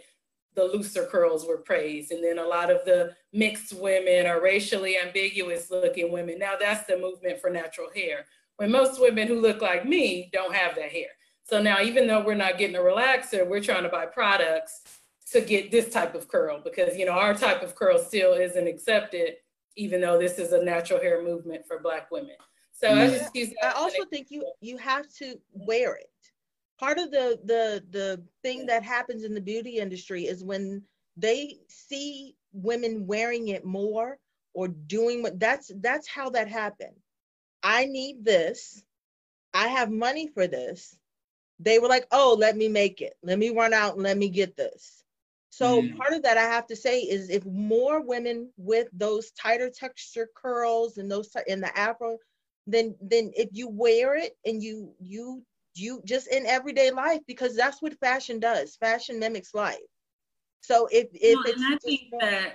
the 0.55 0.65
looser 0.65 1.07
curls 1.07 1.47
were 1.47 1.59
praised. 1.59 2.13
And 2.13 2.23
then 2.23 2.39
a 2.39 2.47
lot 2.47 2.71
of 2.71 2.85
the 2.85 3.15
mixed 3.33 3.73
women 3.73 4.27
or 4.27 4.43
racially 4.43 4.99
ambiguous 4.99 5.71
looking 5.71 6.13
women. 6.13 6.39
Now 6.39 6.55
that's 6.59 6.87
the 6.87 6.99
movement 6.99 7.41
for 7.41 7.51
natural 7.51 7.89
hair. 7.95 8.27
When 8.57 8.71
most 8.71 9.01
women 9.01 9.27
who 9.29 9.41
look 9.41 9.63
like 9.63 9.87
me 9.87 10.29
don't 10.33 10.55
have 10.55 10.75
that 10.77 10.91
hair. 10.91 11.09
So 11.45 11.61
now, 11.61 11.81
even 11.81 12.07
though 12.07 12.25
we're 12.25 12.35
not 12.35 12.59
getting 12.59 12.77
a 12.77 12.81
relaxer, 12.81 13.47
we're 13.47 13.63
trying 13.63 13.83
to 13.83 13.89
buy 13.89 14.07
products 14.07 14.83
to 15.33 15.41
get 15.41 15.71
this 15.71 15.91
type 15.91 16.15
of 16.15 16.29
curl 16.29 16.61
because, 16.63 16.97
you 16.97 17.07
know, 17.07 17.13
our 17.13 17.35
type 17.35 17.63
of 17.63 17.75
curl 17.75 17.99
still 17.99 18.35
isn't 18.35 18.69
accepted, 18.69 19.35
even 19.77 20.01
though 20.01 20.19
this 20.19 20.39
is 20.39 20.53
a 20.53 20.63
natural 20.63 21.01
hair 21.01 21.23
movement 21.23 21.67
for 21.67 21.81
Black 21.81 22.11
women. 22.11 22.37
So 22.73 22.89
I 22.95 23.09
just 23.09 23.35
use 23.35 23.53
I 23.63 23.73
also 23.73 24.05
think 24.07 24.31
you 24.31 24.51
you 24.61 24.79
have 24.79 25.13
to 25.15 25.39
wear 25.53 25.97
it 25.97 26.10
part 26.81 26.99
of 26.99 27.11
the 27.11 27.39
the 27.45 27.85
the 27.91 28.23
thing 28.43 28.67
that 28.67 28.83
happens 28.83 29.23
in 29.23 29.35
the 29.35 29.41
beauty 29.41 29.77
industry 29.77 30.27
is 30.27 30.43
when 30.43 30.83
they 31.17 31.59
see 31.69 32.35
women 32.53 33.07
wearing 33.07 33.49
it 33.49 33.65
more 33.65 34.19
or 34.55 34.67
doing 34.67 35.23
what 35.23 35.39
that's 35.39 35.71
that's 35.77 36.09
how 36.09 36.31
that 36.31 36.49
happened. 36.49 36.97
I 37.63 37.85
need 37.85 38.25
this. 38.25 38.83
I 39.53 39.69
have 39.69 39.91
money 39.91 40.29
for 40.29 40.47
this. 40.47 40.97
They 41.61 41.79
were 41.79 41.89
like 41.89 42.07
oh 42.11 42.35
let 42.39 42.57
me 42.57 42.69
make 42.69 43.03
it. 43.03 43.15
Let 43.23 43.39
me 43.39 43.51
run 43.51 43.75
out 43.75 43.95
and 43.95 44.03
let 44.03 44.17
me 44.17 44.31
get 44.31 44.57
this. 44.57 45.05
So 45.51 45.83
mm. 45.83 45.97
part 45.97 46.15
of 46.15 46.23
that 46.23 46.39
i 46.39 46.45
have 46.45 46.67
to 46.69 46.77
say 46.77 47.01
is 47.01 47.29
if 47.29 47.45
more 47.45 48.01
women 48.01 48.51
with 48.57 48.89
those 48.93 49.33
tighter 49.33 49.69
texture 49.69 50.29
curls 50.35 50.97
and 50.97 51.11
those 51.11 51.37
in 51.47 51.61
the 51.61 51.77
afro 51.77 52.19
then 52.67 52.95
then 53.01 53.33
if 53.37 53.49
you 53.53 53.69
wear 53.69 54.15
it 54.15 54.37
and 54.45 54.63
you 54.63 54.95
you 55.01 55.43
you 55.75 56.03
just 56.05 56.29
in 56.29 56.47
everyday 56.47 56.91
life 56.91 57.21
because 57.27 57.57
that's 57.57 57.81
what 57.81 57.99
fashion 58.01 58.41
does. 58.41 58.77
Fashion 58.77 59.19
mimics 59.19 59.55
life. 59.55 59.79
So 60.63 60.89
if 60.91 61.09
if 61.13 61.35
no, 61.35 61.53
and 61.53 61.75
I 61.75 61.79
think 61.79 62.01
that 62.21 62.53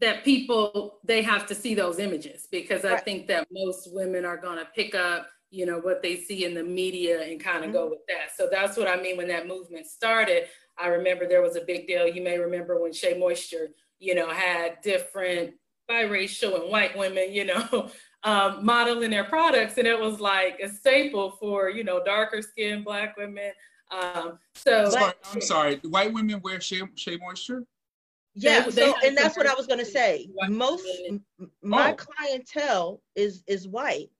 that 0.00 0.24
people 0.24 0.98
they 1.04 1.22
have 1.22 1.46
to 1.46 1.54
see 1.54 1.74
those 1.74 1.98
images 1.98 2.48
because 2.50 2.84
I 2.84 2.96
think 2.98 3.26
that 3.28 3.46
most 3.52 3.92
women 3.92 4.24
are 4.24 4.36
going 4.36 4.58
to 4.58 4.66
pick 4.74 4.94
up 4.94 5.28
you 5.50 5.66
know 5.66 5.78
what 5.78 6.02
they 6.02 6.16
see 6.16 6.44
in 6.44 6.54
the 6.54 6.62
media 6.62 7.22
and 7.22 7.40
kind 7.40 7.58
of 7.58 7.64
mm-hmm. 7.64 7.72
go 7.72 7.90
with 7.90 8.06
that. 8.08 8.36
So 8.36 8.48
that's 8.50 8.76
what 8.76 8.88
I 8.88 9.00
mean 9.00 9.16
when 9.16 9.28
that 9.28 9.46
movement 9.46 9.86
started. 9.86 10.44
I 10.78 10.88
remember 10.88 11.28
there 11.28 11.42
was 11.42 11.56
a 11.56 11.60
big 11.60 11.86
deal. 11.86 12.06
You 12.06 12.22
may 12.22 12.38
remember 12.38 12.80
when 12.80 12.92
Shea 12.92 13.18
Moisture, 13.18 13.68
you 13.98 14.14
know, 14.14 14.30
had 14.30 14.80
different 14.82 15.54
biracial 15.90 16.62
and 16.62 16.70
white 16.70 16.96
women, 16.96 17.32
you 17.32 17.44
know, 17.44 17.90
um, 18.24 18.64
modeling 18.64 19.10
their 19.10 19.24
products, 19.24 19.78
and 19.78 19.86
it 19.86 19.98
was 19.98 20.20
like 20.20 20.60
a 20.60 20.68
staple 20.68 21.32
for 21.32 21.70
you 21.70 21.84
know 21.84 22.02
darker 22.04 22.42
skinned 22.42 22.84
Black 22.84 23.16
women. 23.16 23.52
Um, 23.90 24.38
so 24.54 24.88
sorry, 24.90 25.12
I'm 25.32 25.40
sorry, 25.40 25.76
white 25.84 26.12
women 26.12 26.40
wear 26.42 26.60
shea, 26.60 26.82
shea 26.94 27.16
moisture. 27.16 27.64
Yeah, 28.34 28.64
they, 28.64 28.70
so, 28.70 28.94
and 29.04 29.16
that's 29.16 29.36
what 29.36 29.48
I 29.48 29.54
was 29.54 29.66
going 29.66 29.80
to 29.80 29.84
say. 29.84 30.28
Most 30.48 30.86
my 31.62 31.92
oh. 31.92 31.94
clientele 31.96 33.02
is 33.16 33.42
is 33.46 33.66
white, 33.66 34.10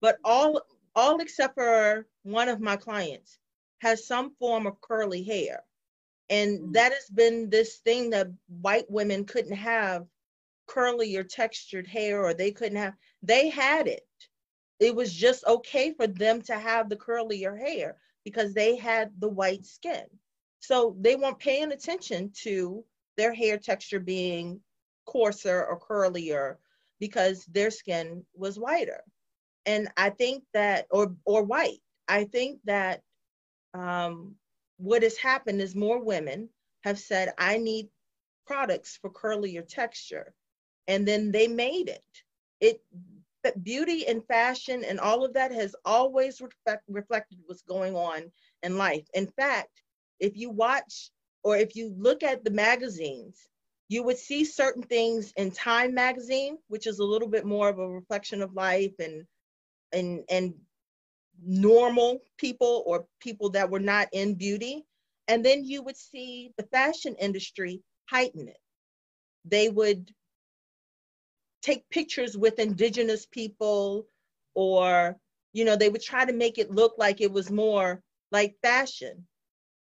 but 0.00 0.18
all 0.24 0.60
all 0.94 1.20
except 1.20 1.54
for 1.54 2.06
one 2.24 2.48
of 2.48 2.60
my 2.60 2.76
clients 2.76 3.38
has 3.80 4.06
some 4.06 4.34
form 4.38 4.66
of 4.66 4.80
curly 4.80 5.22
hair. 5.22 5.62
And 6.30 6.60
mm. 6.60 6.72
that 6.74 6.92
has 6.92 7.08
been 7.08 7.48
this 7.48 7.76
thing 7.76 8.10
that 8.10 8.28
white 8.60 8.90
women 8.90 9.24
couldn't 9.24 9.56
have 9.56 10.06
curly 10.68 11.16
or 11.16 11.24
textured 11.24 11.86
hair 11.86 12.24
or 12.24 12.34
they 12.34 12.52
couldn't 12.52 12.78
have 12.78 12.94
they 13.22 13.48
had 13.48 13.88
it. 13.88 14.06
It 14.78 14.94
was 14.94 15.12
just 15.12 15.44
okay 15.44 15.92
for 15.92 16.06
them 16.06 16.42
to 16.42 16.56
have 16.56 16.88
the 16.88 16.96
curlier 16.96 17.58
hair 17.58 17.96
because 18.24 18.54
they 18.54 18.76
had 18.76 19.10
the 19.18 19.28
white 19.28 19.66
skin. 19.66 20.04
So 20.60 20.96
they 21.00 21.16
weren't 21.16 21.38
paying 21.40 21.72
attention 21.72 22.30
to 22.42 22.84
their 23.16 23.34
hair 23.34 23.58
texture 23.58 24.00
being 24.00 24.60
coarser 25.06 25.64
or 25.64 25.80
curlier 25.80 26.56
because 27.00 27.44
their 27.46 27.70
skin 27.70 28.24
was 28.34 28.58
whiter. 28.58 29.02
And 29.66 29.88
i 29.96 30.10
think 30.10 30.44
that 30.54 30.86
or 30.90 31.16
or 31.24 31.42
white. 31.42 31.80
I 32.06 32.24
think 32.24 32.60
that 32.64 33.02
um, 33.74 34.36
what 34.78 35.02
has 35.02 35.16
happened 35.16 35.60
is 35.60 35.74
more 35.74 36.02
women 36.02 36.48
have 36.84 36.98
said 36.98 37.34
i 37.38 37.58
need 37.58 37.88
products 38.46 38.96
for 39.00 39.10
curlier 39.10 39.66
texture 39.66 40.34
and 40.88 41.06
then 41.06 41.32
they 41.32 41.48
made 41.48 41.88
it. 41.88 42.04
It 42.60 42.82
beauty 43.62 44.06
and 44.06 44.26
fashion 44.26 44.84
and 44.84 45.00
all 45.00 45.24
of 45.24 45.34
that 45.34 45.52
has 45.52 45.74
always 45.84 46.40
reflect, 46.40 46.84
reflected 46.88 47.38
what's 47.46 47.62
going 47.62 47.96
on 47.96 48.32
in 48.62 48.76
life. 48.76 49.06
In 49.14 49.26
fact, 49.28 49.82
if 50.20 50.36
you 50.36 50.50
watch 50.50 51.10
or 51.44 51.56
if 51.56 51.76
you 51.76 51.94
look 51.98 52.22
at 52.22 52.44
the 52.44 52.50
magazines, 52.50 53.48
you 53.88 54.02
would 54.02 54.18
see 54.18 54.44
certain 54.44 54.82
things 54.82 55.32
in 55.36 55.50
Time 55.50 55.94
magazine, 55.94 56.58
which 56.68 56.86
is 56.86 56.98
a 56.98 57.04
little 57.04 57.28
bit 57.28 57.46
more 57.46 57.68
of 57.68 57.78
a 57.78 57.88
reflection 57.88 58.42
of 58.42 58.54
life 58.54 58.94
and 58.98 59.26
and 59.92 60.24
and 60.30 60.54
normal 61.42 62.20
people 62.38 62.82
or 62.86 63.06
people 63.20 63.50
that 63.50 63.70
were 63.70 63.80
not 63.80 64.08
in 64.12 64.34
beauty. 64.34 64.84
And 65.28 65.44
then 65.44 65.64
you 65.64 65.82
would 65.82 65.96
see 65.96 66.52
the 66.58 66.64
fashion 66.64 67.14
industry 67.20 67.82
heighten 68.10 68.48
it. 68.48 68.58
They 69.44 69.68
would 69.70 70.12
take 71.68 71.88
pictures 71.90 72.36
with 72.36 72.58
indigenous 72.58 73.26
people 73.26 74.06
or 74.54 75.16
you 75.52 75.64
know 75.64 75.76
they 75.76 75.90
would 75.90 76.02
try 76.02 76.24
to 76.24 76.32
make 76.32 76.58
it 76.58 76.70
look 76.70 76.94
like 76.98 77.20
it 77.20 77.30
was 77.30 77.50
more 77.50 78.02
like 78.32 78.56
fashion. 78.62 79.26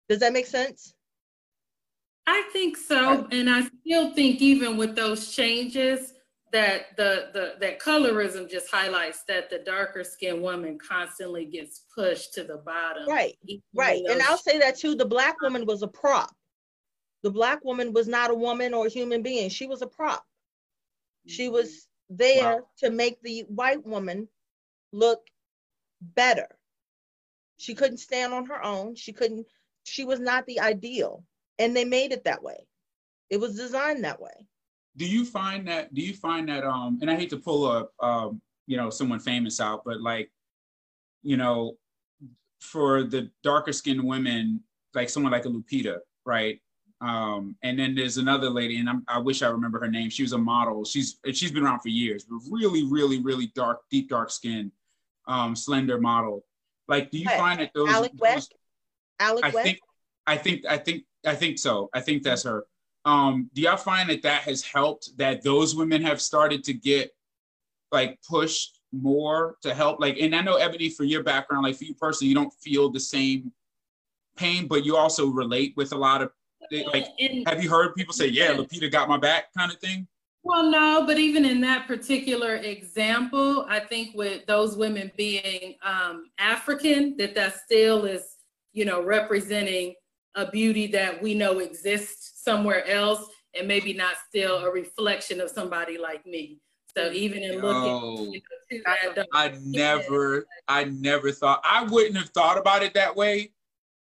Does 0.09 0.19
that 0.19 0.33
make 0.33 0.47
sense? 0.47 0.93
I 2.27 2.47
think 2.53 2.75
so. 2.77 3.27
And 3.31 3.49
i 3.49 3.61
still 3.81 4.13
think 4.13 4.41
even 4.41 4.77
with 4.77 4.95
those 4.95 5.31
changes 5.35 6.13
that 6.51 6.95
the, 6.95 7.29
the 7.33 7.53
that 7.59 7.79
colorism 7.79 8.49
just 8.49 8.71
highlights 8.71 9.23
that 9.27 9.49
the 9.49 9.59
darker 9.59 10.03
skinned 10.03 10.41
woman 10.41 10.77
constantly 10.79 11.45
gets 11.45 11.83
pushed 11.93 12.33
to 12.33 12.43
the 12.43 12.57
bottom. 12.57 13.07
Right 13.07 13.37
right. 13.75 14.01
And 14.09 14.21
i'll 14.23 14.37
say 14.37 14.57
that 14.59 14.77
too 14.77 14.95
the 14.95 15.05
black 15.05 15.39
woman 15.41 15.65
was 15.65 15.83
a 15.83 15.87
prop. 15.87 16.33
The 17.21 17.31
black 17.31 17.63
woman 17.63 17.93
was 17.93 18.07
not 18.07 18.31
a 18.31 18.35
woman 18.35 18.73
or 18.73 18.87
a 18.87 18.89
human 18.89 19.21
being. 19.21 19.49
She 19.49 19.67
was 19.67 19.81
a 19.81 19.87
prop 19.87 20.23
she 21.27 21.49
was 21.49 21.87
there 22.09 22.57
wow. 22.57 22.67
to 22.79 22.89
make 22.89 23.21
the 23.21 23.41
white 23.47 23.85
woman 23.85 24.27
look 24.91 25.21
better. 26.01 26.47
She 27.57 27.73
couldn't 27.73 27.97
stand 27.97 28.33
on 28.33 28.45
her 28.45 28.63
own. 28.63 28.95
She 28.95 29.13
couldn't, 29.13 29.47
she 29.83 30.03
was 30.03 30.19
not 30.19 30.45
the 30.45 30.59
ideal. 30.59 31.23
And 31.57 31.75
they 31.75 31.85
made 31.85 32.11
it 32.11 32.25
that 32.25 32.43
way. 32.43 32.67
It 33.29 33.39
was 33.39 33.55
designed 33.55 34.03
that 34.03 34.21
way. 34.21 34.47
Do 34.97 35.05
you 35.05 35.25
find 35.25 35.67
that, 35.67 35.93
do 35.93 36.01
you 36.01 36.13
find 36.13 36.47
that, 36.49 36.63
um, 36.63 36.99
and 37.01 37.09
I 37.09 37.15
hate 37.15 37.29
to 37.31 37.37
pull 37.37 37.65
up, 37.65 37.91
um, 38.01 38.41
you 38.67 38.77
know, 38.77 38.89
someone 38.89 39.19
famous 39.19 39.59
out, 39.59 39.83
but 39.85 40.01
like, 40.01 40.31
you 41.23 41.37
know, 41.37 41.77
for 42.59 43.03
the 43.03 43.29
darker 43.43 43.73
skinned 43.73 44.03
women, 44.03 44.61
like 44.93 45.09
someone 45.09 45.31
like 45.31 45.45
a 45.45 45.49
Lupita, 45.49 45.97
right? 46.25 46.59
Um, 47.01 47.55
and 47.61 47.77
then 47.77 47.93
there's 47.93 48.17
another 48.17 48.49
lady, 48.49 48.77
and 48.77 48.89
I'm, 48.89 49.03
i 49.07 49.19
wish 49.19 49.41
I 49.41 49.47
remember 49.47 49.79
her 49.79 49.89
name. 49.89 50.09
She 50.09 50.23
was 50.23 50.31
a 50.31 50.37
model. 50.37 50.85
She's 50.85 51.17
she's 51.33 51.51
been 51.51 51.63
around 51.63 51.81
for 51.81 51.89
years, 51.89 52.23
but 52.23 52.39
really, 52.49 52.83
really, 52.83 53.21
really 53.21 53.47
dark, 53.47 53.81
deep 53.91 54.09
dark 54.09 54.31
skin, 54.31 54.71
um, 55.27 55.55
slender 55.55 55.99
model. 55.99 56.45
Like, 56.87 57.11
do 57.11 57.17
you 57.17 57.29
find 57.29 57.59
that 57.59 57.71
those? 57.73 57.89
Alek 57.89 58.17
Wek. 58.17 58.43
Alek 59.19 59.39
I 59.43 59.49
Wek. 59.49 59.63
think, 59.63 59.79
I 60.25 60.37
think, 60.37 60.65
I 60.65 60.77
think, 60.77 61.03
I 61.25 61.35
think 61.35 61.59
so. 61.59 61.89
I 61.93 61.99
think 61.99 62.23
that's 62.23 62.43
her. 62.43 62.65
Um, 63.03 63.49
do 63.53 63.61
y'all 63.61 63.77
find 63.77 64.09
that 64.09 64.23
that 64.23 64.43
has 64.43 64.63
helped? 64.63 65.17
That 65.17 65.43
those 65.43 65.75
women 65.75 66.01
have 66.01 66.21
started 66.21 66.63
to 66.65 66.73
get 66.73 67.11
like 67.91 68.19
pushed 68.27 68.79
more 68.93 69.57
to 69.63 69.73
help? 69.73 69.99
Like, 69.99 70.17
and 70.19 70.33
I 70.35 70.41
know 70.41 70.55
Ebony, 70.55 70.89
for 70.89 71.03
your 71.03 71.23
background, 71.23 71.63
like 71.63 71.75
for 71.75 71.83
you 71.83 71.93
personally, 71.93 72.29
you 72.29 72.35
don't 72.35 72.53
feel 72.53 72.89
the 72.89 72.99
same 72.99 73.51
pain, 74.37 74.67
but 74.67 74.85
you 74.85 74.95
also 74.95 75.27
relate 75.27 75.73
with 75.75 75.91
a 75.91 75.97
lot 75.97 76.21
of 76.21 76.31
like 76.71 77.07
in, 77.17 77.43
have 77.45 77.63
you 77.63 77.69
heard 77.69 77.95
people 77.95 78.13
say, 78.13 78.27
"Yeah, 78.27 78.53
Lupita 78.53 78.91
got 78.91 79.09
my 79.09 79.17
back," 79.17 79.53
kind 79.53 79.71
of 79.71 79.79
thing? 79.79 80.07
Well, 80.43 80.69
no, 80.69 81.03
but 81.07 81.17
even 81.17 81.43
in 81.43 81.59
that 81.61 81.87
particular 81.87 82.57
example, 82.57 83.65
I 83.67 83.79
think 83.79 84.15
with 84.15 84.45
those 84.45 84.77
women 84.77 85.11
being 85.17 85.75
um, 85.83 86.29
African, 86.37 87.17
that 87.17 87.33
that 87.33 87.57
still 87.57 88.05
is, 88.05 88.35
you 88.71 88.85
know, 88.85 89.01
representing 89.01 89.95
a 90.35 90.49
beauty 90.51 90.85
that 90.87 91.19
we 91.21 91.33
know 91.33 91.57
exists 91.59 92.43
somewhere 92.43 92.87
else, 92.87 93.27
and 93.57 93.67
maybe 93.67 93.93
not 93.93 94.17
still 94.29 94.57
a 94.57 94.71
reflection 94.71 95.41
of 95.41 95.49
somebody 95.49 95.97
like 95.97 96.25
me. 96.27 96.59
So 96.95 97.11
even 97.11 97.41
in 97.41 97.59
looking, 97.59 98.33
you 98.69 98.81
know, 98.85 99.13
that, 99.15 99.27
I 99.33 99.53
never, 99.63 100.45
I 100.67 100.85
never 100.85 101.31
thought 101.31 101.61
I 101.65 101.83
wouldn't 101.83 102.17
have 102.17 102.29
thought 102.29 102.57
about 102.57 102.83
it 102.83 102.93
that 102.93 103.15
way. 103.15 103.51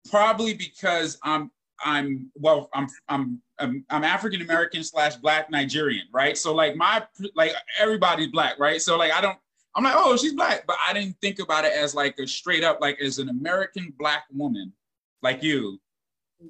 Probably 0.09 0.55
because 0.55 1.19
I'm 1.21 1.51
I'm 1.83 2.31
well, 2.35 2.69
I'm 2.73 2.87
I'm 3.09 3.41
I'm, 3.59 3.85
I'm 3.89 4.03
African 4.03 4.41
American 4.41 4.83
slash 4.83 5.15
Black 5.15 5.49
Nigerian, 5.49 6.07
right? 6.13 6.37
So 6.37 6.53
like 6.53 6.75
my 6.75 7.03
like 7.35 7.53
everybody's 7.79 8.29
black, 8.29 8.59
right? 8.59 8.81
So 8.81 8.97
like 8.97 9.11
I 9.11 9.21
don't, 9.21 9.37
I'm 9.75 9.83
like, 9.83 9.93
oh, 9.95 10.17
she's 10.17 10.33
black, 10.33 10.65
but 10.67 10.77
I 10.85 10.93
didn't 10.93 11.15
think 11.21 11.39
about 11.39 11.65
it 11.65 11.73
as 11.73 11.95
like 11.95 12.17
a 12.19 12.27
straight 12.27 12.63
up 12.63 12.79
like 12.81 12.99
as 13.01 13.19
an 13.19 13.29
American 13.29 13.93
black 13.97 14.23
woman, 14.33 14.73
like 15.21 15.43
you. 15.43 15.79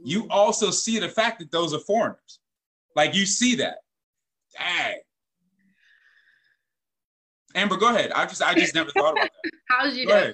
you 0.03 0.27
also 0.29 0.71
see 0.71 0.99
the 0.99 1.09
fact 1.09 1.39
that 1.39 1.51
those 1.51 1.73
are 1.73 1.79
foreigners. 1.79 2.39
Like 2.95 3.13
you 3.15 3.25
see 3.25 3.55
that. 3.55 3.77
Dang. 4.57 4.97
Amber, 7.55 7.77
go 7.77 7.89
ahead. 7.89 8.11
I 8.11 8.25
just 8.25 8.41
I 8.41 8.53
just 8.53 8.75
never 8.75 8.91
thought 8.91 9.13
about 9.13 9.29
that. 9.43 9.51
How's 9.69 9.97
you 9.97 10.07
doing? 10.07 10.33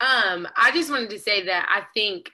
Um, 0.00 0.46
I 0.56 0.70
just 0.72 0.90
wanted 0.90 1.10
to 1.10 1.18
say 1.18 1.44
that 1.46 1.66
I 1.68 1.86
think 1.94 2.30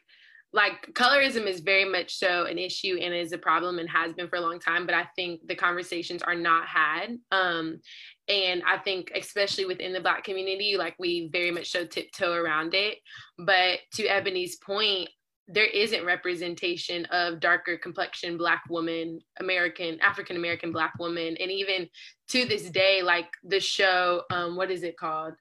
like 0.55 0.93
colorism 0.93 1.47
is 1.47 1.61
very 1.61 1.85
much 1.85 2.17
so 2.17 2.45
an 2.45 2.59
issue 2.59 2.97
and 3.03 3.13
is 3.13 3.33
a 3.33 3.39
problem 3.39 3.81
and 3.81 3.91
has 3.91 4.15
been 4.15 4.29
for 4.29 4.37
a 4.37 4.41
long 4.41 4.61
time 4.61 4.87
but 4.87 4.95
i 4.95 5.07
think 5.17 5.41
the 5.49 5.55
conversations 5.55 6.23
are 6.23 6.37
not 6.37 6.67
had. 6.67 7.19
Um, 7.33 7.81
and 8.29 8.63
i 8.67 8.79
think 8.79 9.11
especially 9.15 9.67
within 9.67 9.93
the 9.93 10.01
black 10.01 10.25
community 10.25 10.77
like 10.79 10.95
we 10.99 11.29
very 11.33 11.51
much 11.51 11.71
so 11.71 11.85
tiptoe 11.85 12.33
around 12.33 12.73
it. 12.73 12.99
But 13.37 13.81
to 13.95 14.07
ebony's 14.07 14.57
point 14.57 15.11
there 15.47 15.67
isn't 15.67 16.07
representation 16.07 17.05
of 17.07 17.41
darker 17.41 17.77
complexion 17.77 18.39
black 18.39 18.63
woman 18.71 19.21
american 19.41 20.01
african 20.01 20.37
american 20.37 20.71
black 20.73 20.95
woman. 21.01 21.37
And 21.41 21.51
even 21.51 21.89
to 22.29 22.47
this 22.47 22.71
day 22.71 23.03
like 23.03 23.29
the 23.43 23.61
show 23.61 24.23
um, 24.31 24.57
what 24.57 24.71
is 24.71 24.85
it 24.85 24.97
called? 24.97 25.35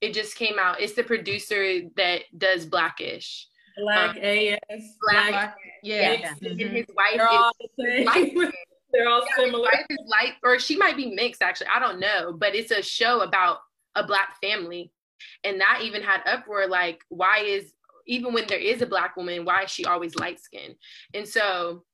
It 0.00 0.14
just 0.14 0.36
came 0.36 0.60
out. 0.60 0.80
It's 0.80 0.92
the 0.92 1.02
producer 1.02 1.80
that 1.96 2.20
does 2.36 2.66
blackish 2.66 3.48
black 3.80 4.16
um, 4.16 4.22
as 4.22 4.96
black, 5.00 5.28
black 5.30 5.56
yeah, 5.82 6.12
yeah. 6.12 6.34
Mm-hmm. 6.34 6.46
and 6.46 6.76
his 6.76 6.86
wife 6.96 7.16
they're 7.16 7.28
all, 7.28 7.52
the 7.76 8.04
light, 8.04 8.32
they're 8.92 9.08
all 9.08 9.24
yeah, 9.28 9.44
similar 9.44 9.70
his 9.70 9.78
wife 9.78 9.86
is 9.90 9.98
light 10.06 10.34
or 10.44 10.58
she 10.58 10.76
might 10.76 10.96
be 10.96 11.14
mixed 11.14 11.42
actually 11.42 11.68
i 11.74 11.78
don't 11.78 12.00
know 12.00 12.34
but 12.38 12.54
it's 12.54 12.70
a 12.70 12.82
show 12.82 13.20
about 13.20 13.58
a 13.94 14.06
black 14.06 14.36
family 14.42 14.92
and 15.44 15.60
that 15.60 15.80
even 15.82 16.02
had 16.02 16.20
uproar 16.26 16.66
like 16.66 17.00
why 17.08 17.38
is 17.38 17.72
even 18.08 18.32
when 18.32 18.46
there 18.46 18.58
is 18.58 18.82
a 18.82 18.86
black 18.86 19.16
woman, 19.16 19.44
why 19.44 19.64
is 19.64 19.70
she 19.70 19.84
always 19.84 20.16
light 20.16 20.40
skinned? 20.40 20.74
And 21.14 21.28
so 21.28 21.84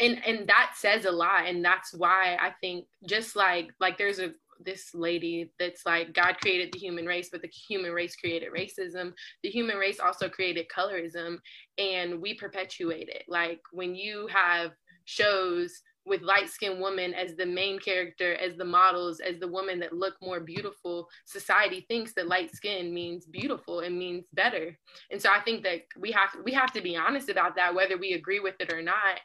and 0.00 0.20
and 0.26 0.48
that 0.48 0.72
says 0.76 1.04
a 1.04 1.12
lot. 1.12 1.46
And 1.46 1.64
that's 1.64 1.92
why 1.92 2.36
I 2.40 2.54
think 2.60 2.86
just 3.06 3.36
like 3.36 3.70
like 3.78 3.98
there's 3.98 4.18
a 4.18 4.32
this 4.64 4.94
lady 4.94 5.52
that's 5.58 5.84
like 5.86 6.12
God 6.12 6.36
created 6.40 6.72
the 6.72 6.78
human 6.78 7.06
race, 7.06 7.28
but 7.30 7.42
the 7.42 7.48
human 7.48 7.92
race 7.92 8.16
created 8.16 8.52
racism. 8.52 9.12
The 9.42 9.50
human 9.50 9.76
race 9.76 10.00
also 10.00 10.28
created 10.28 10.66
colorism, 10.74 11.38
and 11.78 12.20
we 12.20 12.34
perpetuate 12.34 13.08
it. 13.08 13.24
Like 13.28 13.60
when 13.72 13.94
you 13.94 14.28
have 14.32 14.72
shows 15.04 15.82
with 16.06 16.22
light 16.22 16.48
skinned 16.48 16.80
women 16.80 17.12
as 17.14 17.36
the 17.36 17.46
main 17.46 17.78
character, 17.78 18.34
as 18.34 18.56
the 18.56 18.64
models, 18.64 19.20
as 19.20 19.38
the 19.38 19.48
women 19.48 19.78
that 19.80 19.92
look 19.92 20.14
more 20.22 20.40
beautiful, 20.40 21.08
society 21.26 21.84
thinks 21.88 22.14
that 22.14 22.26
light 22.26 22.54
skin 22.54 22.92
means 22.92 23.26
beautiful 23.26 23.80
and 23.80 23.98
means 23.98 24.24
better. 24.32 24.76
And 25.10 25.20
so 25.20 25.30
I 25.30 25.40
think 25.40 25.62
that 25.64 25.82
we 25.98 26.10
have 26.12 26.30
we 26.44 26.52
have 26.52 26.72
to 26.72 26.80
be 26.80 26.96
honest 26.96 27.28
about 27.28 27.54
that, 27.56 27.74
whether 27.74 27.96
we 27.98 28.14
agree 28.14 28.40
with 28.40 28.54
it 28.60 28.72
or 28.72 28.82
not. 28.82 29.20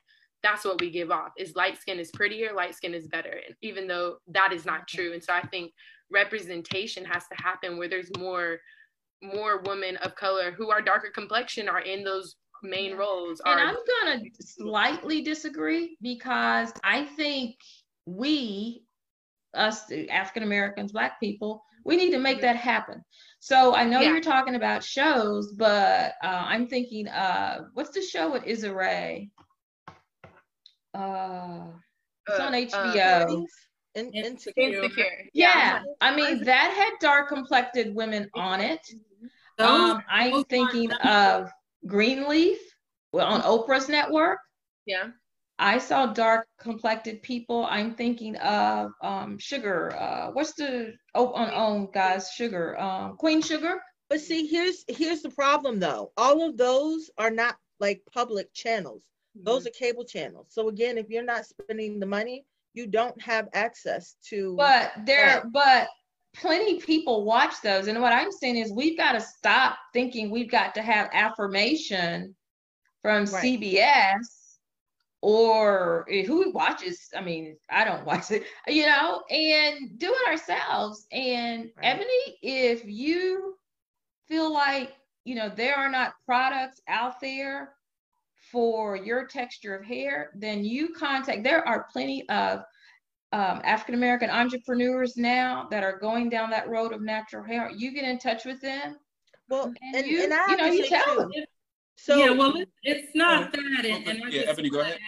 That's 0.46 0.64
what 0.64 0.80
we 0.80 0.92
give 0.92 1.10
off 1.10 1.32
is 1.38 1.56
light 1.56 1.82
skin 1.82 1.98
is 1.98 2.12
prettier, 2.12 2.54
light 2.54 2.76
skin 2.76 2.94
is 2.94 3.08
better, 3.08 3.42
and 3.48 3.56
even 3.64 3.88
though 3.88 4.18
that 4.28 4.54
is 4.54 4.64
not 4.64 4.88
true. 4.88 5.14
And 5.14 5.24
so 5.24 5.34
I 5.34 5.42
think 5.48 5.72
representation 6.12 7.04
has 7.04 7.24
to 7.30 7.44
happen 7.44 7.80
where 7.80 7.90
there's 7.90 8.12
more 8.16 8.60
more 9.24 9.64
women 9.66 9.98
of 9.98 10.14
color 10.16 10.52
who 10.52 10.70
are 10.70 10.82
darker 10.82 11.10
complexion 11.10 11.68
are 11.68 11.80
in 11.80 12.04
those 12.04 12.36
main 12.62 12.96
roles 12.96 13.42
are. 13.42 13.58
And 13.58 13.70
I'm 13.70 13.76
gonna 14.04 14.22
slightly 14.40 15.24
disagree 15.24 15.98
because 16.02 16.72
I 16.84 17.06
think 17.06 17.56
we, 18.06 18.84
us 19.56 19.92
African 20.12 20.44
Americans, 20.44 20.92
Black 20.92 21.20
people, 21.20 21.64
we 21.86 21.96
need 21.96 22.12
to 22.12 22.20
make 22.20 22.42
that 22.42 22.56
happen. 22.56 23.04
So 23.40 23.76
I 23.76 23.84
know 23.84 24.02
yeah. 24.02 24.10
you're 24.10 24.22
talking 24.22 24.56
about 24.56 24.84
shows, 24.84 25.54
but 25.54 26.14
uh, 26.24 26.44
I'm 26.46 26.68
thinking, 26.68 27.08
uh, 27.08 27.66
what's 27.74 27.92
the 27.92 28.02
show 28.02 28.32
with 28.32 28.44
Issa 28.46 28.74
Rae? 28.74 29.30
Uh, 30.96 31.68
it's 32.28 32.40
on 32.40 32.54
HBO. 32.54 33.42
Uh, 33.42 33.46
in, 33.96 34.12
insecure. 34.12 34.64
insecure. 34.64 35.06
Yeah. 35.34 35.54
yeah, 35.56 35.82
I 36.02 36.16
mean 36.16 36.44
that 36.44 36.72
had 36.72 37.00
dark 37.00 37.30
complected 37.30 37.96
women 37.96 38.30
on 38.34 38.60
it. 38.60 38.82
Um, 39.58 40.02
I'm 40.10 40.44
thinking 40.46 40.92
of 40.92 41.50
Greenleaf 41.88 42.60
well, 43.14 43.28
on 43.28 43.42
Oprah's 43.42 43.88
network. 43.88 44.40
Yeah. 44.86 45.10
I 45.58 45.78
saw 45.78 46.08
dark 46.08 46.48
complected 46.60 47.22
people. 47.24 47.66
I'm 47.70 47.96
thinking 47.96 48.36
of 48.38 48.92
um, 49.02 49.38
Sugar. 49.40 49.96
Uh, 49.98 50.32
what's 50.32 50.54
the 50.54 50.94
oh 51.14 51.32
on 51.32 51.50
oh, 51.54 51.90
guys 51.94 52.32
Sugar? 52.36 52.78
Um, 52.78 53.16
Queen 53.16 53.42
Sugar. 53.42 53.80
But 54.10 54.20
see, 54.20 54.46
here's 54.48 54.84
here's 54.90 55.22
the 55.22 55.30
problem 55.30 55.80
though. 55.80 56.12
All 56.18 56.48
of 56.48 56.58
those 56.58 57.10
are 57.18 57.32
not 57.32 57.56
like 57.80 58.02
public 58.14 58.54
channels. 58.54 59.04
Mm-hmm. 59.36 59.44
Those 59.44 59.68
are 59.68 59.72
cable 59.72 60.06
channels. 60.06 60.48
So 60.50 60.70
again, 60.70 60.98
if 60.98 61.10
you're 61.10 61.24
not 61.24 61.46
spending 61.46 62.00
the 62.00 62.06
money, 62.06 62.46
you 62.74 62.88
don't 62.88 63.20
have 63.22 63.48
access 63.54 64.16
to. 64.30 64.56
But 64.58 64.92
there, 65.06 65.46
but 65.52 65.88
plenty 66.36 66.80
people 66.80 67.24
watch 67.24 67.62
those. 67.64 67.88
And 67.88 68.02
what 68.02 68.14
I'm 68.14 68.32
saying 68.32 68.58
is 68.58 68.72
we've 68.72 68.98
got 68.98 69.14
to 69.14 69.22
stop 69.22 69.78
thinking 69.94 70.30
we've 70.30 70.52
got 70.52 70.76
to 70.76 70.82
have 70.82 71.10
affirmation 71.14 72.36
from 73.02 73.26
right. 73.26 73.44
CBS 73.44 74.46
or 75.22 76.06
who 76.28 76.52
watches. 76.52 77.10
I 77.16 77.22
mean, 77.22 77.58
I 77.70 77.86
don't 77.86 78.06
watch 78.06 78.32
it, 78.32 78.44
you 78.68 78.86
know, 78.86 79.24
and 79.30 79.98
do 79.98 80.14
it 80.14 80.28
ourselves. 80.28 81.08
And 81.12 81.72
right. 81.78 81.96
Ebony, 81.96 82.38
if 82.42 82.84
you 82.86 83.56
feel 84.28 84.52
like, 84.52 84.94
you 85.24 85.36
know, 85.36 85.50
there 85.50 85.76
are 85.76 85.90
not 85.90 86.14
products 86.26 86.82
out 86.88 87.20
there 87.22 87.76
for 88.56 88.96
your 88.96 89.28
texture 89.28 89.76
of 89.76 89.84
hair, 89.84 90.30
then 90.34 90.64
you 90.64 90.94
contact, 90.94 91.44
there 91.44 91.68
are 91.68 91.88
plenty 91.92 92.28
of 92.30 92.60
um, 93.34 93.60
African 93.66 93.96
American 93.96 94.30
entrepreneurs 94.30 95.18
now 95.18 95.68
that 95.72 95.84
are 95.84 96.00
going 96.00 96.30
down 96.30 96.50
that 96.52 96.70
road 96.70 96.94
of 96.94 97.02
natural 97.02 97.44
hair. 97.44 97.70
You 97.76 97.92
get 97.92 98.06
in 98.06 98.18
touch 98.18 98.46
with 98.46 98.62
them. 98.62 98.96
Well, 99.50 99.66
and, 99.66 99.96
and 99.98 100.08
you, 100.08 100.24
and 100.24 100.34
you 100.52 100.56
know, 100.56 100.66
you 100.68 100.88
tell 100.88 101.18
them. 101.18 101.32
So 101.98 102.16
yeah, 102.16 102.30
well, 102.30 102.54
it's 102.84 103.14
not 103.14 103.50
oh, 103.54 103.62
that, 103.62 103.86
and, 103.86 104.08
and 104.08 104.24
I 104.24 104.30
yeah, 104.30 104.44
Ebony, 104.48 104.70
go 104.70 104.80
ahead. 104.80 105.00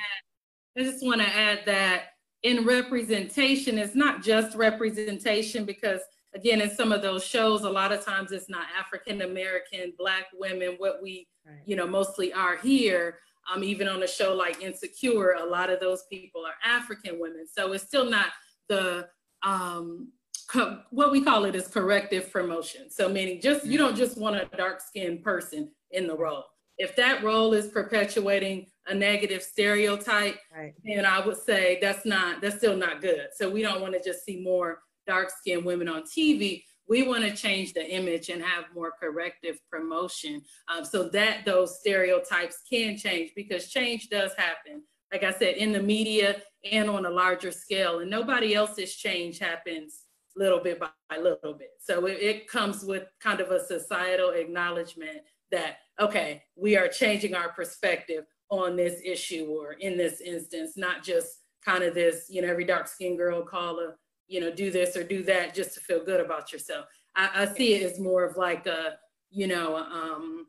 Add, 0.75 0.81
I 0.81 0.83
just 0.83 1.05
want 1.05 1.21
to 1.21 1.27
add 1.27 1.61
that 1.67 2.07
in 2.43 2.65
representation, 2.65 3.77
it's 3.77 3.95
not 3.95 4.23
just 4.23 4.57
representation 4.57 5.63
because 5.63 6.01
again, 6.35 6.59
in 6.59 6.69
some 6.69 6.91
of 6.91 7.01
those 7.01 7.23
shows, 7.23 7.63
a 7.63 7.69
lot 7.69 7.93
of 7.93 8.03
times 8.03 8.33
it's 8.33 8.49
not 8.49 8.65
African 8.77 9.21
American, 9.21 9.93
Black 9.97 10.25
women, 10.37 10.75
what 10.79 11.01
we, 11.01 11.29
right. 11.45 11.61
you 11.65 11.77
know, 11.77 11.87
mostly 11.87 12.33
are 12.33 12.57
here. 12.57 13.19
Um, 13.53 13.63
even 13.63 13.87
on 13.87 14.03
a 14.03 14.07
show 14.07 14.33
like 14.33 14.61
Insecure, 14.61 15.33
a 15.39 15.45
lot 15.45 15.69
of 15.69 15.79
those 15.79 16.03
people 16.11 16.45
are 16.45 16.55
African 16.63 17.19
women. 17.19 17.45
So 17.47 17.71
it's 17.73 17.83
still 17.83 18.09
not 18.09 18.27
the 18.67 19.07
um, 19.43 20.11
co- 20.47 20.79
what 20.91 21.11
we 21.11 21.21
call 21.21 21.45
it 21.45 21.55
is 21.55 21.67
corrective 21.67 22.31
promotion. 22.31 22.89
So 22.89 23.09
meaning 23.09 23.41
just 23.41 23.65
you 23.65 23.77
don't 23.77 23.95
just 23.95 24.17
want 24.17 24.35
a 24.35 24.57
dark 24.57 24.81
skinned 24.81 25.23
person 25.23 25.71
in 25.91 26.07
the 26.07 26.15
role. 26.15 26.45
If 26.77 26.95
that 26.95 27.23
role 27.23 27.53
is 27.53 27.67
perpetuating 27.67 28.67
a 28.85 28.93
negative 28.93 29.41
stereotype, 29.41 30.37
right. 30.55 30.73
then 30.83 31.05
I 31.05 31.25
would 31.25 31.37
say 31.37 31.79
that's 31.81 32.05
not 32.05 32.41
that's 32.41 32.57
still 32.57 32.77
not 32.77 33.01
good. 33.01 33.27
So 33.35 33.49
we 33.49 33.61
don't 33.61 33.81
want 33.81 33.93
to 33.93 34.03
just 34.03 34.23
see 34.25 34.41
more 34.41 34.79
dark 35.07 35.29
skinned 35.29 35.65
women 35.65 35.87
on 35.87 36.03
TV 36.03 36.63
we 36.87 37.03
want 37.03 37.23
to 37.23 37.35
change 37.35 37.73
the 37.73 37.85
image 37.89 38.29
and 38.29 38.41
have 38.41 38.65
more 38.73 38.93
corrective 38.99 39.59
promotion. 39.69 40.41
Um, 40.67 40.85
so 40.85 41.09
that 41.09 41.45
those 41.45 41.79
stereotypes 41.79 42.61
can 42.69 42.97
change 42.97 43.31
because 43.35 43.69
change 43.69 44.09
does 44.09 44.31
happen. 44.37 44.83
Like 45.11 45.23
i 45.23 45.31
said 45.31 45.55
in 45.55 45.71
the 45.71 45.81
media 45.81 46.41
and 46.69 46.89
on 46.89 47.05
a 47.05 47.09
larger 47.09 47.51
scale 47.51 47.99
and 47.99 48.11
nobody 48.11 48.53
else's 48.55 48.93
change 48.93 49.39
happens 49.39 50.03
little 50.35 50.59
bit 50.59 50.79
by 50.79 50.89
little 51.17 51.53
bit. 51.53 51.71
So 51.79 52.05
it, 52.05 52.19
it 52.21 52.47
comes 52.47 52.83
with 52.83 53.05
kind 53.21 53.39
of 53.39 53.51
a 53.51 53.65
societal 53.65 54.31
acknowledgement 54.31 55.21
that 55.51 55.77
okay 55.99 56.43
we 56.55 56.75
are 56.77 56.87
changing 56.87 57.33
our 57.33 57.49
perspective 57.49 58.25
on 58.49 58.75
this 58.75 59.01
issue 59.03 59.45
or 59.45 59.73
in 59.73 59.97
this 59.97 60.21
instance 60.21 60.73
not 60.77 61.03
just 61.03 61.39
kind 61.63 61.83
of 61.83 61.93
this 61.93 62.27
you 62.29 62.41
know 62.41 62.47
every 62.47 62.65
dark 62.65 62.87
skinned 62.87 63.17
girl 63.17 63.41
call 63.41 63.79
a 63.79 63.93
you 64.27 64.41
know, 64.41 64.51
do 64.51 64.71
this 64.71 64.95
or 64.95 65.03
do 65.03 65.23
that 65.23 65.53
just 65.53 65.73
to 65.73 65.79
feel 65.79 66.03
good 66.03 66.19
about 66.19 66.51
yourself. 66.51 66.85
I, 67.15 67.29
I 67.33 67.45
see 67.45 67.73
it 67.73 67.83
as 67.83 67.99
more 67.99 68.23
of 68.23 68.37
like 68.37 68.67
a, 68.67 68.97
you 69.31 69.47
know, 69.47 69.75
um, 69.77 70.47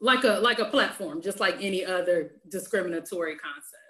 like 0.00 0.24
a 0.24 0.40
like 0.40 0.58
a 0.58 0.66
platform, 0.66 1.22
just 1.22 1.40
like 1.40 1.56
any 1.60 1.84
other 1.84 2.32
discriminatory 2.48 3.36
concept. 3.36 3.82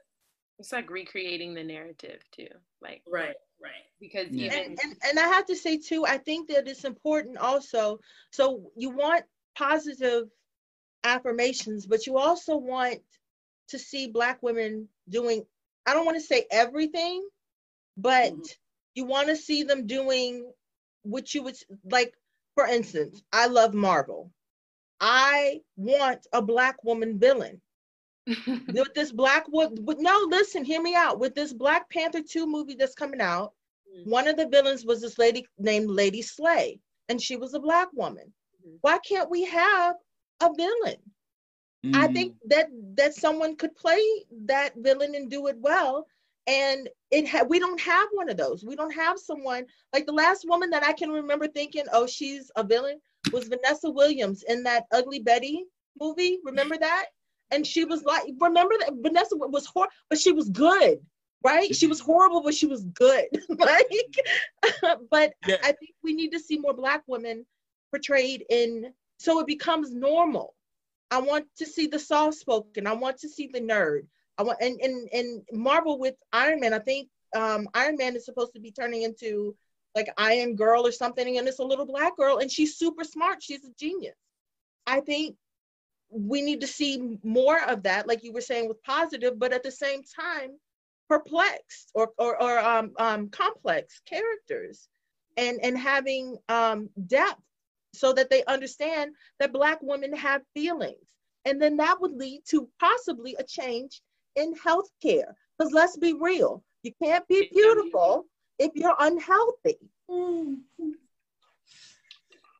It's 0.58 0.72
like 0.72 0.90
recreating 0.90 1.54
the 1.54 1.64
narrative 1.64 2.22
too, 2.32 2.48
like 2.80 3.02
right, 3.08 3.34
right. 3.62 3.72
Because 4.00 4.28
yeah. 4.30 4.46
even 4.46 4.58
and, 4.58 4.78
and, 4.82 4.96
and 5.08 5.18
I 5.18 5.28
have 5.28 5.46
to 5.46 5.56
say 5.56 5.78
too, 5.78 6.04
I 6.06 6.18
think 6.18 6.48
that 6.48 6.68
it's 6.68 6.84
important 6.84 7.38
also. 7.38 7.98
So 8.30 8.70
you 8.76 8.90
want 8.90 9.24
positive 9.56 10.28
affirmations, 11.04 11.86
but 11.86 12.06
you 12.06 12.18
also 12.18 12.56
want 12.56 12.98
to 13.68 13.78
see 13.78 14.08
Black 14.08 14.42
women 14.42 14.88
doing. 15.08 15.44
I 15.86 15.94
don't 15.94 16.06
want 16.06 16.16
to 16.16 16.24
say 16.24 16.46
everything, 16.50 17.26
but 17.96 18.32
mm-hmm 18.32 18.42
you 18.96 19.04
want 19.04 19.28
to 19.28 19.36
see 19.36 19.62
them 19.62 19.86
doing 19.86 20.50
what 21.02 21.34
you 21.34 21.42
would 21.42 21.56
like 21.90 22.12
for 22.54 22.66
instance 22.66 23.22
i 23.32 23.46
love 23.46 23.74
marvel 23.74 24.32
i 25.00 25.60
want 25.76 26.26
a 26.32 26.42
black 26.42 26.82
woman 26.82 27.18
villain 27.18 27.60
with 28.26 28.92
this 28.94 29.12
black 29.12 29.46
with, 29.48 29.78
with 29.80 29.98
no 30.00 30.26
listen 30.28 30.64
hear 30.64 30.82
me 30.82 30.96
out 30.96 31.20
with 31.20 31.34
this 31.34 31.52
black 31.52 31.88
panther 31.90 32.20
2 32.20 32.46
movie 32.46 32.74
that's 32.74 32.94
coming 32.94 33.20
out 33.20 33.52
mm-hmm. 33.88 34.10
one 34.10 34.26
of 34.26 34.36
the 34.36 34.48
villains 34.48 34.84
was 34.84 35.00
this 35.00 35.18
lady 35.18 35.46
named 35.58 35.88
lady 35.88 36.22
slay 36.22 36.80
and 37.08 37.22
she 37.22 37.36
was 37.36 37.54
a 37.54 37.60
black 37.60 37.88
woman 37.92 38.32
mm-hmm. 38.66 38.76
why 38.80 38.98
can't 39.06 39.30
we 39.30 39.44
have 39.44 39.94
a 40.40 40.50
villain 40.56 40.96
mm-hmm. 41.84 41.94
i 41.94 42.08
think 42.08 42.32
mm. 42.32 42.38
that 42.46 42.66
that 42.96 43.14
someone 43.14 43.54
could 43.54 43.74
play 43.76 44.02
that 44.46 44.72
villain 44.78 45.14
and 45.14 45.30
do 45.30 45.46
it 45.46 45.56
well 45.60 46.06
and 46.46 46.88
it 47.10 47.28
ha- 47.28 47.44
we 47.48 47.58
don't 47.58 47.80
have 47.80 48.08
one 48.12 48.28
of 48.28 48.36
those 48.36 48.64
we 48.64 48.76
don't 48.76 48.94
have 48.94 49.18
someone 49.18 49.64
like 49.92 50.06
the 50.06 50.12
last 50.12 50.46
woman 50.48 50.70
that 50.70 50.84
i 50.84 50.92
can 50.92 51.10
remember 51.10 51.48
thinking 51.48 51.84
oh 51.92 52.06
she's 52.06 52.50
a 52.56 52.62
villain 52.62 53.00
was 53.32 53.48
vanessa 53.48 53.90
williams 53.90 54.44
in 54.48 54.62
that 54.62 54.84
ugly 54.92 55.18
betty 55.18 55.64
movie 55.98 56.38
remember 56.44 56.76
that 56.78 57.06
and 57.50 57.66
she 57.66 57.84
was 57.84 58.04
like, 58.04 58.24
remember 58.40 58.74
that 58.80 58.92
Vanessa 59.00 59.36
was 59.36 59.66
horrible, 59.66 59.92
but 60.08 60.18
she 60.18 60.32
was 60.32 60.48
good, 60.50 60.98
right? 61.44 61.74
She 61.74 61.86
was 61.86 62.00
horrible, 62.00 62.42
but 62.42 62.54
she 62.54 62.66
was 62.66 62.84
good. 62.84 63.26
like, 63.48 63.90
but 65.10 65.32
yeah. 65.46 65.56
I 65.62 65.72
think 65.72 65.94
we 66.02 66.12
need 66.12 66.32
to 66.32 66.40
see 66.40 66.58
more 66.58 66.74
Black 66.74 67.02
women 67.06 67.46
portrayed 67.90 68.44
in 68.50 68.92
so 69.18 69.38
it 69.40 69.46
becomes 69.46 69.92
normal. 69.92 70.54
I 71.10 71.20
want 71.20 71.46
to 71.58 71.66
see 71.66 71.86
the 71.86 71.98
soft 71.98 72.36
spoken. 72.36 72.86
I 72.86 72.92
want 72.92 73.18
to 73.18 73.28
see 73.28 73.48
the 73.52 73.60
nerd. 73.60 74.06
I 74.38 74.42
want 74.42 74.60
and 74.60 74.80
and 74.80 75.08
and 75.12 75.42
Marvel 75.52 75.98
with 75.98 76.14
Iron 76.32 76.60
Man. 76.60 76.74
I 76.74 76.78
think 76.78 77.08
um, 77.34 77.68
Iron 77.74 77.96
Man 77.96 78.16
is 78.16 78.24
supposed 78.24 78.54
to 78.54 78.60
be 78.60 78.70
turning 78.70 79.02
into 79.02 79.56
like 79.94 80.08
Iron 80.18 80.56
Girl 80.56 80.86
or 80.86 80.92
something, 80.92 81.38
and 81.38 81.48
it's 81.48 81.58
a 81.58 81.64
little 81.64 81.86
black 81.86 82.16
girl, 82.16 82.38
and 82.38 82.50
she's 82.50 82.76
super 82.76 83.04
smart. 83.04 83.42
She's 83.42 83.64
a 83.64 83.70
genius. 83.78 84.16
I 84.86 85.00
think 85.00 85.36
we 86.10 86.42
need 86.42 86.60
to 86.60 86.66
see 86.66 87.18
more 87.22 87.62
of 87.62 87.82
that, 87.82 88.06
like 88.06 88.22
you 88.22 88.32
were 88.32 88.40
saying 88.40 88.68
with 88.68 88.82
positive, 88.82 89.38
but 89.38 89.52
at 89.52 89.62
the 89.62 89.70
same 89.70 90.02
time, 90.02 90.50
perplexed 91.08 91.90
or, 91.94 92.10
or, 92.18 92.40
or 92.40 92.58
um, 92.58 92.92
um, 92.98 93.28
complex 93.28 94.00
characters 94.06 94.88
and, 95.36 95.58
and 95.62 95.76
having 95.76 96.36
um, 96.48 96.88
depth 97.06 97.40
so 97.94 98.12
that 98.12 98.30
they 98.30 98.44
understand 98.44 99.12
that 99.40 99.52
Black 99.52 99.78
women 99.82 100.14
have 100.14 100.42
feelings. 100.54 100.98
And 101.44 101.60
then 101.62 101.76
that 101.76 102.00
would 102.00 102.12
lead 102.12 102.42
to 102.50 102.68
possibly 102.80 103.36
a 103.38 103.44
change 103.44 104.00
in 104.36 104.54
healthcare. 104.54 105.32
Because 105.58 105.72
let's 105.72 105.96
be 105.96 106.12
real, 106.12 106.62
you 106.82 106.92
can't 107.02 107.26
be 107.28 107.48
beautiful 107.52 108.26
if 108.58 108.72
you're 108.74 108.96
unhealthy. 109.00 109.78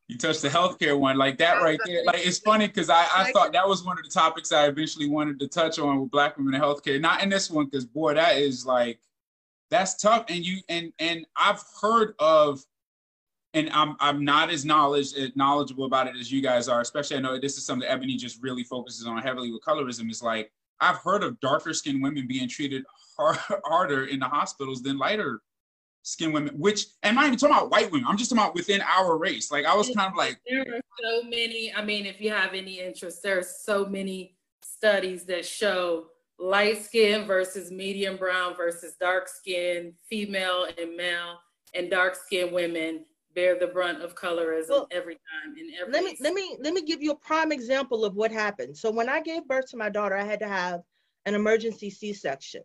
You 0.09 0.19
touched 0.19 0.43
the 0.43 0.49
healthcare 0.49 0.99
one 0.99 1.17
like 1.17 1.37
that 1.39 1.61
right 1.63 1.81
there. 1.85 2.05
Like 2.05 2.25
it's 2.25 2.39
funny 2.39 2.69
because 2.69 2.89
I, 2.89 3.07
I 3.15 3.33
thought 3.33 3.53
that 3.53 3.69
was 3.69 3.85
one 3.85 3.99
of 3.99 4.05
the 4.05 4.11
topics 4.11 4.53
I 4.53 4.67
eventually 4.67 5.09
wanted 5.09 5.41
to 5.41 5.49
touch 5.49 5.79
on 5.79 6.01
with 6.01 6.11
black 6.11 6.37
women 6.39 6.55
in 6.55 6.61
healthcare. 6.61 7.01
Not 7.01 7.23
in 7.23 7.29
this 7.29 7.51
one 7.51 7.67
because 7.67 7.85
boy, 7.85 8.15
that 8.15 8.37
is 8.37 8.65
like 8.65 9.01
that's 9.71 10.01
tough. 10.01 10.27
And 10.29 10.47
you 10.47 10.61
and 10.69 10.93
and 11.01 11.27
I've 11.37 11.63
heard 11.81 12.15
of, 12.21 12.65
and 13.53 13.69
I'm 13.71 13.97
I'm 13.99 14.25
not 14.25 14.49
as 14.49 14.65
knowledge 14.65 15.09
eh, 15.19 15.29
knowledgeable 15.35 15.87
about 15.87 16.07
it 16.07 16.15
as 16.17 16.31
you 16.31 16.41
guys 16.41 16.69
are. 16.69 16.81
Especially 16.81 17.17
I 17.17 17.21
know 17.21 17.39
this 17.39 17.57
is 17.57 17.67
something 17.67 17.89
Ebony 17.89 18.17
just 18.17 18.41
really 18.41 18.63
focuses 18.63 19.07
on 19.07 19.21
heavily 19.23 19.53
with 19.53 19.63
colorism. 19.63 20.09
Is 20.09 20.23
like 20.23 20.53
I've 20.81 20.99
heard 20.99 21.23
of 21.23 21.41
darker 21.41 21.73
skinned 21.73 22.03
women 22.03 22.27
being 22.27 22.49
treated 22.49 22.85
hard, 23.17 23.39
harder 23.65 24.07
in 24.07 24.21
the 24.21 24.29
hospitals 24.29 24.83
than 24.83 24.99
lighter 24.99 25.41
skin 26.03 26.33
women, 26.33 26.55
which, 26.57 26.87
and 27.03 27.11
I'm 27.11 27.15
not 27.17 27.27
even 27.27 27.39
talking 27.39 27.57
about 27.57 27.71
white 27.71 27.91
women, 27.91 28.07
I'm 28.09 28.17
just 28.17 28.31
talking 28.31 28.45
about 28.45 28.55
within 28.55 28.81
our 28.83 29.19
race. 29.19 29.51
Like, 29.51 29.65
I 29.65 29.75
was 29.75 29.91
kind 29.91 30.11
of 30.11 30.17
like. 30.17 30.39
There 30.49 30.61
are 30.61 30.81
so 31.03 31.29
many, 31.29 31.73
I 31.75 31.85
mean, 31.85 32.07
if 32.07 32.21
you 32.21 32.31
have 32.31 32.55
any 32.55 32.81
interest, 32.81 33.23
there 33.23 33.39
are 33.39 33.43
so 33.43 33.87
many 33.87 34.37
studies 34.63 35.25
that 35.25 35.45
show 35.45 36.07
light 36.39 36.85
skin 36.85 37.27
versus 37.27 37.71
medium 37.73 38.17
brown 38.17 38.55
versus 38.57 38.95
dark 39.01 39.29
skin, 39.29 39.95
female 40.09 40.69
and 40.79 40.97
male, 40.97 41.39
and 41.75 41.91
dark 41.91 42.15
skin 42.15 42.53
women 42.53 43.05
bear 43.37 43.57
the 43.57 43.67
brunt 43.67 44.03
of 44.03 44.17
colorism 44.17 44.71
well, 44.71 44.89
every 44.91 45.15
time 45.15 45.55
in 45.57 45.71
every 45.79 45.93
let 45.93 46.03
me 46.03 46.17
let 46.21 46.35
me 46.35 46.57
let 46.61 46.73
me 46.73 46.83
give 46.83 47.03
you 47.03 47.13
a 47.13 47.17
prime 47.17 47.53
example 47.53 48.05
of 48.05 48.17
what 48.17 48.33
happened. 48.33 48.77
So 48.77 48.91
when 48.91 49.09
i 49.09 49.21
gave 49.21 49.47
birth 49.47 49.71
to 49.71 49.77
my 49.77 49.91
daughter 49.91 50.17
i 50.17 50.25
had 50.25 50.41
to 50.41 50.49
have 50.49 50.81
an 51.27 51.35
emergency 51.35 51.91
c-section. 51.91 52.63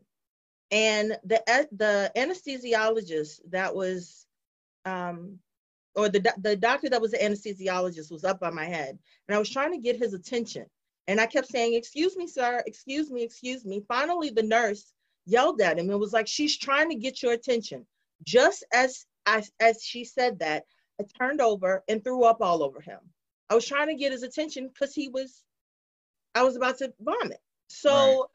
And 0.72 1.18
the 1.26 1.44
the 1.74 2.12
anesthesiologist 2.16 3.42
that 3.50 3.76
was 3.76 4.26
um, 4.86 5.38
or 5.96 6.08
the 6.08 6.34
the 6.42 6.56
doctor 6.56 6.90
that 6.90 7.02
was 7.02 7.12
the 7.12 7.18
anesthesiologist 7.18 8.10
was 8.10 8.24
up 8.24 8.40
by 8.40 8.50
my 8.50 8.66
head 8.66 8.98
and 9.28 9.36
i 9.36 9.40
was 9.40 9.50
trying 9.50 9.74
to 9.74 9.78
get 9.78 9.98
his 9.98 10.14
attention. 10.14 10.66
And 11.08 11.20
i 11.20 11.26
kept 11.26 11.48
saying 11.50 11.74
excuse 11.74 12.16
me 12.16 12.28
sir. 12.28 12.64
Excuse 12.66 13.12
me. 13.12 13.24
Excuse 13.24 13.66
me. 13.66 13.84
Finally 13.88 14.30
the 14.30 14.44
nurse 14.44 14.94
yelled 15.26 15.62
at 15.62 15.78
him 15.78 15.90
and 15.90 16.00
was 16.00 16.14
like 16.14 16.28
she's 16.28 16.58
trying 16.58 16.90
to 16.90 16.96
get 16.96 17.22
your 17.22 17.34
attention. 17.34 17.86
Just 18.24 18.64
as 18.74 19.06
I, 19.32 19.44
as 19.60 19.84
she 19.84 20.04
said 20.04 20.39
that 20.39 20.65
i 21.00 21.06
turned 21.20 21.41
over 21.41 21.84
and 21.88 22.04
threw 22.04 22.24
up 22.24 22.41
all 22.41 22.63
over 22.63 22.82
him 22.82 23.00
i 23.50 23.56
was 23.56 23.65
trying 23.65 23.88
to 23.88 23.96
get 23.96 24.12
his 24.12 24.24
attention 24.24 24.67
because 24.67 24.94
he 24.94 25.08
was 25.10 25.44
i 26.36 26.44
was 26.44 26.56
about 26.56 26.78
to 26.80 26.94
vomit 27.00 27.41
so 27.70 28.28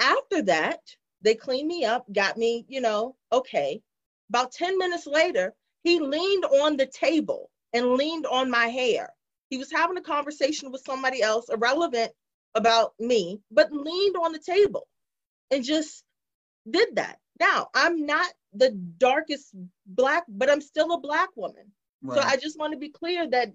right. 0.00 0.16
after 0.16 0.42
that 0.42 0.80
they 1.22 1.34
cleaned 1.34 1.68
me 1.68 1.84
up, 1.84 2.10
got 2.12 2.36
me, 2.36 2.64
you 2.68 2.80
know, 2.80 3.16
okay. 3.32 3.82
About 4.30 4.52
10 4.52 4.78
minutes 4.78 5.06
later, 5.06 5.54
he 5.82 6.00
leaned 6.00 6.44
on 6.44 6.76
the 6.76 6.86
table 6.86 7.50
and 7.72 7.94
leaned 7.94 8.26
on 8.26 8.50
my 8.50 8.66
hair. 8.68 9.10
He 9.50 9.58
was 9.58 9.70
having 9.70 9.96
a 9.96 10.02
conversation 10.02 10.70
with 10.70 10.82
somebody 10.82 11.22
else, 11.22 11.48
irrelevant 11.48 12.12
about 12.54 12.94
me, 12.98 13.40
but 13.50 13.72
leaned 13.72 14.16
on 14.16 14.32
the 14.32 14.38
table 14.38 14.86
and 15.50 15.64
just 15.64 16.04
did 16.68 16.96
that. 16.96 17.18
Now, 17.38 17.68
I'm 17.74 18.06
not 18.06 18.32
the 18.52 18.70
darkest 18.98 19.54
black, 19.86 20.24
but 20.28 20.50
I'm 20.50 20.60
still 20.60 20.92
a 20.92 21.00
black 21.00 21.28
woman. 21.36 21.72
Right. 22.02 22.20
So 22.20 22.26
I 22.26 22.36
just 22.36 22.58
want 22.58 22.72
to 22.72 22.78
be 22.78 22.88
clear 22.88 23.28
that 23.30 23.52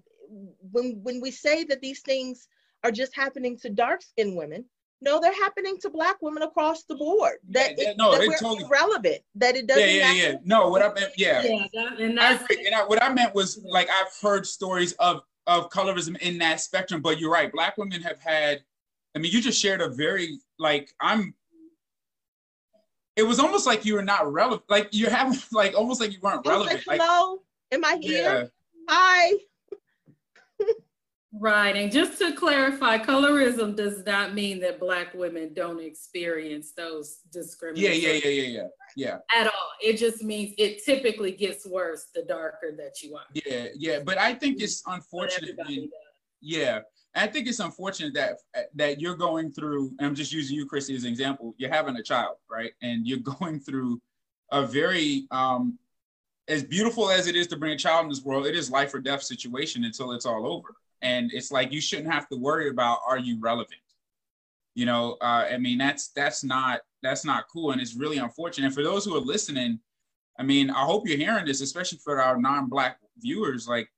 when 0.72 1.00
when 1.02 1.20
we 1.20 1.30
say 1.30 1.64
that 1.64 1.80
these 1.80 2.00
things 2.00 2.48
are 2.84 2.90
just 2.90 3.14
happening 3.14 3.58
to 3.58 3.70
dark 3.70 4.02
skinned 4.02 4.36
women, 4.36 4.64
no, 5.02 5.20
they're 5.20 5.34
happening 5.34 5.76
to 5.82 5.90
black 5.90 6.16
women 6.22 6.42
across 6.42 6.84
the 6.84 6.94
board. 6.94 7.34
That, 7.50 7.74
yeah, 7.76 7.90
it, 7.90 7.96
no, 7.98 8.12
that 8.12 8.26
we're 8.26 8.38
totally 8.38 8.64
irrelevant. 8.64 9.18
That 9.34 9.56
it 9.56 9.66
doesn't. 9.66 9.82
Yeah, 9.82 10.12
yeah, 10.12 10.12
yeah. 10.12 10.34
No, 10.44 10.68
what 10.68 10.82
I 10.82 10.92
meant, 10.92 11.12
yeah. 11.16 11.42
yeah 11.42 11.66
that, 11.74 12.00
and, 12.00 12.18
I 12.18 12.32
and 12.32 12.74
I, 12.74 12.84
what 12.84 13.02
I 13.02 13.12
meant 13.12 13.34
was 13.34 13.62
like 13.64 13.88
I've 13.90 14.12
heard 14.22 14.46
stories 14.46 14.92
of 14.92 15.22
of 15.46 15.70
colorism 15.70 16.16
in 16.18 16.38
that 16.38 16.60
spectrum, 16.60 17.02
but 17.02 17.20
you're 17.20 17.30
right. 17.30 17.52
Black 17.52 17.76
women 17.76 18.00
have 18.02 18.20
had. 18.20 18.62
I 19.14 19.18
mean, 19.18 19.32
you 19.32 19.40
just 19.40 19.60
shared 19.60 19.80
a 19.80 19.88
very 19.88 20.38
like 20.58 20.92
I'm. 21.00 21.34
It 23.16 23.22
was 23.22 23.38
almost 23.38 23.66
like 23.66 23.84
you 23.84 23.94
were 23.94 24.02
not 24.02 24.30
relevant. 24.30 24.62
Like 24.68 24.88
you 24.92 25.08
have 25.08 25.46
like 25.52 25.74
almost 25.74 26.00
like 26.00 26.12
you 26.12 26.18
weren't 26.20 26.46
relevant. 26.46 26.86
Like, 26.86 27.00
hello, 27.00 27.40
am 27.72 27.84
I 27.84 27.98
here? 28.00 28.22
Yeah. 28.22 28.44
Hi. 28.88 29.32
Right. 31.38 31.76
And 31.76 31.92
just 31.92 32.18
to 32.18 32.34
clarify, 32.34 32.98
colorism 32.98 33.76
does 33.76 34.04
not 34.06 34.32
mean 34.32 34.58
that 34.60 34.80
Black 34.80 35.12
women 35.12 35.52
don't 35.52 35.80
experience 35.80 36.72
those 36.72 37.18
discriminations. 37.30 38.02
Yeah, 38.02 38.12
yeah, 38.12 38.20
yeah, 38.24 38.42
yeah, 38.42 38.48
yeah. 38.48 38.66
Yeah. 38.96 39.18
At 39.38 39.46
all. 39.46 39.70
It 39.82 39.98
just 39.98 40.22
means 40.22 40.54
it 40.56 40.82
typically 40.84 41.32
gets 41.32 41.66
worse 41.66 42.06
the 42.14 42.22
darker 42.22 42.74
that 42.78 43.02
you 43.02 43.16
are. 43.16 43.24
Yeah, 43.34 43.66
yeah. 43.76 44.00
But 44.00 44.16
I 44.16 44.32
think 44.32 44.62
it's 44.62 44.82
unfortunate. 44.86 45.58
Yeah. 46.40 46.80
I 47.16 47.26
think 47.26 47.48
it's 47.48 47.60
unfortunate 47.60 48.14
that 48.14 48.38
that 48.74 49.00
you're 49.00 49.16
going 49.16 49.50
through, 49.50 49.92
I'm 50.00 50.14
just 50.14 50.32
using 50.32 50.56
you, 50.56 50.66
Christy, 50.66 50.94
as 50.94 51.04
an 51.04 51.10
example. 51.10 51.54
You're 51.58 51.72
having 51.72 51.96
a 51.96 52.02
child, 52.02 52.36
right? 52.50 52.72
And 52.82 53.06
you're 53.06 53.18
going 53.40 53.60
through 53.60 54.00
a 54.52 54.66
very 54.66 55.26
um 55.30 55.78
as 56.48 56.62
beautiful 56.62 57.10
as 57.10 57.26
it 57.26 57.34
is 57.34 57.48
to 57.48 57.56
bring 57.56 57.72
a 57.72 57.76
child 57.76 58.04
in 58.04 58.08
this 58.08 58.22
world, 58.22 58.46
it 58.46 58.54
is 58.54 58.70
life 58.70 58.94
or 58.94 59.00
death 59.00 59.22
situation 59.22 59.84
until 59.84 60.12
it's 60.12 60.26
all 60.26 60.46
over 60.46 60.76
and 61.02 61.30
it's 61.32 61.50
like 61.50 61.72
you 61.72 61.80
shouldn't 61.80 62.12
have 62.12 62.28
to 62.28 62.36
worry 62.36 62.68
about 62.68 62.98
are 63.06 63.18
you 63.18 63.38
relevant 63.40 63.80
you 64.74 64.86
know 64.86 65.16
uh, 65.20 65.46
i 65.50 65.56
mean 65.56 65.78
that's 65.78 66.08
that's 66.08 66.42
not 66.42 66.80
that's 67.02 67.24
not 67.24 67.44
cool 67.52 67.72
and 67.72 67.80
it's 67.80 67.94
really 67.94 68.18
unfortunate 68.18 68.66
and 68.66 68.74
for 68.74 68.82
those 68.82 69.04
who 69.04 69.16
are 69.16 69.20
listening 69.20 69.78
i 70.38 70.42
mean 70.42 70.70
i 70.70 70.84
hope 70.84 71.06
you're 71.06 71.18
hearing 71.18 71.44
this 71.44 71.60
especially 71.60 71.98
for 71.98 72.20
our 72.20 72.38
non-black 72.38 72.98
viewers 73.18 73.68
like 73.68 73.88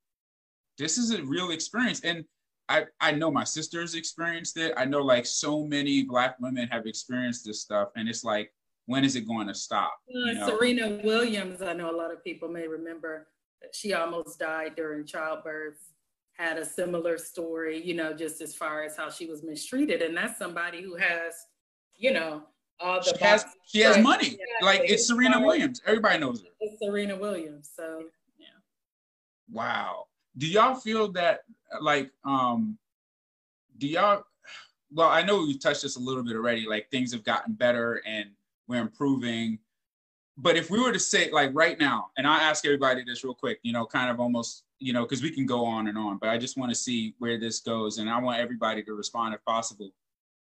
this 0.77 0.99
is 0.99 1.13
a 1.13 1.23
real 1.25 1.51
experience 1.51 2.01
and 2.01 2.25
i 2.69 2.85
i 3.01 3.11
know 3.11 3.31
my 3.31 3.45
sisters 3.45 3.95
experienced 3.95 4.57
it 4.57 4.73
i 4.77 4.85
know 4.85 5.01
like 5.01 5.27
so 5.27 5.65
many 5.65 6.03
black 6.03 6.37
women 6.41 6.69
have 6.69 6.87
experienced 6.87 7.45
this 7.45 7.61
stuff 7.61 7.89
and 7.97 8.09
it's 8.09 8.25
like 8.25 8.53
when 8.87 9.05
is 9.05 9.17
it 9.17 9.27
going 9.27 9.47
to 9.47 9.55
stop 9.55 9.95
uh, 10.09 10.19
you 10.19 10.35
know? 10.35 10.49
serena 10.49 11.01
williams 11.05 11.63
i 11.63 11.73
know 11.73 11.91
a 11.91 11.97
lot 11.97 12.13
of 12.13 12.23
people 12.25 12.49
may 12.49 12.67
remember 12.67 13.27
that 13.61 13.75
she 13.75 13.93
almost 13.93 14.39
died 14.39 14.75
during 14.77 15.05
childbirth 15.05 15.79
had 16.39 16.57
a 16.57 16.65
similar 16.65 17.19
story, 17.19 17.83
you 17.85 17.95
know, 17.95 18.13
just 18.13 18.41
as 18.41 18.55
far 18.55 18.85
as 18.85 18.97
how 18.97 19.11
she 19.11 19.27
was 19.27 19.43
mistreated. 19.43 20.03
And 20.03 20.17
that's 20.17 20.39
somebody 20.39 20.83
who 20.83 20.95
has, 20.95 21.35
you 21.97 22.13
know, 22.13 22.45
all 22.81 23.01
the 23.01 23.13
she 23.19 23.25
has 23.25 23.45
she 23.67 23.81
has 23.81 23.99
money. 23.99 24.39
Yeah, 24.39 24.65
like 24.65 24.83
it's 24.85 25.09
Serena 25.09 25.41
Williams. 25.41 25.83
Everybody 25.85 26.21
knows 26.21 26.43
her. 26.43 26.49
It's 26.61 26.81
Serena 26.81 27.17
Williams. 27.17 27.71
So 27.75 28.05
yeah. 28.39 28.47
Wow. 29.51 30.05
Do 30.37 30.47
y'all 30.47 30.77
feel 30.77 31.11
that 31.13 31.41
like 31.81 32.11
um 32.25 32.79
do 33.79 33.87
y'all 33.87 34.25
well, 34.93 35.09
I 35.09 35.23
know 35.23 35.39
we've 35.39 35.61
touched 35.61 35.83
this 35.83 35.97
a 35.97 36.01
little 36.01 36.23
bit 36.23 36.35
already. 36.35 36.67
Like 36.67 36.91
things 36.91 37.13
have 37.13 37.25
gotten 37.25 37.55
better 37.55 38.03
and 38.07 38.31
we're 38.67 38.81
improving. 38.81 39.59
But 40.37 40.57
if 40.57 40.71
we 40.71 40.81
were 40.81 40.93
to 40.93 40.99
say 40.99 41.31
like 41.31 41.51
right 41.53 41.79
now, 41.79 42.11
and 42.17 42.27
I 42.27 42.39
ask 42.39 42.65
everybody 42.65 43.03
this 43.05 43.25
real 43.25 43.35
quick, 43.35 43.59
you 43.63 43.73
know, 43.73 43.85
kind 43.85 44.11
of 44.11 44.21
almost, 44.21 44.65
you 44.79 44.93
know, 44.93 45.03
because 45.03 45.23
we 45.23 45.31
can 45.31 45.47
go 45.47 45.65
on 45.65 45.89
and 45.89 45.99
on, 45.99 46.19
but 46.19 46.29
I 46.29 46.39
just 46.39 46.57
want 46.57 46.71
to 46.71 46.77
see 46.77 47.15
where 47.19 47.39
this 47.39 47.61
goes, 47.61 47.99
and 47.99 48.09
I 48.09 48.21
want 48.21 48.41
everybody 48.41 48.83
to 48.85 48.95
respond 48.95 49.35
if 49.35 49.45
possible. 49.45 49.91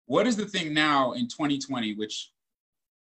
What 0.06 0.26
is 0.26 0.36
the 0.36 0.44
thing 0.44 0.74
now 0.74 1.12
in 1.12 1.26
2020, 1.26 1.94
which, 1.94 2.32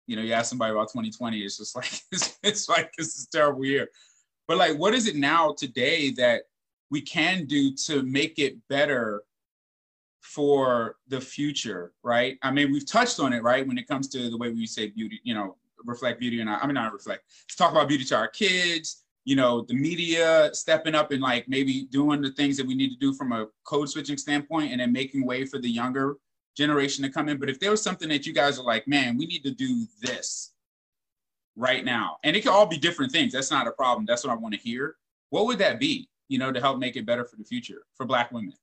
you 0.07 0.15
know, 0.15 0.23
you 0.23 0.33
ask 0.33 0.49
somebody 0.49 0.71
about 0.71 0.89
2020, 0.89 1.39
it's 1.39 1.57
just 1.57 1.75
like 1.75 1.91
it's, 2.11 2.39
it's 2.43 2.67
like 2.67 2.91
this 2.97 3.17
is 3.17 3.27
terrible 3.27 3.63
year. 3.63 3.87
But 4.47 4.57
like, 4.57 4.77
what 4.77 4.95
is 4.95 5.07
it 5.07 5.15
now 5.15 5.53
today 5.57 6.11
that 6.11 6.43
we 6.91 7.01
can 7.01 7.45
do 7.45 7.73
to 7.73 8.03
make 8.03 8.37
it 8.37 8.57
better 8.67 9.23
for 10.19 10.97
the 11.07 11.19
future, 11.19 11.93
right? 12.03 12.37
I 12.43 12.51
mean, 12.51 12.71
we've 12.71 12.85
touched 12.85 13.19
on 13.19 13.33
it, 13.33 13.41
right? 13.41 13.65
When 13.67 13.77
it 13.77 13.87
comes 13.87 14.07
to 14.09 14.29
the 14.29 14.37
way 14.37 14.51
we 14.51 14.67
say 14.67 14.89
beauty, 14.89 15.19
you 15.23 15.33
know, 15.33 15.55
reflect 15.83 16.19
beauty 16.19 16.41
and 16.41 16.49
I 16.49 16.63
mean 16.67 16.75
not 16.75 16.93
reflect. 16.93 17.23
Let's 17.45 17.55
talk 17.55 17.71
about 17.71 17.87
beauty 17.87 18.03
to 18.05 18.15
our 18.15 18.27
kids, 18.27 19.03
you 19.25 19.35
know, 19.35 19.61
the 19.67 19.73
media 19.73 20.51
stepping 20.53 20.93
up 20.93 21.11
and 21.11 21.21
like 21.21 21.47
maybe 21.47 21.85
doing 21.85 22.21
the 22.21 22.31
things 22.31 22.57
that 22.57 22.67
we 22.67 22.75
need 22.75 22.89
to 22.89 22.99
do 22.99 23.13
from 23.13 23.31
a 23.31 23.47
code 23.63 23.89
switching 23.89 24.17
standpoint 24.17 24.71
and 24.71 24.79
then 24.79 24.91
making 24.91 25.25
way 25.25 25.45
for 25.45 25.57
the 25.57 25.69
younger 25.69 26.17
generation 26.55 27.03
to 27.03 27.09
come 27.09 27.29
in. 27.29 27.37
But 27.37 27.49
if 27.49 27.59
there 27.59 27.71
was 27.71 27.81
something 27.81 28.09
that 28.09 28.27
you 28.27 28.33
guys 28.33 28.59
are 28.59 28.65
like, 28.65 28.87
man, 28.87 29.17
we 29.17 29.25
need 29.25 29.43
to 29.43 29.51
do 29.51 29.87
this 30.01 30.53
right 31.55 31.83
now, 31.83 32.17
and 32.23 32.35
it 32.35 32.41
can 32.41 32.51
all 32.51 32.65
be 32.65 32.77
different 32.77 33.11
things. 33.11 33.33
That's 33.33 33.51
not 33.51 33.67
a 33.67 33.71
problem. 33.71 34.05
That's 34.05 34.23
what 34.23 34.33
I 34.33 34.35
want 34.35 34.53
to 34.53 34.59
hear. 34.59 34.97
What 35.29 35.45
would 35.47 35.59
that 35.59 35.79
be, 35.79 36.09
you 36.31 36.37
know, 36.37 36.49
to 36.49 36.61
help 36.61 36.79
make 36.79 36.95
it 36.95 37.05
better 37.05 37.25
for 37.25 37.35
the 37.35 37.43
future 37.43 37.83
for 37.93 38.05
Black 38.05 38.31
women? 38.31 38.53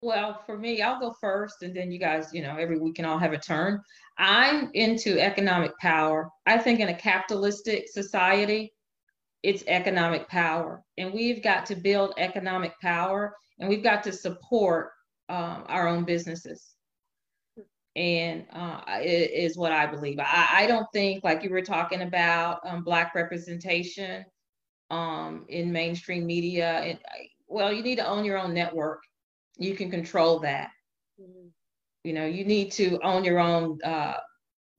Well, 0.00 0.40
for 0.46 0.56
me, 0.56 0.80
I'll 0.80 0.98
go 0.98 1.14
first, 1.20 1.62
and 1.62 1.76
then 1.76 1.92
you 1.92 1.98
guys, 1.98 2.30
you 2.32 2.42
know, 2.42 2.56
every 2.56 2.78
we 2.78 2.94
can 2.94 3.04
all 3.04 3.18
have 3.18 3.34
a 3.34 3.38
turn. 3.38 3.82
I'm 4.16 4.70
into 4.72 5.20
economic 5.20 5.76
power. 5.78 6.30
I 6.46 6.56
think 6.56 6.80
in 6.80 6.88
a 6.88 6.94
capitalistic 6.94 7.88
society, 7.88 8.72
it's 9.42 9.62
economic 9.66 10.28
power, 10.28 10.82
and 10.96 11.12
we've 11.12 11.42
got 11.42 11.66
to 11.66 11.76
build 11.76 12.14
economic 12.16 12.72
power, 12.80 13.36
and 13.58 13.68
we've 13.68 13.84
got 13.84 14.02
to 14.04 14.12
support 14.12 14.92
um, 15.28 15.64
our 15.68 15.86
own 15.88 16.04
businesses. 16.04 16.74
And 17.94 18.46
uh, 18.54 18.80
is 19.02 19.58
what 19.58 19.72
I 19.72 19.84
believe. 19.84 20.18
I, 20.18 20.48
I, 20.60 20.66
don't 20.66 20.86
think, 20.94 21.22
like 21.22 21.44
you 21.44 21.50
were 21.50 21.60
talking 21.60 22.00
about, 22.00 22.60
um, 22.64 22.82
black 22.82 23.14
representation 23.14 24.24
um, 24.92 25.44
in 25.48 25.72
mainstream 25.72 26.24
media. 26.24 26.80
And 26.80 26.98
well, 27.48 27.72
you 27.72 27.82
need 27.82 27.96
to 27.96 28.06
own 28.06 28.24
your 28.24 28.38
own 28.38 28.54
network 28.54 29.02
you 29.58 29.74
can 29.74 29.90
control 29.90 30.38
that. 30.40 30.70
Mm-hmm. 31.20 31.48
You 32.04 32.12
know, 32.12 32.26
you 32.26 32.44
need 32.44 32.72
to 32.72 32.98
own 33.02 33.24
your 33.24 33.38
own 33.38 33.78
uh, 33.84 34.14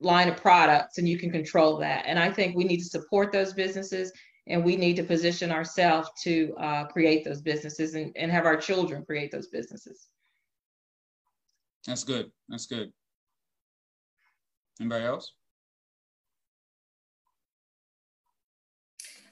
line 0.00 0.28
of 0.28 0.36
products 0.36 0.98
and 0.98 1.08
you 1.08 1.18
can 1.18 1.30
control 1.30 1.78
that. 1.78 2.04
And 2.06 2.18
I 2.18 2.30
think 2.30 2.56
we 2.56 2.64
need 2.64 2.78
to 2.78 2.84
support 2.84 3.32
those 3.32 3.52
businesses 3.52 4.12
and 4.46 4.62
we 4.62 4.76
need 4.76 4.96
to 4.96 5.02
position 5.02 5.50
ourselves 5.50 6.10
to 6.22 6.54
uh, 6.58 6.84
create 6.86 7.24
those 7.24 7.40
businesses 7.40 7.94
and, 7.94 8.12
and 8.16 8.30
have 8.30 8.44
our 8.44 8.56
children 8.56 9.04
create 9.04 9.30
those 9.30 9.48
businesses. 9.48 10.08
That's 11.86 12.04
good. 12.04 12.30
That's 12.48 12.66
good. 12.66 12.92
Anybody 14.80 15.04
else? 15.04 15.32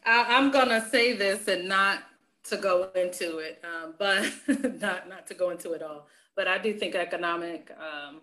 I, 0.05 0.39
am 0.39 0.51
gonna 0.51 0.87
say 0.91 1.17
this 1.17 1.49
and 1.49 1.69
not 1.69 2.01
to 2.45 2.57
go 2.57 2.91
into 2.95 3.39
it, 3.39 3.63
um, 3.65 3.95
but 3.99 4.25
not 4.81 5.09
not 5.09 5.27
to 5.29 5.35
go 5.35 5.51
into 5.51 5.73
it 5.73 5.83
all. 5.83 6.07
But 6.35 6.49
I 6.49 6.59
do 6.59 6.73
think 6.73 6.95
economic 6.95 7.71
um, 7.79 8.23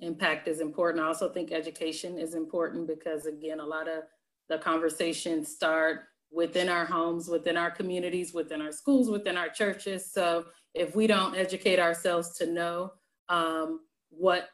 impact 0.00 0.48
is 0.48 0.60
important. 0.60 1.04
I 1.04 1.08
also 1.08 1.28
think 1.28 1.52
education 1.52 2.18
is 2.18 2.34
important 2.34 2.86
because 2.86 3.26
again, 3.26 3.60
a 3.60 3.66
lot 3.66 3.88
of 3.88 4.04
the 4.48 4.58
conversations 4.58 5.48
start 5.48 6.00
within 6.32 6.68
our 6.68 6.84
homes, 6.84 7.28
within 7.28 7.56
our 7.56 7.70
communities, 7.70 8.32
within 8.32 8.62
our 8.62 8.72
schools, 8.72 9.10
within 9.10 9.36
our 9.36 9.48
churches. 9.48 10.12
So 10.12 10.46
if 10.74 10.94
we 10.94 11.06
don't 11.06 11.36
educate 11.36 11.78
ourselves 11.78 12.36
to 12.38 12.46
know 12.46 12.92
um, 13.28 13.80
what 14.10 14.48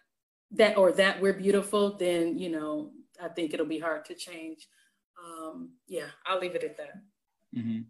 that 0.53 0.77
or 0.77 0.93
that 0.93 1.20
we're 1.20 1.35
beautiful, 1.35 1.97
then 1.97 2.39
you 2.39 2.51
know 2.51 2.91
I 3.22 3.29
think 3.29 3.55
it'll 3.55 3.66
be 3.66 3.79
hard 3.79 4.05
to 4.07 4.14
change. 4.14 4.68
Um, 5.25 5.71
yeah, 5.87 6.09
I'll 6.27 6.39
leave 6.39 6.55
it 6.55 6.64
at 6.64 6.77
that. 6.77 7.03
Mm-hmm. 7.57 7.81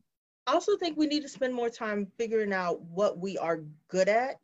I 0.46 0.52
also 0.52 0.76
think 0.76 0.96
we 0.96 1.06
need 1.06 1.22
to 1.22 1.28
spend 1.28 1.54
more 1.54 1.70
time 1.70 2.06
figuring 2.18 2.52
out 2.52 2.80
what 2.82 3.18
we 3.18 3.36
are 3.38 3.64
good 3.88 4.08
at 4.08 4.38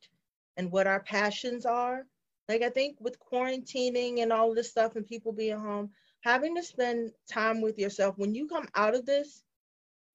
and 0.57 0.70
what 0.70 0.87
our 0.87 1.01
passions 1.01 1.64
are. 1.64 2.07
Like 2.49 2.62
I 2.62 2.70
think 2.70 2.97
with 3.01 3.18
quarantining 3.20 4.22
and 4.22 4.33
all 4.33 4.55
this 4.55 4.70
stuff 4.70 4.97
and 4.97 5.07
people 5.07 5.33
being 5.33 5.59
home, 5.59 5.91
having 6.22 6.57
to 6.57 6.62
spend 6.62 7.12
time 7.30 7.61
with 7.61 7.78
yourself 7.78 8.16
when 8.18 8.35
you 8.35 8.49
come 8.49 8.68
out 8.74 8.95
of 8.95 9.07
this, 9.07 9.45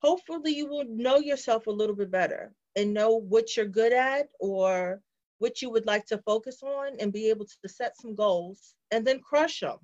hopefully 0.02 0.52
you 0.52 0.68
will 0.68 0.86
know 0.88 1.18
yourself 1.18 1.68
a 1.68 1.72
little 1.72 1.96
bit 1.96 2.12
better 2.12 2.54
and 2.76 2.94
know 2.94 3.16
what 3.16 3.56
you're 3.56 3.66
good 3.66 3.94
at 3.94 4.28
or 4.40 5.02
what 5.40 5.62
you 5.62 5.70
would 5.70 5.86
like 5.86 6.06
to 6.08 6.18
focus 6.20 6.62
on 6.64 6.98
and 7.00 7.14
be 7.14 7.30
able 7.30 7.46
to 7.46 7.70
set 7.70 7.96
some 7.98 8.14
goals 8.14 8.76
and 8.92 9.06
then 9.06 9.20
crush 9.22 9.62
them 9.62 9.78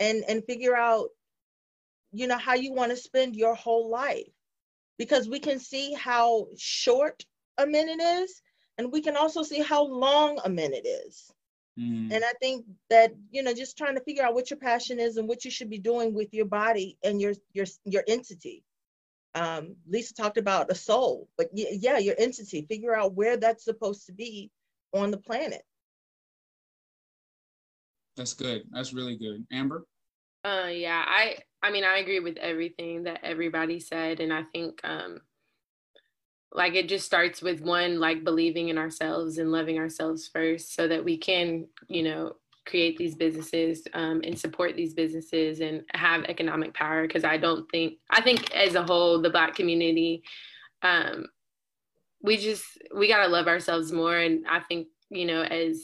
and 0.00 0.24
and 0.28 0.44
figure 0.44 0.76
out 0.76 1.08
you 2.14 2.26
know 2.26 2.38
how 2.38 2.54
you 2.54 2.72
want 2.72 2.90
to 2.90 2.96
spend 2.96 3.36
your 3.36 3.54
whole 3.54 3.90
life 3.90 4.32
because 4.98 5.28
we 5.28 5.40
can 5.40 5.58
see 5.58 5.92
how 5.92 6.46
short 6.56 7.24
a 7.58 7.66
minute 7.66 8.00
is 8.00 8.40
and 8.78 8.92
we 8.92 9.00
can 9.00 9.16
also 9.16 9.42
see 9.42 9.60
how 9.60 9.84
long 9.84 10.38
a 10.44 10.48
minute 10.48 10.86
is. 10.86 11.30
Mm. 11.78 12.12
And 12.12 12.24
I 12.24 12.32
think 12.40 12.66
that 12.88 13.12
you 13.30 13.42
know 13.42 13.52
just 13.52 13.76
trying 13.76 13.96
to 13.96 14.04
figure 14.04 14.22
out 14.22 14.34
what 14.34 14.50
your 14.50 14.58
passion 14.58 15.00
is 15.00 15.16
and 15.16 15.28
what 15.28 15.44
you 15.44 15.50
should 15.50 15.70
be 15.70 15.78
doing 15.78 16.14
with 16.14 16.32
your 16.32 16.46
body 16.46 16.96
and 17.02 17.20
your 17.20 17.34
your 17.52 17.66
your 17.84 18.04
entity. 18.06 18.62
Um, 19.34 19.74
Lisa 19.88 20.14
talked 20.14 20.38
about 20.38 20.70
a 20.70 20.76
soul, 20.76 21.28
but 21.36 21.48
yeah, 21.52 21.98
your 21.98 22.14
entity. 22.16 22.64
Figure 22.68 22.94
out 22.94 23.14
where 23.14 23.36
that's 23.36 23.64
supposed 23.64 24.06
to 24.06 24.12
be 24.12 24.52
on 24.92 25.10
the 25.10 25.18
planet. 25.18 25.62
That's 28.16 28.34
good. 28.34 28.62
That's 28.70 28.92
really 28.92 29.16
good. 29.16 29.44
Amber. 29.50 29.84
Uh, 30.44 30.68
yeah, 30.70 31.04
I 31.04 31.38
I 31.64 31.70
mean 31.70 31.82
I 31.82 31.96
agree 31.96 32.20
with 32.20 32.36
everything 32.36 33.04
that 33.04 33.20
everybody 33.22 33.80
said, 33.80 34.20
and 34.20 34.34
I 34.34 34.42
think 34.52 34.82
um, 34.84 35.22
like 36.52 36.74
it 36.74 36.90
just 36.90 37.06
starts 37.06 37.40
with 37.40 37.62
one 37.62 37.98
like 37.98 38.22
believing 38.22 38.68
in 38.68 38.76
ourselves 38.76 39.38
and 39.38 39.50
loving 39.50 39.78
ourselves 39.78 40.28
first, 40.28 40.74
so 40.74 40.86
that 40.86 41.02
we 41.02 41.16
can 41.16 41.66
you 41.88 42.02
know 42.02 42.36
create 42.66 42.98
these 42.98 43.14
businesses 43.14 43.82
um, 43.94 44.20
and 44.24 44.38
support 44.38 44.76
these 44.76 44.92
businesses 44.92 45.60
and 45.60 45.84
have 45.94 46.24
economic 46.24 46.74
power. 46.74 47.06
Because 47.06 47.24
I 47.24 47.38
don't 47.38 47.66
think 47.70 47.94
I 48.10 48.20
think 48.20 48.54
as 48.54 48.74
a 48.74 48.82
whole 48.82 49.22
the 49.22 49.30
Black 49.30 49.54
community, 49.54 50.22
um, 50.82 51.24
we 52.22 52.36
just 52.36 52.66
we 52.94 53.08
gotta 53.08 53.28
love 53.28 53.48
ourselves 53.48 53.90
more, 53.90 54.18
and 54.18 54.44
I 54.46 54.60
think 54.68 54.88
you 55.08 55.24
know 55.24 55.40
as 55.40 55.82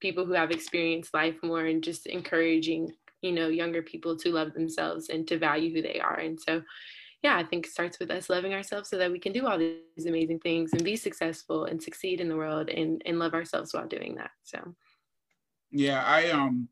people 0.00 0.24
who 0.24 0.32
have 0.32 0.50
experienced 0.50 1.12
life 1.12 1.36
more 1.42 1.66
and 1.66 1.84
just 1.84 2.06
encouraging 2.06 2.92
you 3.22 3.32
know 3.32 3.48
younger 3.48 3.82
people 3.82 4.16
to 4.16 4.30
love 4.30 4.52
themselves 4.52 5.08
and 5.08 5.26
to 5.28 5.38
value 5.38 5.72
who 5.72 5.80
they 5.80 6.00
are. 6.00 6.18
And 6.18 6.38
so 6.38 6.62
yeah 7.22 7.36
i 7.36 7.44
think 7.44 7.66
it 7.66 7.72
starts 7.72 7.98
with 7.98 8.10
us 8.10 8.28
loving 8.28 8.52
ourselves 8.52 8.88
so 8.88 8.98
that 8.98 9.10
we 9.10 9.18
can 9.18 9.32
do 9.32 9.46
all 9.46 9.58
these 9.58 10.06
amazing 10.06 10.40
things 10.40 10.72
and 10.72 10.84
be 10.84 10.96
successful 10.96 11.66
and 11.66 11.82
succeed 11.82 12.20
in 12.20 12.28
the 12.28 12.36
world 12.36 12.68
and 12.68 13.00
and 13.06 13.18
love 13.18 13.34
ourselves 13.34 13.72
while 13.72 13.86
doing 13.86 14.14
that. 14.16 14.30
So. 14.42 14.74
Yeah 15.70 16.04
i 16.04 16.30
um 16.30 16.68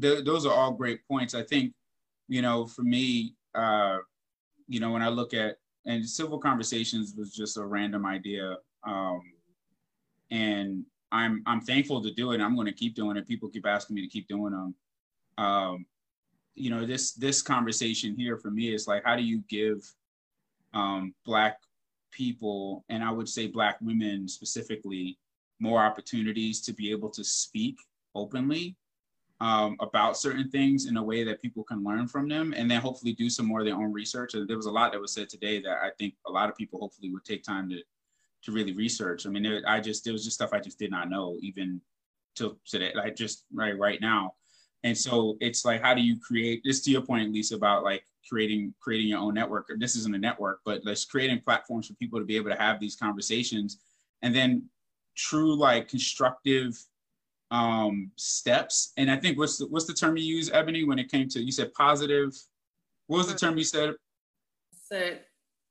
th- 0.00 0.24
those 0.24 0.46
are 0.46 0.54
all 0.54 0.72
great 0.72 1.06
points. 1.06 1.34
I 1.34 1.42
think 1.42 1.74
you 2.28 2.42
know 2.42 2.66
for 2.66 2.82
me 2.82 3.34
uh 3.54 3.98
you 4.68 4.80
know 4.80 4.92
when 4.92 5.02
i 5.02 5.08
look 5.08 5.34
at 5.34 5.56
and 5.86 6.08
civil 6.08 6.38
conversations 6.38 7.14
was 7.16 7.32
just 7.32 7.56
a 7.56 7.64
random 7.64 8.04
idea 8.04 8.56
um 8.86 9.22
and 10.30 10.84
i'm 11.10 11.42
i'm 11.46 11.60
thankful 11.60 12.02
to 12.02 12.12
do 12.12 12.32
it. 12.32 12.40
I'm 12.40 12.54
going 12.54 12.66
to 12.66 12.72
keep 12.72 12.94
doing 12.94 13.16
it. 13.16 13.26
People 13.26 13.48
keep 13.48 13.66
asking 13.66 13.96
me 13.96 14.02
to 14.02 14.08
keep 14.08 14.28
doing 14.28 14.52
them 14.52 14.74
um, 15.38 15.86
you 16.54 16.68
know, 16.68 16.84
this 16.84 17.12
this 17.12 17.40
conversation 17.40 18.14
here 18.16 18.36
for 18.36 18.50
me 18.50 18.74
is 18.74 18.86
like, 18.86 19.04
how 19.04 19.16
do 19.16 19.22
you 19.22 19.42
give 19.48 19.78
um, 20.74 21.14
Black 21.24 21.58
people, 22.10 22.84
and 22.88 23.02
I 23.02 23.10
would 23.10 23.28
say 23.28 23.46
Black 23.46 23.78
women 23.80 24.28
specifically, 24.28 25.16
more 25.60 25.80
opportunities 25.80 26.60
to 26.62 26.72
be 26.74 26.90
able 26.90 27.10
to 27.10 27.24
speak 27.24 27.78
openly 28.14 28.76
um, 29.40 29.76
about 29.80 30.18
certain 30.18 30.50
things 30.50 30.86
in 30.86 30.96
a 30.96 31.02
way 31.02 31.22
that 31.22 31.40
people 31.40 31.62
can 31.62 31.84
learn 31.84 32.08
from 32.08 32.28
them, 32.28 32.52
and 32.56 32.68
then 32.68 32.80
hopefully 32.80 33.12
do 33.12 33.30
some 33.30 33.46
more 33.46 33.60
of 33.60 33.66
their 33.66 33.76
own 33.76 33.92
research. 33.92 34.34
And 34.34 34.48
there 34.48 34.56
was 34.56 34.66
a 34.66 34.72
lot 34.72 34.92
that 34.92 35.00
was 35.00 35.14
said 35.14 35.28
today 35.28 35.62
that 35.62 35.78
I 35.82 35.90
think 35.98 36.14
a 36.26 36.30
lot 36.30 36.48
of 36.48 36.56
people 36.56 36.80
hopefully 36.80 37.10
would 37.10 37.24
take 37.24 37.44
time 37.44 37.70
to 37.70 37.80
to 38.44 38.52
really 38.52 38.72
research. 38.72 39.26
I 39.26 39.30
mean, 39.30 39.46
I 39.66 39.80
just 39.80 40.04
there 40.04 40.12
was 40.12 40.24
just 40.24 40.34
stuff 40.34 40.50
I 40.52 40.60
just 40.60 40.78
did 40.78 40.90
not 40.90 41.10
know 41.10 41.36
even 41.40 41.80
till 42.34 42.58
today, 42.66 42.92
like 42.94 43.14
just 43.14 43.44
right 43.52 43.78
right 43.78 44.00
now. 44.00 44.34
And 44.84 44.96
so 44.96 45.36
it's 45.40 45.64
like, 45.64 45.82
how 45.82 45.94
do 45.94 46.02
you 46.02 46.18
create 46.20 46.62
this 46.64 46.80
to 46.82 46.90
your 46.90 47.02
point, 47.02 47.32
Lisa, 47.32 47.56
about 47.56 47.82
like 47.82 48.04
creating 48.28 48.74
creating 48.80 49.08
your 49.08 49.18
own 49.18 49.34
network? 49.34 49.70
This 49.78 49.96
isn't 49.96 50.14
a 50.14 50.18
network, 50.18 50.60
but 50.64 50.82
let's 50.84 51.04
creating 51.04 51.40
platforms 51.40 51.88
for 51.88 51.94
people 51.94 52.18
to 52.18 52.24
be 52.24 52.36
able 52.36 52.50
to 52.50 52.56
have 52.56 52.78
these 52.78 52.96
conversations. 52.96 53.78
And 54.22 54.34
then 54.34 54.68
true 55.16 55.54
like 55.54 55.88
constructive 55.88 56.78
um 57.50 58.10
steps. 58.16 58.92
And 58.96 59.10
i 59.10 59.16
think 59.16 59.38
what's 59.38 59.58
the, 59.58 59.66
what's 59.66 59.86
the 59.86 59.94
term 59.94 60.16
you 60.16 60.24
use 60.24 60.50
ebony 60.52 60.84
when 60.84 60.98
it 60.98 61.10
came 61.10 61.28
to 61.30 61.40
you 61.40 61.52
said 61.52 61.72
positive? 61.74 62.32
What 63.06 63.18
was 63.18 63.32
the 63.32 63.38
term 63.38 63.58
you 63.58 63.64
said? 63.64 63.94
Said 64.72 65.24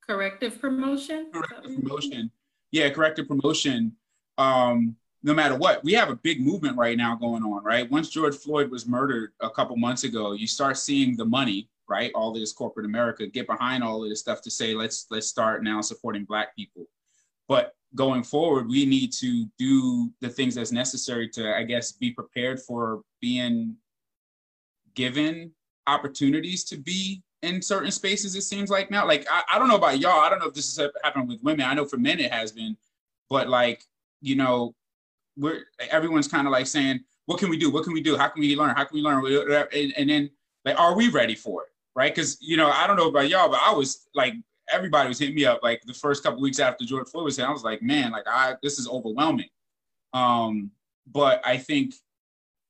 corrective 0.06 0.60
promotion? 0.60 1.30
Corrective 1.32 1.76
promotion. 1.76 2.32
Yeah 2.72 2.90
corrective 2.90 3.28
promotion. 3.28 3.94
Um 4.38 4.96
no 5.24 5.34
matter 5.34 5.56
what 5.56 5.84
we 5.84 5.94
have 5.94 6.10
a 6.10 6.16
big 6.16 6.40
movement 6.40 6.78
right 6.78 6.98
now 6.98 7.16
going 7.16 7.44
on 7.44 7.64
right 7.64 7.90
once 7.92 8.10
george 8.10 8.36
floyd 8.36 8.70
was 8.70 8.88
murdered 8.88 9.32
a 9.42 9.50
couple 9.50 9.76
months 9.76 10.04
ago 10.04 10.34
you 10.34 10.48
start 10.48 10.78
seeing 10.78 11.16
the 11.16 11.26
money 11.26 11.70
right 11.88 12.12
all 12.16 12.32
this 12.32 12.54
corporate 12.54 12.86
america 12.86 13.28
get 13.28 13.48
behind 13.48 13.84
all 13.84 14.04
of 14.04 14.10
this 14.10 14.20
stuff 14.20 14.42
to 14.42 14.52
say 14.52 14.74
let's 14.74 15.08
let's 15.10 15.28
start 15.28 15.64
now 15.64 15.82
supporting 15.82 16.24
black 16.24 16.56
people 16.56 16.86
but 17.48 17.74
going 17.96 18.24
forward, 18.24 18.68
we 18.68 18.86
need 18.86 19.12
to 19.14 19.46
do 19.58 20.12
the 20.22 20.30
things 20.30 20.56
that's 20.56 20.72
necessary 20.72 21.30
to, 21.30 21.56
I 21.56 21.64
guess, 21.64 21.92
be 21.92 22.12
prepared 22.12 22.62
for 22.62 23.02
being 23.22 23.76
given 24.94 25.52
opportunities 25.88 26.64
to 26.66 26.78
be 26.78 27.22
in 27.44 27.62
certain 27.62 27.92
spaces. 27.92 28.36
It 28.36 28.42
seems 28.42 28.70
like 28.70 28.92
now, 28.92 29.08
like 29.08 29.26
I, 29.32 29.44
I 29.54 29.60
don't 29.60 29.68
know 29.68 29.76
about 29.76 30.00
y'all. 30.00 30.20
I 30.20 30.30
don't 30.30 30.40
know 30.40 30.48
if 30.48 30.54
this 30.54 30.78
has 30.78 30.90
happened 31.04 31.30
with 31.30 31.44
women. 31.44 31.66
I 31.66 31.74
know 31.74 31.86
for 31.86 31.98
men 31.98 32.20
it 32.20 32.32
has 32.32 32.52
been, 32.52 32.76
but 33.30 33.48
like 33.48 33.84
you 34.22 34.36
know, 34.36 34.74
we're 35.38 35.66
everyone's 35.92 36.28
kind 36.28 36.48
of 36.48 36.52
like 36.52 36.68
saying, 36.68 37.02
"What 37.26 37.40
can 37.40 37.50
we 37.50 37.58
do? 37.58 37.72
What 37.72 37.84
can 37.84 37.94
we 37.94 38.02
do? 38.02 38.18
How 38.18 38.28
can 38.28 38.42
we 38.42 38.56
learn? 38.56 38.76
How 38.76 38.84
can 38.84 38.96
we 38.96 39.02
learn?" 39.02 39.24
And, 39.74 39.94
and 39.98 40.10
then 40.10 40.30
like, 40.66 40.80
are 40.80 40.96
we 40.96 41.10
ready 41.10 41.36
for 41.36 41.64
it? 41.64 41.70
Right? 41.96 42.14
Because 42.14 42.38
you 42.42 42.58
know, 42.58 42.70
I 42.70 42.88
don't 42.88 42.98
know 42.98 43.10
about 43.10 43.30
y'all, 43.30 43.50
but 43.50 43.60
I 43.64 43.74
was 43.74 44.08
like 44.14 44.34
everybody 44.72 45.08
was 45.08 45.20
hitting 45.20 45.36
me 45.36 45.46
up 45.46 45.62
like 45.64 45.82
the 45.86 45.94
first 45.94 46.24
couple 46.24 46.42
weeks 46.42 46.60
after 46.60 46.84
George 46.84 47.08
Floyd 47.08 47.24
was 47.24 47.38
here. 47.38 47.48
I 47.48 47.52
was 47.52 47.64
like, 47.64 47.82
man, 47.82 48.12
like 48.12 48.26
I 48.28 48.56
this 48.62 48.80
is 48.80 48.88
overwhelming. 48.88 49.50
Um, 50.14 50.72
but 51.12 51.42
I 51.46 51.58
think 51.58 51.94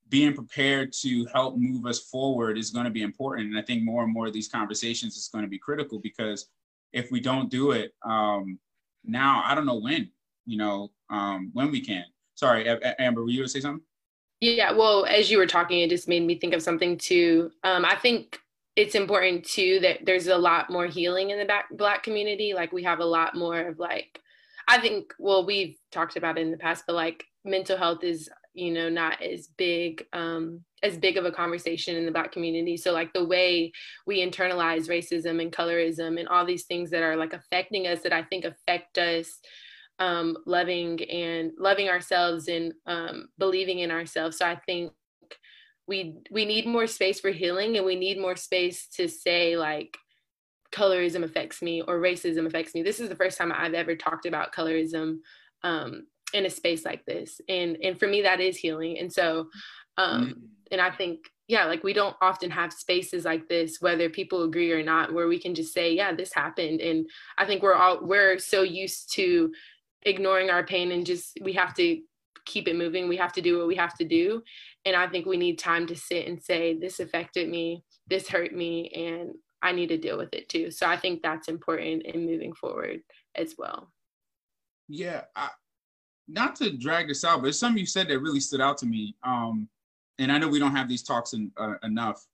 being 0.09 0.33
prepared 0.33 0.93
to 0.93 1.25
help 1.25 1.57
move 1.57 1.85
us 1.85 1.99
forward 1.99 2.57
is 2.57 2.71
going 2.71 2.85
to 2.85 2.91
be 2.91 3.01
important. 3.01 3.49
And 3.49 3.57
I 3.57 3.61
think 3.61 3.83
more 3.83 4.03
and 4.03 4.13
more 4.13 4.27
of 4.27 4.33
these 4.33 4.47
conversations 4.47 5.17
is 5.17 5.29
going 5.31 5.43
to 5.43 5.49
be 5.49 5.57
critical 5.57 5.99
because 5.99 6.47
if 6.93 7.11
we 7.11 7.19
don't 7.19 7.49
do 7.49 7.71
it 7.71 7.93
um, 8.05 8.59
now, 9.03 9.43
I 9.45 9.53
don't 9.53 9.65
know 9.65 9.79
when, 9.79 10.09
you 10.45 10.57
know, 10.57 10.91
um, 11.09 11.49
when 11.53 11.71
we 11.71 11.81
can. 11.81 12.05
Sorry, 12.37 12.69
Amber, 12.99 13.23
were 13.23 13.29
you 13.29 13.41
to 13.41 13.49
say 13.49 13.59
something? 13.59 13.83
Yeah, 14.39 14.71
well, 14.71 15.05
as 15.05 15.31
you 15.31 15.39
were 15.39 15.47
talking, 15.47 15.79
it 15.81 15.89
just 15.89 16.07
made 16.07 16.23
me 16.23 16.39
think 16.39 16.53
of 16.53 16.61
something 16.61 16.97
too. 16.97 17.51
Um, 17.63 17.83
I 17.83 17.95
think 17.95 18.39
it's 18.77 18.93
important 18.93 19.43
too 19.43 19.79
that 19.81 20.05
there's 20.05 20.27
a 20.27 20.37
lot 20.37 20.69
more 20.69 20.85
healing 20.85 21.31
in 21.31 21.39
the 21.39 21.45
back, 21.45 21.65
black 21.71 22.03
community 22.03 22.53
like 22.53 22.71
we 22.71 22.83
have 22.83 22.99
a 22.99 23.05
lot 23.05 23.35
more 23.35 23.59
of 23.59 23.79
like 23.79 24.21
i 24.67 24.77
think 24.77 25.13
well 25.17 25.45
we've 25.45 25.75
talked 25.91 26.15
about 26.15 26.37
it 26.37 26.41
in 26.41 26.51
the 26.51 26.57
past 26.57 26.83
but 26.85 26.95
like 26.95 27.23
mental 27.43 27.75
health 27.75 28.03
is 28.03 28.29
you 28.53 28.71
know 28.71 28.87
not 28.87 29.21
as 29.21 29.47
big 29.57 30.05
um 30.13 30.61
as 30.83 30.95
big 30.95 31.17
of 31.17 31.25
a 31.25 31.31
conversation 31.31 31.95
in 31.95 32.05
the 32.05 32.11
black 32.11 32.31
community 32.31 32.77
so 32.77 32.93
like 32.93 33.11
the 33.13 33.25
way 33.25 33.71
we 34.05 34.23
internalize 34.23 34.87
racism 34.87 35.41
and 35.41 35.51
colorism 35.51 36.19
and 36.19 36.27
all 36.27 36.45
these 36.45 36.65
things 36.65 36.91
that 36.91 37.01
are 37.01 37.15
like 37.15 37.33
affecting 37.33 37.87
us 37.87 38.01
that 38.01 38.13
i 38.13 38.21
think 38.21 38.45
affect 38.45 38.99
us 38.99 39.39
um 39.99 40.37
loving 40.45 41.03
and 41.09 41.51
loving 41.57 41.89
ourselves 41.89 42.47
and 42.47 42.73
um 42.85 43.29
believing 43.37 43.79
in 43.79 43.91
ourselves. 43.91 44.37
So 44.37 44.45
i 44.45 44.55
think 44.55 44.91
we 45.87 46.17
we 46.29 46.45
need 46.45 46.67
more 46.67 46.85
space 46.87 47.19
for 47.19 47.31
healing 47.31 47.77
and 47.77 47.85
we 47.85 47.95
need 47.95 48.19
more 48.19 48.35
space 48.35 48.87
to 48.87 49.07
say 49.07 49.57
like 49.57 49.97
colorism 50.71 51.23
affects 51.23 51.61
me 51.61 51.81
or 51.81 51.99
racism 51.99 52.45
affects 52.45 52.75
me. 52.75 52.83
This 52.83 52.99
is 52.99 53.09
the 53.09 53.15
first 53.15 53.37
time 53.37 53.51
i've 53.55 53.73
ever 53.73 53.95
talked 53.95 54.25
about 54.25 54.53
colorism 54.53 55.19
um, 55.63 56.07
in 56.33 56.45
a 56.45 56.49
space 56.49 56.85
like 56.85 57.05
this. 57.05 57.39
And 57.47 57.77
and 57.81 57.97
for 57.97 58.07
me 58.07 58.21
that 58.21 58.41
is 58.41 58.57
healing. 58.57 58.99
And 58.99 59.11
so 59.11 59.47
um, 59.97 60.21
mm-hmm. 60.21 60.39
and 60.71 60.81
i 60.81 60.91
think 60.91 61.19
yeah 61.47 61.65
like 61.65 61.83
we 61.83 61.93
don't 61.93 62.15
often 62.21 62.51
have 62.51 62.73
spaces 62.73 63.23
like 63.23 63.47
this 63.47 63.77
whether 63.79 64.09
people 64.09 64.43
agree 64.43 64.71
or 64.73 64.83
not 64.83 65.13
where 65.13 65.29
we 65.29 65.39
can 65.39 65.55
just 65.55 65.73
say 65.73 65.93
yeah 65.93 66.13
this 66.13 66.33
happened. 66.33 66.81
And 66.81 67.09
i 67.37 67.45
think 67.45 67.63
we're 67.63 67.75
all 67.75 68.05
we're 68.05 68.37
so 68.37 68.61
used 68.61 69.13
to 69.13 69.51
ignoring 70.03 70.49
our 70.49 70.63
pain 70.63 70.91
and 70.91 71.05
just 71.05 71.37
we 71.41 71.53
have 71.53 71.73
to 71.75 72.01
keep 72.45 72.67
it 72.67 72.75
moving. 72.75 73.07
We 73.07 73.17
have 73.17 73.33
to 73.33 73.41
do 73.41 73.57
what 73.57 73.67
we 73.67 73.75
have 73.75 73.95
to 73.97 74.05
do. 74.05 74.41
And 74.85 74.95
I 74.95 75.07
think 75.07 75.25
we 75.25 75.37
need 75.37 75.59
time 75.59 75.85
to 75.87 75.95
sit 75.95 76.27
and 76.27 76.41
say, 76.41 76.77
this 76.77 76.99
affected 76.99 77.49
me, 77.49 77.83
this 78.07 78.27
hurt 78.27 78.53
me, 78.53 78.89
and 78.89 79.31
I 79.61 79.71
need 79.73 79.89
to 79.89 79.97
deal 79.97 80.17
with 80.17 80.33
it 80.33 80.49
too. 80.49 80.71
So 80.71 80.87
I 80.87 80.97
think 80.97 81.21
that's 81.21 81.49
important 81.49 82.03
in 82.03 82.25
moving 82.25 82.53
forward 82.53 83.01
as 83.35 83.55
well. 83.57 83.91
Yeah. 84.87 85.21
I, 85.35 85.49
not 86.27 86.55
to 86.57 86.75
drag 86.77 87.07
this 87.07 87.23
out, 87.23 87.41
but 87.41 87.55
something 87.55 87.79
you 87.79 87.85
said 87.85 88.07
that 88.07 88.19
really 88.19 88.39
stood 88.39 88.61
out 88.61 88.77
to 88.79 88.85
me. 88.85 89.15
Um, 89.23 89.67
and 90.19 90.31
I 90.31 90.37
know 90.37 90.47
we 90.47 90.59
don't 90.59 90.75
have 90.75 90.89
these 90.89 91.03
talks 91.03 91.33
in, 91.33 91.51
uh, 91.57 91.75
enough. 91.83 92.25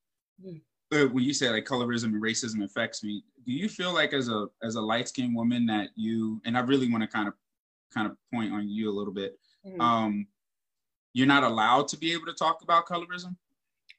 Mm. 0.44 0.62
But 0.90 1.12
when 1.12 1.24
you 1.24 1.34
say 1.34 1.50
like 1.50 1.66
colorism 1.66 2.06
and 2.06 2.22
racism 2.22 2.64
affects 2.64 3.04
me, 3.04 3.24
do 3.46 3.52
you 3.52 3.68
feel 3.68 3.94
like 3.94 4.14
as 4.14 4.30
a 4.30 4.46
as 4.62 4.76
a 4.76 4.82
light 4.82 5.08
skinned 5.08 5.36
woman 5.36 5.66
that 5.66 5.90
you 5.96 6.40
and 6.46 6.56
I 6.56 6.62
really 6.62 6.90
want 6.90 7.02
to 7.02 7.08
kind 7.08 7.28
of 7.28 7.34
kind 7.94 8.08
of 8.08 8.18
point 8.34 8.52
on 8.52 8.68
you 8.68 8.90
a 8.90 8.96
little 8.96 9.14
bit 9.14 9.38
mm-hmm. 9.66 9.80
um, 9.80 10.28
you're 11.14 11.28
not 11.28 11.44
allowed 11.44 11.88
to 11.90 11.98
be 11.98 12.12
able 12.12 12.26
to 12.26 12.34
talk 12.34 12.62
about 12.62 12.88
colorism? 12.88 13.36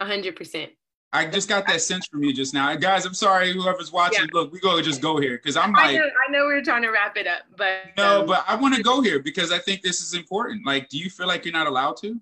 A 0.01 0.07
hundred 0.07 0.37
percent. 0.37 0.73
I 1.13 1.27
just 1.27 1.49
got 1.49 1.65
that 1.69 1.81
sense 1.81 2.09
from 2.09 2.25
you 2.25 2.33
just 2.33 2.53
now. 2.53 2.75
Guys, 2.75 3.07
I'm 3.07 3.15
sorry, 3.15 3.53
whoever's 3.53 3.93
watching, 3.93 4.25
yeah. 4.25 4.31
look, 4.33 4.53
we 4.53 4.59
go 4.59 4.83
just 4.83 5.01
go 5.01 5.21
here 5.21 5.37
because 5.37 5.57
I'm 5.57 5.73
like, 5.73 5.91
I 5.91 5.93
know, 5.93 6.05
I 6.05 6.33
know, 6.33 6.47
we 6.49 6.55
are 6.55 6.63
trying 6.63 6.83
to 6.83 6.91
wrap 6.91 7.17
it 7.17 7.29
up, 7.29 7.43
but 7.57 7.83
no, 7.97 8.23
um, 8.23 8.27
but 8.27 8.45
I 8.49 8.57
want 8.57 8.75
to 8.75 8.83
go 8.83 9.01
here 9.01 9.21
because 9.21 9.53
I 9.53 9.61
think 9.61 9.83
this 9.83 10.01
is 10.01 10.15
important. 10.15 10.67
Like, 10.67 10.89
do 10.89 10.99
you 10.99 11.09
feel 11.09 11.29
like 11.29 11.45
you're 11.45 11.53
not 11.55 11.69
allowed 11.69 11.97
to? 11.99 12.21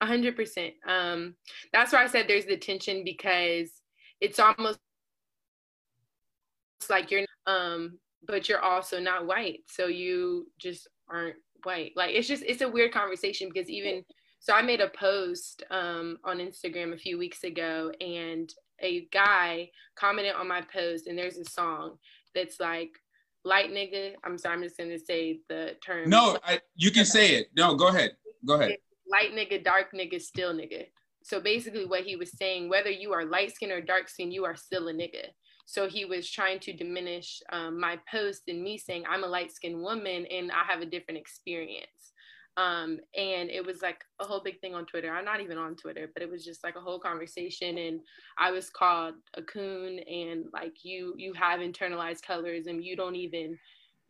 A 0.00 0.06
hundred 0.06 0.34
percent. 0.34 0.74
Um, 0.88 1.36
that's 1.72 1.92
why 1.92 2.02
I 2.02 2.08
said 2.08 2.26
there's 2.26 2.44
the 2.44 2.56
tension 2.56 3.04
because 3.04 3.70
it's 4.20 4.40
almost 4.40 4.80
like 6.90 7.12
you're, 7.12 7.24
um, 7.46 8.00
but 8.26 8.48
you're 8.48 8.60
also 8.60 8.98
not 8.98 9.24
white, 9.24 9.60
so 9.68 9.86
you 9.86 10.48
just 10.58 10.88
aren't 11.12 11.36
white. 11.62 11.92
Like 11.96 12.14
it's 12.14 12.28
just 12.28 12.42
it's 12.46 12.62
a 12.62 12.68
weird 12.68 12.92
conversation 12.92 13.48
because 13.52 13.68
even 13.68 14.04
so 14.40 14.52
I 14.54 14.62
made 14.62 14.80
a 14.80 14.88
post 14.88 15.62
um, 15.70 16.18
on 16.24 16.38
Instagram 16.38 16.92
a 16.92 16.98
few 16.98 17.18
weeks 17.18 17.44
ago 17.44 17.92
and 18.00 18.52
a 18.80 19.06
guy 19.12 19.70
commented 19.94 20.34
on 20.34 20.48
my 20.48 20.62
post 20.62 21.06
and 21.06 21.16
there's 21.16 21.38
a 21.38 21.44
song 21.44 21.98
that's 22.34 22.58
like 22.58 22.90
light 23.44 23.70
nigga. 23.70 24.14
I'm 24.24 24.38
sorry, 24.38 24.56
I'm 24.56 24.62
just 24.62 24.78
gonna 24.78 24.98
say 24.98 25.40
the 25.48 25.76
term. 25.84 26.08
No, 26.10 26.38
I, 26.44 26.60
you 26.74 26.90
can 26.90 27.04
say 27.04 27.36
it. 27.36 27.48
No, 27.56 27.74
go 27.74 27.88
ahead. 27.88 28.16
Go 28.44 28.54
ahead. 28.54 28.76
Light 29.10 29.32
nigga, 29.32 29.62
dark 29.62 29.92
nigga, 29.94 30.20
still 30.20 30.52
nigga. 30.52 30.86
So 31.22 31.40
basically, 31.40 31.86
what 31.86 32.02
he 32.02 32.16
was 32.16 32.36
saying, 32.36 32.68
whether 32.68 32.90
you 32.90 33.12
are 33.12 33.24
light 33.24 33.54
skin 33.54 33.70
or 33.70 33.80
dark 33.80 34.08
skin, 34.08 34.32
you 34.32 34.44
are 34.44 34.56
still 34.56 34.88
a 34.88 34.92
nigga. 34.92 35.26
So 35.64 35.88
he 35.88 36.04
was 36.04 36.28
trying 36.30 36.60
to 36.60 36.72
diminish 36.72 37.40
um, 37.50 37.78
my 37.78 37.98
post 38.10 38.42
and 38.48 38.62
me 38.62 38.78
saying 38.78 39.04
I'm 39.08 39.24
a 39.24 39.28
light 39.28 39.52
skinned 39.52 39.80
woman 39.80 40.26
and 40.26 40.50
I 40.50 40.70
have 40.70 40.82
a 40.82 40.86
different 40.86 41.18
experience. 41.18 42.12
Um, 42.58 42.98
and 43.16 43.48
it 43.48 43.64
was 43.64 43.80
like 43.80 44.04
a 44.20 44.24
whole 44.24 44.42
big 44.42 44.60
thing 44.60 44.74
on 44.74 44.84
Twitter. 44.84 45.10
I'm 45.10 45.24
not 45.24 45.40
even 45.40 45.56
on 45.56 45.74
Twitter, 45.74 46.10
but 46.12 46.22
it 46.22 46.30
was 46.30 46.44
just 46.44 46.62
like 46.62 46.76
a 46.76 46.80
whole 46.80 46.98
conversation. 46.98 47.78
And 47.78 48.00
I 48.38 48.50
was 48.50 48.68
called 48.68 49.14
a 49.34 49.42
coon 49.42 50.00
and 50.00 50.44
like 50.52 50.84
you 50.84 51.14
you 51.16 51.32
have 51.32 51.60
internalized 51.60 52.20
colorism. 52.28 52.84
You 52.84 52.94
don't 52.94 53.16
even 53.16 53.58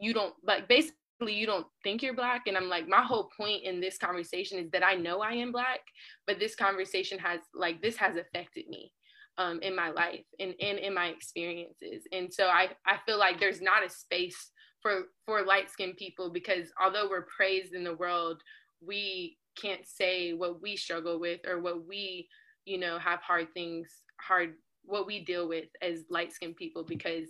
you 0.03 0.13
don't 0.13 0.35
like 0.45 0.69
basically 0.69 0.97
you 1.29 1.47
don't 1.47 1.67
think 1.85 2.03
you're 2.03 2.15
black 2.15 2.43
and 2.47 2.57
i'm 2.57 2.69
like 2.69 2.89
my 2.89 3.03
whole 3.03 3.31
point 3.37 3.63
in 3.63 3.81
this 3.81 3.97
conversation 3.97 4.59
is 4.59 4.69
that 4.73 4.85
i 4.85 4.95
know 4.95 5.21
i 5.21 5.33
am 5.33 5.53
black 5.53 5.81
but 6.27 6.41
this 6.41 6.57
conversation 6.57 7.19
has 7.19 7.41
like 7.55 7.81
this 7.81 7.97
has 7.97 8.17
affected 8.17 8.67
me 8.69 8.93
um, 9.39 9.61
in 9.63 9.75
my 9.75 9.91
life 9.91 10.25
and, 10.39 10.55
and 10.61 10.79
in 10.79 10.95
my 10.95 11.07
experiences. 11.07 12.07
And 12.13 12.33
so 12.33 12.47
I, 12.47 12.69
I 12.87 12.99
feel 13.07 13.19
like 13.19 13.41
there's 13.41 13.61
not 13.61 13.85
a 13.85 13.89
space 13.89 14.51
for, 14.81 15.05
for 15.25 15.45
light 15.45 15.71
skinned 15.71 15.97
people 15.97 16.31
because 16.31 16.69
although 16.83 17.09
we're 17.09 17.27
praised 17.35 17.75
in 17.75 17.85
the 17.85 17.95
world, 17.95 18.43
we 18.85 19.39
can't 19.61 19.87
say 19.87 20.33
what 20.33 20.61
we 20.61 20.77
struggle 20.77 21.19
with 21.19 21.41
or 21.47 21.61
what 21.61 21.87
we, 21.87 22.29
you 22.65 22.79
know, 22.79 22.99
have 22.99 23.21
hard 23.21 23.53
things, 23.55 23.89
hard, 24.21 24.55
what 24.85 25.07
we 25.07 25.25
deal 25.25 25.49
with 25.49 25.67
as 25.81 26.05
light 26.11 26.33
skinned 26.33 26.57
people 26.57 26.85
because 26.85 27.29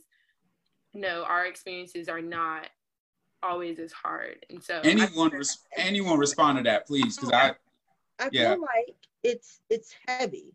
no, 0.94 1.24
our 1.24 1.46
experiences 1.46 2.08
are 2.08 2.20
not 2.20 2.68
always 3.42 3.78
as 3.78 3.92
hard. 3.92 4.44
And 4.50 4.62
so 4.62 4.80
anyone, 4.82 5.30
res- 5.30 5.58
anyone 5.76 6.18
respond 6.18 6.58
to 6.58 6.64
that, 6.64 6.86
please. 6.86 7.18
Cause 7.18 7.32
I, 7.32 7.52
I 8.18 8.28
yeah. 8.32 8.50
feel 8.50 8.60
like 8.60 8.96
it's, 9.22 9.60
it's 9.68 9.94
heavy 10.06 10.52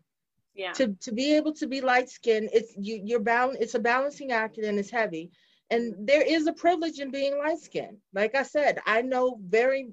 yeah. 0.58 0.74
to 0.74 0.94
to 1.00 1.12
be 1.12 1.36
able 1.36 1.54
to 1.54 1.68
be 1.68 1.80
light 1.80 2.10
skinned 2.10 2.50
it's 2.52 2.74
you 2.78 3.00
you're 3.04 3.20
balance 3.20 3.58
it's 3.62 3.76
a 3.76 3.80
balancing 3.80 4.32
act 4.32 4.58
and 4.58 4.80
it's 4.80 4.90
heavy 4.90 5.30
and 5.70 5.94
there 6.00 6.22
is 6.22 6.48
a 6.48 6.54
privilege 6.54 7.00
in 7.00 7.12
being 7.12 7.38
light 7.38 7.60
skinned 7.60 7.98
like 8.14 8.36
i 8.36 8.44
said 8.44 8.80
i 8.86 9.02
know 9.02 9.40
very 9.48 9.88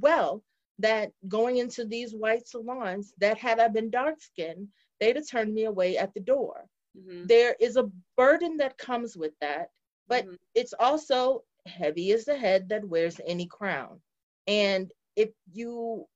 well 0.00 0.42
that 0.78 1.10
going 1.28 1.58
into 1.58 1.84
these 1.84 2.14
white 2.14 2.48
salons 2.48 3.12
that 3.18 3.36
had 3.36 3.60
i 3.60 3.68
been 3.68 3.90
dark 3.90 4.16
skinned 4.18 4.66
they'd 4.98 5.16
have 5.16 5.28
turned 5.28 5.54
me 5.54 5.64
away 5.64 5.98
at 5.98 6.12
the 6.14 6.20
door 6.20 6.64
mm-hmm. 6.96 7.26
there 7.26 7.54
is 7.60 7.76
a 7.76 7.90
burden 8.16 8.56
that 8.56 8.78
comes 8.78 9.16
with 9.16 9.32
that 9.40 9.68
but 10.08 10.24
mm-hmm. 10.24 10.34
it's 10.54 10.74
also 10.80 11.42
heavy 11.66 12.12
as 12.12 12.24
the 12.24 12.36
head 12.36 12.66
that 12.68 12.84
wears 12.84 13.20
any 13.26 13.46
crown 13.46 14.00
and 14.46 14.90
if 15.16 15.30
you 15.52 16.06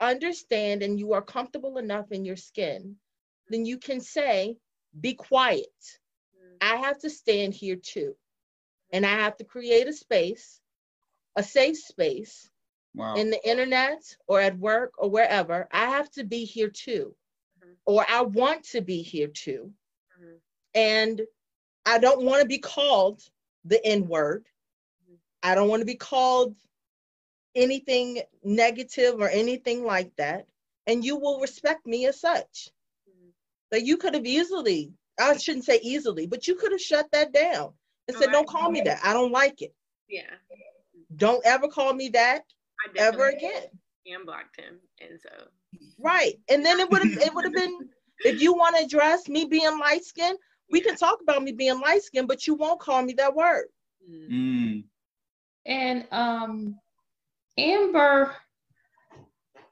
understand 0.00 0.82
and 0.82 0.98
you 0.98 1.12
are 1.12 1.22
comfortable 1.22 1.78
enough 1.78 2.12
in 2.12 2.24
your 2.24 2.36
skin, 2.36 2.96
then 3.48 3.64
you 3.64 3.78
can 3.78 4.00
say, 4.00 4.56
be 5.00 5.14
quiet. 5.14 5.66
I 6.60 6.76
have 6.76 6.98
to 7.00 7.10
stand 7.10 7.54
here 7.54 7.76
too. 7.76 8.14
And 8.92 9.04
I 9.04 9.10
have 9.10 9.36
to 9.38 9.44
create 9.44 9.88
a 9.88 9.92
space, 9.92 10.60
a 11.36 11.42
safe 11.42 11.76
space 11.76 12.50
wow. 12.94 13.14
in 13.14 13.30
the 13.30 13.48
internet 13.48 14.02
or 14.26 14.40
at 14.40 14.58
work 14.58 14.92
or 14.98 15.10
wherever. 15.10 15.68
I 15.72 15.86
have 15.86 16.10
to 16.12 16.24
be 16.24 16.44
here 16.44 16.70
too. 16.70 17.14
Mm-hmm. 17.62 17.72
Or 17.84 18.06
I 18.08 18.22
want 18.22 18.64
to 18.70 18.80
be 18.80 19.02
here 19.02 19.28
too. 19.28 19.70
Mm-hmm. 20.18 20.36
And 20.74 21.22
I 21.84 21.98
don't 21.98 22.24
want 22.24 22.42
to 22.42 22.48
be 22.48 22.58
called 22.58 23.20
the 23.64 23.84
N 23.84 24.08
word. 24.08 24.46
Mm-hmm. 25.04 25.16
I 25.42 25.54
don't 25.54 25.68
want 25.68 25.80
to 25.80 25.86
be 25.86 25.96
called 25.96 26.54
anything 27.56 28.22
negative 28.44 29.16
or 29.18 29.28
anything 29.28 29.84
like 29.84 30.14
that. 30.16 30.46
And 30.86 31.04
you 31.04 31.16
will 31.16 31.40
respect 31.40 31.86
me 31.86 32.06
as 32.06 32.20
such. 32.20 32.68
Mm-hmm. 33.08 33.30
That 33.72 33.84
you 33.84 33.96
could 33.96 34.14
have 34.14 34.26
easily, 34.26 34.92
I 35.18 35.36
shouldn't 35.36 35.64
say 35.64 35.80
easily, 35.82 36.26
but 36.26 36.46
you 36.46 36.54
could 36.54 36.70
have 36.70 36.80
shut 36.80 37.06
that 37.12 37.32
down 37.32 37.72
and 38.06 38.16
said, 38.16 38.30
Don't 38.30 38.46
call 38.48 38.70
me 38.70 38.82
that. 38.82 39.00
I 39.02 39.12
don't 39.12 39.32
like 39.32 39.62
it. 39.62 39.74
Yeah. 40.08 40.22
Don't 41.16 41.44
ever 41.44 41.66
call 41.66 41.92
me 41.94 42.08
that 42.10 42.42
ever 42.96 43.28
again. 43.28 43.64
And 44.06 44.24
blocked 44.24 44.60
him. 44.60 44.78
And 45.00 45.18
so 45.20 45.48
Right. 45.98 46.38
And 46.48 46.64
then 46.64 46.78
it 46.80 46.90
would 46.90 47.02
have 47.02 47.18
it 47.18 47.34
would 47.34 47.44
have 47.44 47.54
been 47.54 47.88
if 48.20 48.40
you 48.40 48.54
want 48.54 48.76
to 48.76 48.84
address 48.84 49.28
me 49.28 49.44
being 49.44 49.78
light 49.78 50.04
skinned, 50.04 50.38
we 50.70 50.80
can 50.80 50.96
talk 50.96 51.20
about 51.20 51.42
me 51.42 51.52
being 51.52 51.80
light 51.80 52.02
skinned, 52.02 52.28
but 52.28 52.46
you 52.46 52.54
won't 52.54 52.80
call 52.80 53.02
me 53.02 53.12
that 53.14 53.34
word. 53.34 53.66
Mm. 54.08 54.84
And 55.66 56.06
um 56.12 56.78
Amber, 57.58 58.34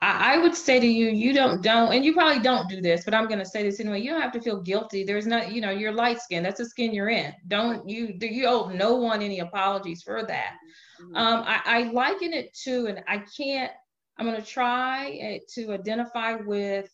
I, 0.04 0.34
I 0.34 0.38
would 0.38 0.54
say 0.54 0.78
to 0.78 0.86
you, 0.86 1.08
you 1.08 1.32
don't 1.32 1.62
don't, 1.62 1.92
and 1.92 2.04
you 2.04 2.12
probably 2.12 2.42
don't 2.42 2.68
do 2.68 2.80
this, 2.80 3.04
but 3.04 3.14
I'm 3.14 3.26
gonna 3.26 3.44
say 3.44 3.62
this 3.62 3.80
anyway. 3.80 4.00
You 4.00 4.10
don't 4.10 4.20
have 4.20 4.32
to 4.32 4.40
feel 4.40 4.60
guilty. 4.60 5.04
There's 5.04 5.26
not, 5.26 5.52
you 5.52 5.60
know, 5.60 5.70
you're 5.70 5.92
light 5.92 6.20
skin. 6.20 6.42
That's 6.42 6.58
the 6.58 6.66
skin 6.66 6.92
you're 6.92 7.08
in. 7.08 7.32
Don't 7.48 7.88
you? 7.88 8.12
Do 8.18 8.26
you 8.26 8.46
owe 8.46 8.68
no 8.68 8.96
one 8.96 9.22
any 9.22 9.40
apologies 9.40 10.02
for 10.02 10.22
that? 10.26 10.52
Mm-hmm. 11.00 11.16
Um, 11.16 11.44
I, 11.46 11.60
I 11.64 11.82
liken 11.92 12.32
it 12.32 12.54
to, 12.64 12.86
and 12.86 13.02
I 13.08 13.24
can't. 13.36 13.72
I'm 14.18 14.26
gonna 14.26 14.42
try 14.42 15.40
to 15.54 15.72
identify 15.72 16.34
with 16.34 16.90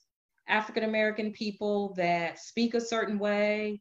African 0.48 0.84
American 0.84 1.32
people 1.32 1.94
that 1.96 2.38
speak 2.38 2.74
a 2.74 2.80
certain 2.80 3.18
way, 3.18 3.80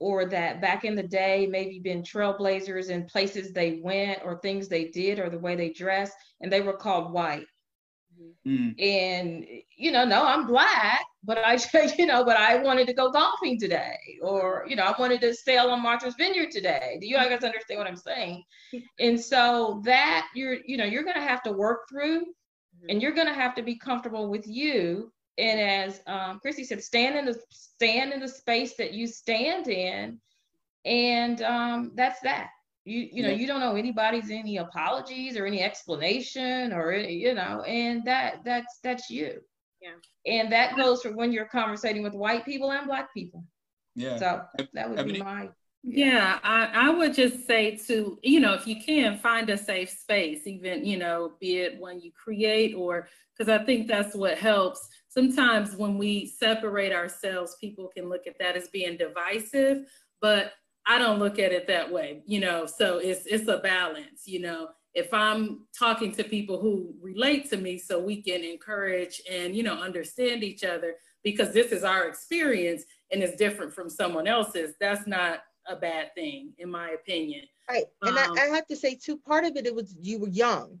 or 0.00 0.26
that 0.26 0.60
back 0.60 0.84
in 0.84 0.94
the 0.94 1.02
day 1.02 1.46
maybe 1.50 1.78
been 1.78 2.02
trailblazers 2.02 2.90
in 2.90 3.04
places 3.04 3.52
they 3.52 3.80
went 3.82 4.18
or 4.24 4.38
things 4.38 4.68
they 4.68 4.86
did 4.86 5.18
or 5.18 5.30
the 5.30 5.38
way 5.38 5.56
they 5.56 5.70
dressed 5.70 6.14
and 6.40 6.52
they 6.52 6.60
were 6.60 6.76
called 6.76 7.12
white 7.12 7.46
mm. 8.46 8.80
and 8.80 9.46
you 9.76 9.92
know 9.92 10.04
no 10.04 10.24
i'm 10.24 10.46
black 10.46 11.04
but 11.24 11.38
i 11.38 11.58
you 11.98 12.06
know 12.06 12.24
but 12.24 12.36
i 12.36 12.56
wanted 12.56 12.86
to 12.86 12.92
go 12.92 13.10
golfing 13.10 13.58
today 13.58 13.96
or 14.22 14.64
you 14.68 14.76
know 14.76 14.84
i 14.84 14.94
wanted 14.98 15.20
to 15.20 15.34
sail 15.34 15.68
on 15.68 15.82
martha's 15.82 16.14
vineyard 16.16 16.50
today 16.50 16.98
do 17.00 17.06
you 17.06 17.16
guys 17.16 17.44
understand 17.44 17.78
what 17.78 17.86
i'm 17.86 17.96
saying 17.96 18.42
and 19.00 19.18
so 19.20 19.80
that 19.84 20.28
you're 20.34 20.56
you 20.66 20.76
know 20.76 20.84
you're 20.84 21.04
going 21.04 21.16
to 21.16 21.20
have 21.20 21.42
to 21.42 21.52
work 21.52 21.80
through 21.90 22.20
mm-hmm. 22.20 22.86
and 22.88 23.02
you're 23.02 23.12
going 23.12 23.26
to 23.26 23.34
have 23.34 23.54
to 23.54 23.62
be 23.62 23.76
comfortable 23.76 24.28
with 24.28 24.46
you 24.46 25.12
and 25.38 25.60
as 25.60 26.00
um, 26.06 26.38
Christy 26.40 26.64
said, 26.64 26.82
stand 26.82 27.16
in 27.16 27.26
the 27.26 27.38
stand 27.50 28.12
in 28.12 28.20
the 28.20 28.28
space 28.28 28.76
that 28.76 28.92
you 28.92 29.06
stand 29.06 29.68
in, 29.68 30.18
and 30.84 31.42
um, 31.42 31.92
that's 31.94 32.20
that. 32.20 32.48
You 32.84 33.08
you 33.10 33.22
know 33.22 33.30
yeah. 33.30 33.36
you 33.36 33.46
don't 33.46 33.60
know 33.60 33.76
anybody's 33.76 34.30
any 34.30 34.58
apologies 34.58 35.36
or 35.36 35.46
any 35.46 35.62
explanation 35.62 36.72
or 36.72 36.92
any, 36.92 37.14
you 37.14 37.34
know, 37.34 37.62
and 37.62 38.04
that 38.04 38.44
that's 38.44 38.78
that's 38.82 39.10
you. 39.10 39.40
Yeah. 39.82 39.90
And 40.26 40.52
that 40.52 40.76
goes 40.76 41.02
for 41.02 41.12
when 41.12 41.32
you're 41.32 41.46
conversating 41.46 42.02
with 42.02 42.14
white 42.14 42.44
people 42.44 42.72
and 42.72 42.86
black 42.86 43.12
people. 43.12 43.44
Yeah. 43.94 44.18
So 44.18 44.42
that 44.74 44.90
would 44.90 45.06
be 45.06 45.20
my 45.20 45.48
yeah, 45.82 46.06
yeah 46.06 46.38
I, 46.42 46.88
I 46.88 46.90
would 46.90 47.14
just 47.14 47.46
say 47.46 47.76
to, 47.86 48.18
you 48.22 48.40
know, 48.40 48.54
if 48.54 48.66
you 48.66 48.76
can 48.82 49.18
find 49.18 49.48
a 49.50 49.56
safe 49.56 49.90
space, 49.90 50.46
even, 50.46 50.84
you 50.84 50.98
know, 50.98 51.34
be 51.40 51.58
it 51.58 51.78
one 51.78 52.00
you 52.00 52.10
create 52.12 52.74
or 52.74 53.08
because 53.36 53.48
I 53.48 53.64
think 53.64 53.86
that's 53.86 54.14
what 54.14 54.38
helps 54.38 54.86
sometimes 55.16 55.76
when 55.76 55.96
we 55.96 56.26
separate 56.26 56.92
ourselves, 56.92 57.56
people 57.60 57.88
can 57.88 58.08
look 58.08 58.26
at 58.26 58.38
that 58.38 58.56
as 58.56 58.68
being 58.68 58.96
divisive, 58.96 59.86
but 60.20 60.52
I 60.86 60.98
don't 60.98 61.18
look 61.18 61.38
at 61.38 61.52
it 61.52 61.66
that 61.66 61.90
way, 61.90 62.22
you 62.26 62.38
know. 62.38 62.66
So 62.66 62.98
it's 62.98 63.26
it's 63.26 63.48
a 63.48 63.58
balance, 63.58 64.26
you 64.26 64.40
know. 64.40 64.68
If 64.94 65.12
I'm 65.12 65.66
talking 65.78 66.12
to 66.12 66.24
people 66.24 66.60
who 66.60 66.94
relate 67.00 67.50
to 67.50 67.56
me 67.56 67.76
so 67.78 67.98
we 67.98 68.22
can 68.22 68.44
encourage 68.44 69.20
and 69.30 69.56
you 69.56 69.62
know 69.62 69.74
understand 69.74 70.44
each 70.44 70.64
other 70.64 70.94
because 71.24 71.52
this 71.52 71.72
is 71.72 71.82
our 71.82 72.06
experience 72.06 72.84
and 73.10 73.22
it's 73.22 73.36
different 73.36 73.74
from 73.74 73.90
someone 73.90 74.26
else's, 74.26 74.74
that's 74.80 75.06
not 75.06 75.40
a 75.66 75.74
bad 75.74 76.14
thing 76.14 76.52
in 76.58 76.70
my 76.70 76.90
opinion. 76.90 77.42
Right. 77.68 77.84
And 78.02 78.16
um, 78.16 78.38
I, 78.38 78.42
I 78.42 78.46
have 78.54 78.66
to 78.68 78.76
say 78.76 78.94
too, 78.94 79.16
part 79.16 79.44
of 79.44 79.56
it 79.56 79.66
it 79.66 79.74
was 79.74 79.96
you 80.00 80.20
were 80.20 80.28
young 80.28 80.80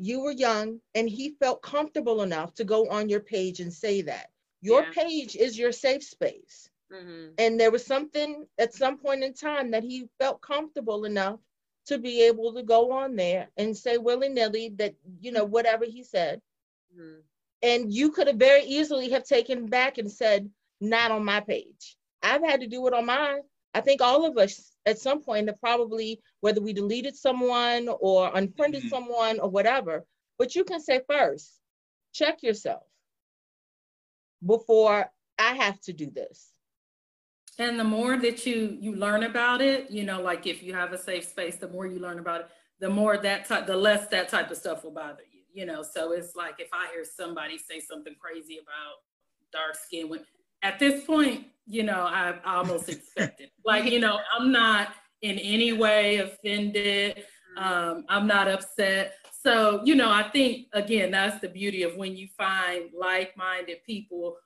you 0.00 0.20
were 0.20 0.32
young 0.32 0.80
and 0.94 1.08
he 1.08 1.30
felt 1.40 1.62
comfortable 1.62 2.22
enough 2.22 2.54
to 2.54 2.64
go 2.64 2.88
on 2.88 3.08
your 3.08 3.20
page 3.20 3.60
and 3.60 3.72
say 3.72 4.02
that 4.02 4.30
your 4.60 4.82
yeah. 4.82 4.90
page 4.92 5.36
is 5.36 5.58
your 5.58 5.72
safe 5.72 6.02
space 6.02 6.68
mm-hmm. 6.92 7.28
and 7.38 7.58
there 7.58 7.70
was 7.70 7.84
something 7.84 8.46
at 8.58 8.74
some 8.74 8.98
point 8.98 9.22
in 9.22 9.34
time 9.34 9.70
that 9.70 9.82
he 9.82 10.08
felt 10.18 10.40
comfortable 10.40 11.04
enough 11.04 11.40
to 11.86 11.98
be 11.98 12.22
able 12.22 12.52
to 12.54 12.62
go 12.62 12.92
on 12.92 13.16
there 13.16 13.48
and 13.56 13.76
say 13.76 13.98
willy-nilly 13.98 14.70
that 14.76 14.94
you 15.20 15.32
know 15.32 15.44
whatever 15.44 15.84
he 15.84 16.02
said 16.02 16.40
mm-hmm. 16.96 17.20
and 17.62 17.92
you 17.92 18.10
could 18.10 18.26
have 18.26 18.36
very 18.36 18.64
easily 18.64 19.10
have 19.10 19.24
taken 19.24 19.66
back 19.66 19.98
and 19.98 20.10
said 20.10 20.48
not 20.80 21.10
on 21.10 21.24
my 21.24 21.40
page 21.40 21.96
i've 22.22 22.44
had 22.44 22.60
to 22.60 22.66
do 22.66 22.86
it 22.86 22.94
on 22.94 23.06
mine 23.06 23.40
i 23.74 23.80
think 23.80 24.00
all 24.00 24.24
of 24.24 24.36
us 24.38 24.67
at 24.86 24.98
some 24.98 25.22
point 25.22 25.46
that 25.46 25.60
probably 25.60 26.20
whether 26.40 26.60
we 26.60 26.72
deleted 26.72 27.16
someone 27.16 27.88
or 28.00 28.30
unfriended 28.34 28.80
mm-hmm. 28.80 28.88
someone 28.88 29.40
or 29.40 29.48
whatever. 29.48 30.04
But 30.38 30.54
you 30.54 30.64
can 30.64 30.80
say 30.80 31.00
first, 31.08 31.60
check 32.12 32.42
yourself 32.42 32.82
before 34.46 35.10
I 35.38 35.54
have 35.54 35.80
to 35.82 35.92
do 35.92 36.10
this. 36.10 36.52
And 37.58 37.78
the 37.78 37.84
more 37.84 38.16
that 38.18 38.46
you 38.46 38.78
you 38.80 38.94
learn 38.94 39.24
about 39.24 39.60
it, 39.60 39.90
you 39.90 40.04
know, 40.04 40.22
like 40.22 40.46
if 40.46 40.62
you 40.62 40.74
have 40.74 40.92
a 40.92 40.98
safe 40.98 41.24
space, 41.24 41.56
the 41.56 41.68
more 41.68 41.86
you 41.86 41.98
learn 41.98 42.20
about 42.20 42.42
it, 42.42 42.48
the 42.78 42.88
more 42.88 43.18
that 43.18 43.46
type, 43.46 43.66
the 43.66 43.76
less 43.76 44.06
that 44.08 44.28
type 44.28 44.50
of 44.50 44.56
stuff 44.56 44.84
will 44.84 44.92
bother 44.92 45.24
you. 45.32 45.42
You 45.52 45.66
know, 45.66 45.82
so 45.82 46.12
it's 46.12 46.36
like 46.36 46.60
if 46.60 46.68
I 46.72 46.88
hear 46.92 47.04
somebody 47.04 47.58
say 47.58 47.80
something 47.80 48.14
crazy 48.20 48.58
about 48.58 49.02
dark 49.52 49.74
skin, 49.74 50.08
when 50.08 50.20
at 50.62 50.78
this 50.78 51.04
point, 51.04 51.46
you 51.66 51.82
know, 51.82 52.06
I, 52.06 52.34
almost 52.44 52.88
expect 52.88 53.40
it. 53.40 53.50
Like, 53.64 53.90
you 53.90 54.00
know, 54.00 54.18
I'm 54.36 54.50
not 54.50 54.88
in 55.22 55.38
any 55.38 55.72
way 55.72 56.18
offended. 56.18 57.24
Um, 57.56 58.04
I'm 58.08 58.26
not 58.26 58.48
upset. 58.48 59.14
So, 59.42 59.82
you 59.84 59.94
know, 59.94 60.10
I 60.10 60.22
think 60.30 60.66
again, 60.72 61.10
that's 61.10 61.40
the 61.40 61.48
beauty 61.48 61.82
of 61.82 61.96
when 61.96 62.16
you 62.16 62.28
find 62.36 62.90
like-minded 62.98 63.78
people, 63.84 64.36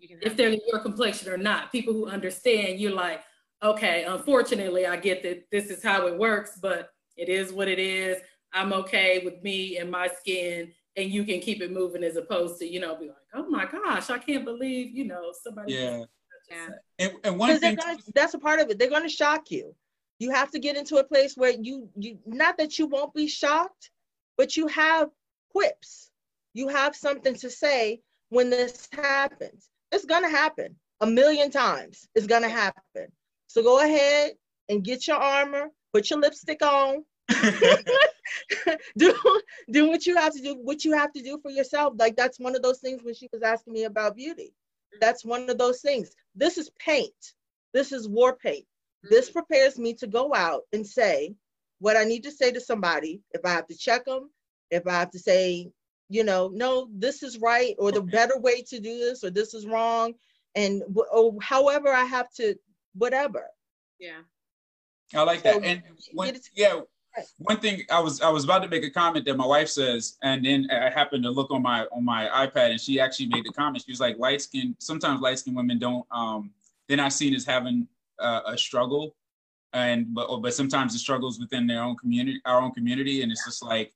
if 0.00 0.36
they're 0.36 0.50
your 0.50 0.80
complexion 0.80 1.32
or 1.32 1.36
not, 1.36 1.72
people 1.72 1.92
who 1.92 2.06
understand, 2.08 2.80
you're 2.80 2.92
like, 2.92 3.22
okay, 3.62 4.04
unfortunately, 4.04 4.86
I 4.86 4.96
get 4.96 5.22
that 5.22 5.44
this 5.50 5.70
is 5.70 5.82
how 5.82 6.06
it 6.06 6.18
works, 6.18 6.58
but 6.60 6.90
it 7.16 7.28
is 7.28 7.52
what 7.52 7.68
it 7.68 7.78
is. 7.78 8.18
I'm 8.52 8.72
okay 8.72 9.22
with 9.24 9.42
me 9.42 9.78
and 9.78 9.90
my 9.90 10.08
skin 10.08 10.72
and 10.96 11.10
you 11.10 11.24
can 11.24 11.40
keep 11.40 11.62
it 11.62 11.72
moving 11.72 12.04
as 12.04 12.16
opposed 12.16 12.58
to 12.58 12.66
you 12.66 12.80
know 12.80 12.96
be 12.96 13.06
like 13.06 13.16
oh 13.34 13.48
my 13.48 13.66
gosh 13.66 14.10
i 14.10 14.18
can't 14.18 14.44
believe 14.44 14.90
you 14.94 15.04
know 15.04 15.32
somebody 15.42 15.74
yeah. 15.74 16.04
yeah. 16.50 16.68
and, 16.98 17.12
and 17.24 17.38
one 17.38 17.58
thing 17.58 17.76
gonna, 17.76 17.98
that's 18.14 18.34
a 18.34 18.38
part 18.38 18.60
of 18.60 18.68
it. 18.70 18.78
They're 18.78 18.90
going 18.90 19.02
to 19.02 19.08
shock 19.08 19.50
you. 19.50 19.74
You 20.18 20.30
have 20.30 20.50
to 20.52 20.58
get 20.58 20.76
into 20.76 20.96
a 20.96 21.04
place 21.04 21.36
where 21.36 21.52
you 21.52 21.88
you 21.96 22.18
not 22.26 22.58
that 22.58 22.78
you 22.78 22.86
won't 22.86 23.14
be 23.14 23.26
shocked 23.26 23.90
but 24.38 24.56
you 24.56 24.66
have 24.68 25.08
quips. 25.50 26.10
You 26.54 26.68
have 26.68 26.96
something 26.96 27.34
to 27.36 27.50
say 27.50 28.00
when 28.28 28.50
this 28.50 28.88
happens. 28.92 29.68
It's 29.90 30.04
going 30.04 30.22
to 30.22 30.28
happen 30.28 30.76
a 31.00 31.06
million 31.06 31.50
times. 31.50 32.08
It's 32.14 32.26
going 32.26 32.42
to 32.42 32.48
happen. 32.48 33.08
So 33.46 33.62
go 33.62 33.84
ahead 33.84 34.32
and 34.68 34.82
get 34.82 35.06
your 35.06 35.18
armor 35.18 35.70
put 35.92 36.08
your 36.10 36.18
lipstick 36.18 36.64
on 36.64 37.04
do 38.96 39.14
do 39.70 39.88
what 39.88 40.06
you 40.06 40.16
have 40.16 40.32
to 40.32 40.40
do 40.40 40.56
what 40.62 40.84
you 40.84 40.92
have 40.92 41.12
to 41.12 41.22
do 41.22 41.38
for 41.40 41.50
yourself. 41.50 41.94
Like 41.96 42.16
that's 42.16 42.38
one 42.38 42.56
of 42.56 42.62
those 42.62 42.78
things 42.78 43.02
when 43.02 43.14
she 43.14 43.28
was 43.32 43.42
asking 43.42 43.72
me 43.72 43.84
about 43.84 44.16
beauty. 44.16 44.52
That's 45.00 45.24
one 45.24 45.48
of 45.48 45.58
those 45.58 45.80
things. 45.80 46.14
This 46.34 46.58
is 46.58 46.70
paint. 46.78 47.14
This 47.72 47.92
is 47.92 48.08
war 48.08 48.36
paint. 48.36 48.66
This 49.02 49.28
mm-hmm. 49.28 49.38
prepares 49.38 49.78
me 49.78 49.94
to 49.94 50.06
go 50.06 50.34
out 50.34 50.62
and 50.72 50.86
say 50.86 51.34
what 51.78 51.96
i 51.96 52.04
need 52.04 52.22
to 52.24 52.30
say 52.30 52.52
to 52.52 52.60
somebody. 52.60 53.20
If 53.32 53.44
i 53.44 53.50
have 53.50 53.66
to 53.68 53.76
check 53.76 54.04
them 54.04 54.30
if 54.70 54.86
i 54.86 54.92
have 54.92 55.10
to 55.10 55.18
say 55.18 55.70
you 56.08 56.24
know 56.24 56.50
no 56.52 56.88
this 56.92 57.22
is 57.22 57.38
right 57.38 57.74
or 57.78 57.92
the 57.92 58.02
better 58.02 58.38
way 58.38 58.62
to 58.62 58.80
do 58.80 58.98
this 58.98 59.24
or 59.24 59.30
this 59.30 59.54
is 59.54 59.66
wrong. 59.66 60.14
And 60.54 60.82
or 61.10 61.34
however 61.40 61.88
i 61.88 62.04
have 62.04 62.30
to 62.34 62.54
whatever. 62.94 63.46
Yeah. 63.98 64.20
I 65.14 65.22
like 65.22 65.42
that. 65.42 65.62
And 65.62 65.82
when, 66.14 66.38
yeah 66.54 66.80
one 67.38 67.58
thing 67.58 67.82
I 67.90 68.00
was 68.00 68.20
I 68.20 68.28
was 68.28 68.44
about 68.44 68.62
to 68.62 68.68
make 68.68 68.84
a 68.84 68.90
comment 68.90 69.26
that 69.26 69.36
my 69.36 69.46
wife 69.46 69.68
says, 69.68 70.16
and 70.22 70.44
then 70.44 70.68
I 70.70 70.90
happened 70.90 71.24
to 71.24 71.30
look 71.30 71.50
on 71.50 71.62
my 71.62 71.86
on 71.92 72.04
my 72.04 72.26
iPad, 72.28 72.70
and 72.70 72.80
she 72.80 73.00
actually 73.00 73.26
made 73.26 73.44
the 73.44 73.52
comment. 73.52 73.84
She 73.84 73.92
was 73.92 74.00
like, 74.00 74.18
"Light 74.18 74.40
skin. 74.42 74.74
Sometimes 74.78 75.20
light 75.20 75.38
skin 75.38 75.54
women 75.54 75.78
don't. 75.78 76.06
Um, 76.10 76.50
they're 76.88 76.96
not 76.96 77.12
seen 77.12 77.34
as 77.34 77.44
having 77.44 77.86
uh, 78.18 78.40
a 78.46 78.56
struggle, 78.56 79.14
and 79.72 80.14
but 80.14 80.34
but 80.40 80.54
sometimes 80.54 80.92
the 80.92 80.98
struggles 80.98 81.38
within 81.38 81.66
their 81.66 81.82
own 81.82 81.96
community, 81.96 82.40
our 82.44 82.60
own 82.60 82.72
community, 82.72 83.22
and 83.22 83.30
it's 83.30 83.44
just 83.44 83.62
like 83.62 83.92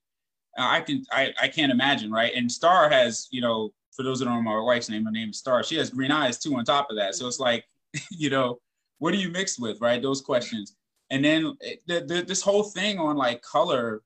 I 0.59 0.81
can 0.81 1.05
I 1.11 1.33
I 1.41 1.49
can't 1.49 1.73
imagine, 1.73 2.11
right? 2.11 2.33
And 2.35 2.51
Star 2.51 2.91
has 2.91 3.29
you 3.31 3.41
know 3.41 3.73
for 3.97 4.03
those 4.03 4.19
that 4.19 4.27
don't 4.27 4.45
know 4.45 4.59
my 4.59 4.61
wife's 4.61 4.91
name, 4.91 5.05
her 5.07 5.11
name 5.11 5.31
is 5.31 5.39
Star. 5.39 5.63
She 5.63 5.77
has 5.77 5.91
green 5.91 6.13
eyes 6.13 6.39
too 6.39 6.55
on 6.57 6.65
top 6.65 6.91
of 6.91 6.97
that. 6.97 7.15
So 7.15 7.27
it's 7.27 7.41
like, 7.41 7.65
you 8.11 8.29
know, 8.29 8.61
what 8.99 9.15
are 9.15 9.17
you 9.17 9.31
mixed 9.31 9.61
with, 9.61 9.81
right? 9.81 10.01
Those 10.01 10.21
questions. 10.21 10.77
And 11.11 11.25
then 11.25 11.57
eh, 11.63 11.75
the, 11.87 12.01
the, 12.01 12.23
this 12.23 12.43
whole 12.43 12.65
thing 12.65 12.99
on 12.99 13.17
like 13.17 13.43
color, 13.43 14.03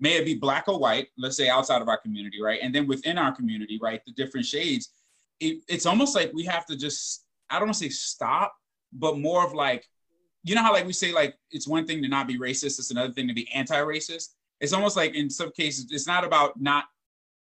may 0.00 0.16
it 0.16 0.24
be 0.24 0.34
black 0.34 0.68
or 0.68 0.78
white, 0.78 1.08
let's 1.18 1.36
say 1.36 1.48
outside 1.48 1.82
of 1.82 1.88
our 1.88 1.98
community, 1.98 2.40
right? 2.40 2.60
And 2.62 2.74
then 2.74 2.86
within 2.86 3.18
our 3.18 3.34
community, 3.34 3.78
right, 3.82 4.00
the 4.06 4.12
different 4.12 4.46
shades, 4.46 4.90
it, 5.40 5.62
it's 5.68 5.86
almost 5.86 6.14
like 6.14 6.32
we 6.32 6.44
have 6.44 6.66
to 6.66 6.76
just, 6.76 7.24
I 7.50 7.58
don't 7.58 7.68
want 7.68 7.78
to 7.78 7.84
say 7.84 7.90
stop, 7.90 8.54
but 8.92 9.18
more 9.18 9.44
of 9.44 9.52
like, 9.52 9.86
you 10.44 10.54
know 10.54 10.62
how 10.62 10.72
like 10.72 10.86
we 10.86 10.92
say 10.92 11.12
like 11.12 11.34
it's 11.50 11.68
one 11.68 11.86
thing 11.86 12.00
to 12.02 12.08
not 12.08 12.26
be 12.26 12.38
racist, 12.38 12.78
it's 12.78 12.90
another 12.90 13.12
thing 13.12 13.28
to 13.28 13.34
be 13.34 13.48
anti-racist. 13.54 14.28
It's 14.60 14.72
almost 14.72 14.96
like 14.96 15.14
in 15.14 15.28
some 15.28 15.52
cases, 15.52 15.88
it's 15.90 16.06
not 16.06 16.24
about 16.24 16.60
not 16.60 16.84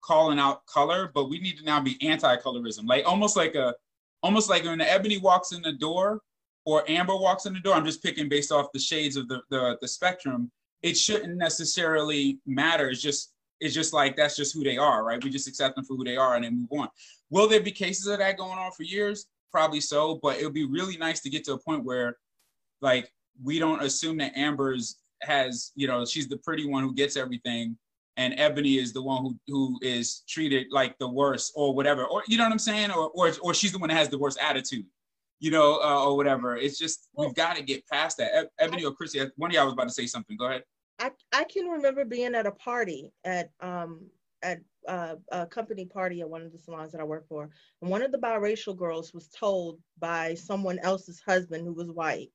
calling 0.01 0.39
out 0.39 0.66
color, 0.68 1.12
but 1.14 1.30
we 1.30 1.39
need 1.39 1.58
to 1.58 1.66
now 1.66 1.80
be 1.80 1.97
anti-colorism. 2.01 2.88
Like 2.88 3.06
almost 3.06 3.36
like 3.36 3.56
a, 3.56 3.76
almost 4.22 4.49
like 4.49 4.64
when 4.64 4.78
the 4.78 4.89
Ebony 4.89 5.18
walks 5.18 5.51
in 5.51 5.62
the 5.62 5.74
door 5.74 6.22
or 6.66 6.89
Amber 6.89 7.16
walks 7.16 7.45
in 7.45 7.53
the 7.53 7.59
door. 7.59 7.76
I'm 7.76 7.86
just 7.86 8.03
picking 8.03 8.30
based 8.30 8.51
off 8.51 8.72
the 8.74 8.80
shades 8.80 9.16
of 9.16 9.28
the 9.28 9.41
the, 9.49 9.78
the 9.82 9.88
spectrum. 9.88 10.51
It 10.82 10.97
shouldn't 10.97 11.38
necessarily 11.38 12.39
matter. 12.45 12.89
It's 12.89 13.01
just 13.01 13.34
it's 13.59 13.74
just 13.74 13.93
like 13.93 14.16
that's 14.18 14.36
just 14.36 14.53
who 14.53 14.64
they 14.64 14.78
are, 14.78 15.03
right? 15.03 15.24
We 15.24 15.30
just 15.30 15.47
accept 15.47 15.76
them 15.76 15.86
for 15.86 15.95
who 15.95 16.03
they 16.03 16.18
are 16.18 16.36
and 16.36 16.43
then 16.43 16.59
move 16.59 16.82
on. 16.82 16.89
Will 17.30 17.47
there 17.47 17.61
be 17.61 17.72
cases 17.72 18.07
of 18.07 18.20
that 18.20 18.38
going 18.38 18.59
on 18.59 18.72
for 18.72 18.84
years? 18.84 19.28
Probably 19.51 19.80
so, 19.80 20.20
but 20.22 20.38
it 20.38 20.43
would 20.43 20.53
be 20.53 20.66
really 20.66 20.97
nice 20.97 21.22
to 21.22 21.30
get 21.30 21.45
to 21.45 21.53
a 21.53 21.57
point 21.57 21.86
where, 21.86 22.18
like, 22.82 23.11
we 23.41 23.59
don't 23.59 23.82
assume 23.82 24.18
that 24.18 24.36
Amber's 24.36 24.97
has, 25.22 25.72
you 25.76 25.88
know, 25.88 26.05
she's 26.05 26.28
the 26.28 26.38
pretty 26.38 26.68
one 26.68 26.84
who 26.84 26.93
gets 26.93 27.16
everything, 27.16 27.78
and 28.18 28.34
Ebony 28.38 28.78
is 28.78 28.93
the 28.93 29.01
one 29.01 29.24
who 29.24 29.36
who 29.47 29.80
is 29.82 30.24
treated 30.28 30.68
like 30.72 30.97
the 30.99 31.07
worst 31.07 31.53
or 31.55 31.74
whatever, 31.74 32.05
or 32.05 32.24
you 32.28 32.38
know 32.38 32.43
what 32.43 32.51
I'm 32.51 32.59
saying, 32.59 32.91
or 32.91 33.09
or 33.11 33.32
or 33.41 33.53
she's 33.53 33.72
the 33.72 33.80
one 33.80 33.89
that 33.89 33.97
has 33.97 34.09
the 34.09 34.18
worst 34.18 34.38
attitude, 34.41 34.86
you 35.44 35.52
know, 35.52 35.82
uh, 35.84 36.06
or 36.06 36.16
whatever. 36.16 36.56
It's 36.56 36.80
just 36.80 37.10
we've 37.18 37.36
got 37.36 37.58
to 37.58 37.64
get 37.64 37.86
past 37.89 38.18
that. 38.18 38.50
Ebony 38.60 38.86
or 38.86 38.94
Chrissy, 38.94 39.20
one 39.36 39.52
of 39.52 39.56
y'all 39.56 39.66
was 39.66 39.74
about 39.74 39.89
to 39.89 39.94
say 39.94 40.06
something. 40.06 40.38
Go 40.38 40.46
ahead. 40.46 40.64
I 41.00 41.12
I 41.34 41.44
can 41.44 41.66
remember 41.66 42.06
being 42.06 42.34
at 42.34 42.48
a 42.48 42.52
party 42.52 43.12
at 43.26 43.50
um 43.60 44.06
at 44.41 44.60
uh, 44.88 45.16
a 45.34 45.46
company 45.46 45.86
party 45.86 46.22
at 46.22 46.30
one 46.30 46.44
of 46.44 46.54
the 46.54 46.60
salons 46.60 46.94
that 46.94 47.02
I 47.02 47.04
work 47.04 47.28
for, 47.28 47.50
and 47.82 47.91
one 47.91 48.02
of 48.02 48.14
the 48.14 48.20
biracial 48.20 48.78
girls 48.78 49.14
was 49.14 49.28
told 49.28 49.80
by 50.00 50.34
someone 50.36 50.80
else's 50.80 51.20
husband 51.20 51.66
who 51.66 51.74
was 51.74 51.91
white 51.91 52.32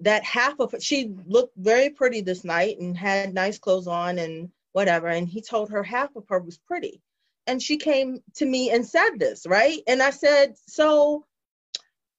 that 0.00 0.22
half 0.22 0.60
of 0.60 0.74
she 0.80 1.14
looked 1.26 1.56
very 1.56 1.88
pretty 1.88 2.20
this 2.20 2.44
night 2.44 2.78
and 2.78 2.94
had 2.94 3.32
nice 3.32 3.58
clothes 3.58 3.86
on 3.86 4.18
and 4.18 4.50
whatever. 4.72 5.06
And 5.06 5.26
he 5.26 5.40
told 5.40 5.70
her 5.70 5.82
half 5.82 6.14
of 6.14 6.24
her 6.28 6.40
was 6.40 6.58
pretty. 6.58 7.00
And 7.46 7.62
she 7.62 7.78
came 7.78 8.18
to 8.34 8.44
me 8.44 8.70
and 8.70 8.86
said 8.86 9.12
this, 9.16 9.46
right? 9.46 9.78
And 9.86 10.02
I 10.02 10.10
said, 10.10 10.56
So 10.66 11.24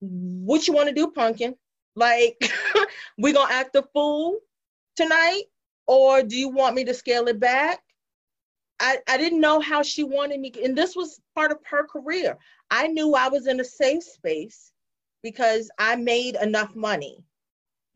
what 0.03 0.67
you 0.67 0.73
want 0.73 0.89
to 0.89 0.95
do, 0.95 1.11
pumpkin? 1.11 1.55
Like, 1.95 2.37
we 3.17 3.33
gonna 3.33 3.53
act 3.53 3.75
a 3.75 3.83
fool 3.93 4.39
tonight? 4.95 5.43
Or 5.85 6.23
do 6.23 6.37
you 6.37 6.49
want 6.49 6.75
me 6.75 6.85
to 6.85 6.93
scale 6.93 7.27
it 7.27 7.39
back? 7.39 7.81
I, 8.79 8.99
I 9.07 9.17
didn't 9.17 9.41
know 9.41 9.59
how 9.59 9.83
she 9.83 10.03
wanted 10.03 10.39
me, 10.39 10.51
and 10.63 10.77
this 10.77 10.95
was 10.95 11.21
part 11.35 11.51
of 11.51 11.59
her 11.65 11.85
career. 11.85 12.37
I 12.71 12.87
knew 12.87 13.13
I 13.15 13.27
was 13.29 13.47
in 13.47 13.59
a 13.59 13.63
safe 13.63 14.03
space 14.03 14.71
because 15.21 15.69
I 15.77 15.95
made 15.95 16.35
enough 16.35 16.75
money. 16.75 17.23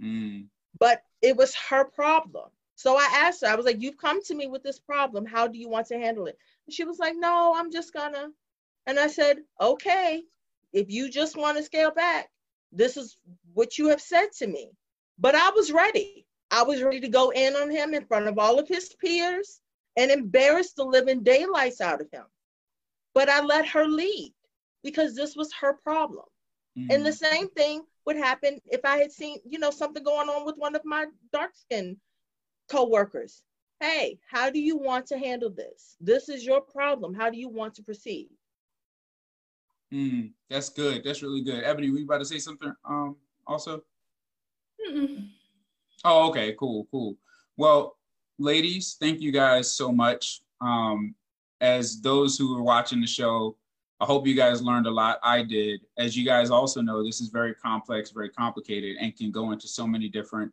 Mm. 0.01 0.47
But 0.79 1.01
it 1.21 1.35
was 1.35 1.55
her 1.55 1.85
problem. 1.85 2.49
So 2.75 2.95
I 2.95 3.09
asked 3.11 3.41
her, 3.41 3.47
I 3.47 3.55
was 3.55 3.65
like, 3.65 3.81
You've 3.81 3.97
come 3.97 4.23
to 4.23 4.35
me 4.35 4.47
with 4.47 4.63
this 4.63 4.79
problem. 4.79 5.25
How 5.25 5.47
do 5.47 5.57
you 5.57 5.67
want 5.67 5.87
to 5.87 5.97
handle 5.97 6.27
it? 6.27 6.37
And 6.67 6.73
she 6.73 6.83
was 6.83 6.99
like, 6.99 7.15
No, 7.17 7.53
I'm 7.55 7.71
just 7.71 7.93
gonna. 7.93 8.29
And 8.85 8.99
I 8.99 9.07
said, 9.07 9.39
Okay, 9.59 10.23
if 10.73 10.89
you 10.89 11.09
just 11.09 11.37
want 11.37 11.57
to 11.57 11.63
scale 11.63 11.91
back, 11.91 12.29
this 12.71 12.97
is 12.97 13.17
what 13.53 13.77
you 13.77 13.87
have 13.87 14.01
said 14.01 14.27
to 14.39 14.47
me. 14.47 14.71
But 15.19 15.35
I 15.35 15.49
was 15.51 15.71
ready. 15.71 16.25
I 16.51 16.63
was 16.63 16.81
ready 16.81 16.99
to 17.01 17.07
go 17.07 17.31
in 17.31 17.55
on 17.55 17.69
him 17.69 17.93
in 17.93 18.05
front 18.05 18.27
of 18.27 18.37
all 18.37 18.59
of 18.59 18.67
his 18.67 18.93
peers 19.01 19.61
and 19.95 20.11
embarrass 20.11 20.73
the 20.73 20.83
living 20.83 21.23
daylights 21.23 21.81
out 21.81 22.01
of 22.01 22.09
him. 22.11 22.25
But 23.13 23.29
I 23.29 23.41
let 23.41 23.67
her 23.69 23.87
lead 23.87 24.33
because 24.83 25.15
this 25.15 25.35
was 25.35 25.51
her 25.53 25.73
problem. 25.73 26.25
Mm-hmm. 26.77 26.91
And 26.91 27.05
the 27.05 27.13
same 27.13 27.49
thing 27.49 27.83
would 28.05 28.17
happen 28.17 28.59
if 28.65 28.81
I 28.85 28.97
had 28.97 29.11
seen, 29.11 29.39
you 29.45 29.59
know, 29.59 29.71
something 29.71 30.03
going 30.03 30.29
on 30.29 30.45
with 30.45 30.55
one 30.57 30.75
of 30.75 30.85
my 30.85 31.05
dark 31.33 31.51
skinned 31.55 31.97
co-workers 32.69 33.43
hey 33.79 34.17
how 34.29 34.49
do 34.49 34.59
you 34.59 34.77
want 34.77 35.05
to 35.05 35.17
handle 35.17 35.49
this 35.49 35.95
this 36.01 36.29
is 36.29 36.45
your 36.45 36.61
problem 36.61 37.13
how 37.13 37.29
do 37.29 37.37
you 37.37 37.47
want 37.49 37.73
to 37.73 37.83
proceed 37.83 38.29
mm, 39.93 40.31
that's 40.49 40.69
good 40.69 41.03
that's 41.03 41.21
really 41.21 41.41
good 41.41 41.63
ebony 41.63 41.89
were 41.89 41.97
you 41.97 42.05
about 42.05 42.19
to 42.19 42.25
say 42.25 42.39
something 42.39 42.73
um 42.87 43.15
also 43.45 43.81
Mm-mm. 44.89 45.29
oh 46.03 46.29
okay 46.29 46.53
cool 46.59 46.87
cool 46.91 47.15
well 47.57 47.97
ladies 48.37 48.97
thank 48.99 49.19
you 49.21 49.31
guys 49.31 49.71
so 49.71 49.91
much 49.91 50.41
um 50.61 51.15
as 51.61 52.01
those 52.01 52.37
who 52.37 52.55
are 52.57 52.63
watching 52.63 53.01
the 53.01 53.07
show 53.07 53.55
I 53.99 54.05
hope 54.05 54.27
you 54.27 54.35
guys 54.35 54.61
learned 54.61 54.85
a 54.85 54.91
lot. 54.91 55.19
I 55.23 55.41
did. 55.41 55.81
As 55.97 56.15
you 56.15 56.23
guys 56.23 56.51
also 56.51 56.81
know, 56.81 57.03
this 57.03 57.19
is 57.19 57.29
very 57.29 57.55
complex, 57.55 58.11
very 58.11 58.29
complicated, 58.29 58.97
and 58.99 59.15
can 59.15 59.31
go 59.31 59.51
into 59.51 59.67
so 59.67 59.87
many 59.87 60.07
different 60.07 60.51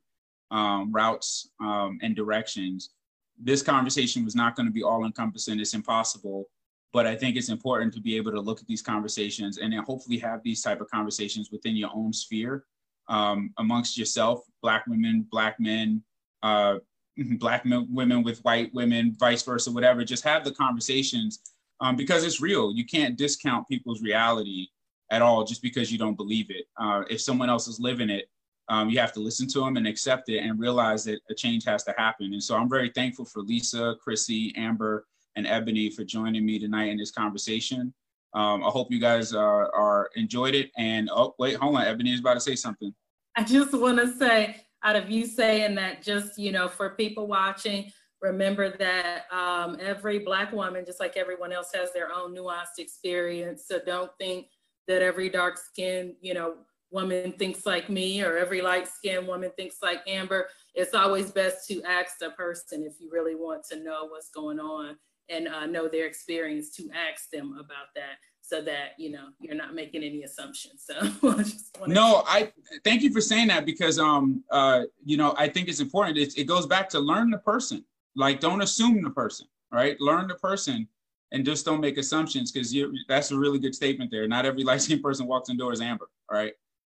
um, 0.50 0.90
routes 0.92 1.50
um, 1.60 1.98
and 2.02 2.16
directions. 2.16 2.90
This 3.38 3.62
conversation 3.62 4.24
was 4.24 4.34
not 4.34 4.56
going 4.56 4.66
to 4.66 4.72
be 4.72 4.82
all 4.82 5.04
encompassing. 5.04 5.60
It's 5.60 5.74
impossible. 5.74 6.48
But 6.94 7.08
I 7.08 7.16
think 7.16 7.36
it's 7.36 7.48
important 7.48 7.92
to 7.94 8.00
be 8.00 8.16
able 8.16 8.30
to 8.30 8.40
look 8.40 8.60
at 8.60 8.68
these 8.68 8.80
conversations 8.80 9.58
and 9.58 9.72
then 9.72 9.82
hopefully 9.82 10.16
have 10.18 10.44
these 10.44 10.62
type 10.62 10.80
of 10.80 10.88
conversations 10.88 11.50
within 11.50 11.74
your 11.76 11.90
own 11.92 12.12
sphere 12.12 12.64
um, 13.08 13.52
amongst 13.58 13.98
yourself, 13.98 14.44
Black 14.62 14.86
women, 14.86 15.26
Black 15.28 15.58
men, 15.58 16.04
uh, 16.44 16.76
Black 17.38 17.66
men, 17.66 17.88
women 17.90 18.22
with 18.22 18.38
white 18.42 18.72
women, 18.74 19.14
vice 19.18 19.42
versa, 19.42 19.72
whatever. 19.72 20.04
Just 20.04 20.22
have 20.22 20.44
the 20.44 20.52
conversations 20.52 21.40
um, 21.80 21.96
because 21.96 22.22
it's 22.22 22.40
real. 22.40 22.72
You 22.72 22.86
can't 22.86 23.18
discount 23.18 23.68
people's 23.68 24.00
reality 24.00 24.68
at 25.10 25.20
all 25.20 25.42
just 25.42 25.62
because 25.62 25.90
you 25.90 25.98
don't 25.98 26.16
believe 26.16 26.46
it. 26.50 26.66
Uh, 26.80 27.02
if 27.10 27.20
someone 27.20 27.50
else 27.50 27.66
is 27.66 27.80
living 27.80 28.08
it, 28.08 28.30
um, 28.68 28.88
you 28.88 29.00
have 29.00 29.12
to 29.14 29.20
listen 29.20 29.48
to 29.48 29.60
them 29.60 29.76
and 29.76 29.88
accept 29.88 30.28
it 30.28 30.38
and 30.38 30.60
realize 30.60 31.04
that 31.04 31.20
a 31.28 31.34
change 31.34 31.64
has 31.64 31.82
to 31.84 31.94
happen. 31.98 32.32
And 32.32 32.42
so 32.42 32.56
I'm 32.56 32.70
very 32.70 32.90
thankful 32.94 33.24
for 33.24 33.42
Lisa, 33.42 33.96
Chrissy, 34.00 34.54
Amber, 34.56 35.06
and 35.36 35.46
Ebony 35.46 35.90
for 35.90 36.04
joining 36.04 36.44
me 36.44 36.58
tonight 36.58 36.90
in 36.90 36.96
this 36.96 37.10
conversation. 37.10 37.92
Um, 38.34 38.64
I 38.64 38.68
hope 38.68 38.90
you 38.90 39.00
guys 39.00 39.32
are, 39.32 39.72
are 39.74 40.10
enjoyed 40.16 40.54
it. 40.54 40.70
And 40.76 41.08
oh, 41.12 41.34
wait, 41.38 41.56
hold 41.56 41.76
on, 41.76 41.84
Ebony 41.84 42.12
is 42.12 42.20
about 42.20 42.34
to 42.34 42.40
say 42.40 42.56
something. 42.56 42.92
I 43.36 43.44
just 43.44 43.72
want 43.72 43.98
to 43.98 44.12
say, 44.16 44.56
out 44.82 44.96
of 44.96 45.10
you 45.10 45.26
saying 45.26 45.76
that, 45.76 46.02
just 46.02 46.38
you 46.38 46.52
know, 46.52 46.68
for 46.68 46.90
people 46.90 47.26
watching, 47.26 47.90
remember 48.20 48.76
that 48.76 49.26
um, 49.32 49.76
every 49.80 50.18
Black 50.18 50.52
woman, 50.52 50.84
just 50.84 51.00
like 51.00 51.16
everyone 51.16 51.52
else, 51.52 51.70
has 51.74 51.92
their 51.92 52.12
own 52.12 52.34
nuanced 52.34 52.78
experience. 52.78 53.64
So 53.66 53.80
don't 53.84 54.10
think 54.18 54.46
that 54.88 55.02
every 55.02 55.30
dark 55.30 55.58
skin, 55.58 56.16
you 56.20 56.34
know, 56.34 56.56
woman 56.90 57.32
thinks 57.32 57.66
like 57.66 57.88
me 57.88 58.22
or 58.22 58.36
every 58.36 58.62
light 58.62 58.86
skinned 58.86 59.26
woman 59.26 59.50
thinks 59.56 59.76
like 59.82 60.00
Amber, 60.06 60.48
it's 60.74 60.94
always 60.94 61.30
best 61.30 61.66
to 61.68 61.82
ask 61.82 62.18
the 62.18 62.30
person 62.30 62.84
if 62.84 63.00
you 63.00 63.10
really 63.12 63.34
want 63.34 63.64
to 63.70 63.82
know 63.82 64.06
what's 64.06 64.30
going 64.30 64.60
on 64.60 64.96
and 65.28 65.48
uh, 65.48 65.66
know 65.66 65.88
their 65.88 66.06
experience 66.06 66.70
to 66.76 66.88
ask 66.92 67.30
them 67.30 67.54
about 67.54 67.88
that 67.94 68.16
so 68.40 68.60
that 68.60 68.90
you 68.98 69.10
know 69.10 69.28
you're 69.40 69.54
not 69.54 69.74
making 69.74 70.02
any 70.02 70.22
assumptions. 70.22 70.84
So 70.86 71.86
no 71.86 72.22
i 72.26 72.52
thank 72.84 73.02
you 73.02 73.10
for 73.12 73.20
saying 73.20 73.48
that 73.48 73.64
because 73.64 73.98
um 73.98 74.44
uh 74.50 74.82
you 75.04 75.16
know 75.16 75.34
i 75.38 75.48
think 75.48 75.68
it's 75.68 75.80
important. 75.80 76.18
It, 76.18 76.36
it 76.36 76.44
goes 76.44 76.66
back 76.66 76.88
to 76.90 77.00
learn 77.00 77.30
the 77.30 77.38
person. 77.38 77.84
Like 78.16 78.40
don't 78.40 78.62
assume 78.62 79.02
the 79.02 79.10
person 79.10 79.46
right? 79.74 80.00
Learn 80.00 80.28
the 80.28 80.36
person 80.36 80.88
and 81.32 81.44
just 81.44 81.66
don't 81.66 81.80
make 81.80 81.98
assumptions 81.98 82.52
because 82.52 82.72
you 82.72 82.94
that's 83.08 83.32
a 83.32 83.36
really 83.36 83.58
good 83.58 83.74
statement 83.74 84.10
there. 84.10 84.26
Not 84.28 84.46
every 84.46 84.62
light 84.70 84.80
skinned 84.80 85.02
person 85.02 85.26
walks 85.26 85.50
indoors 85.50 85.80
amber 85.80 86.08
all 86.30 86.38
right? 86.38 86.52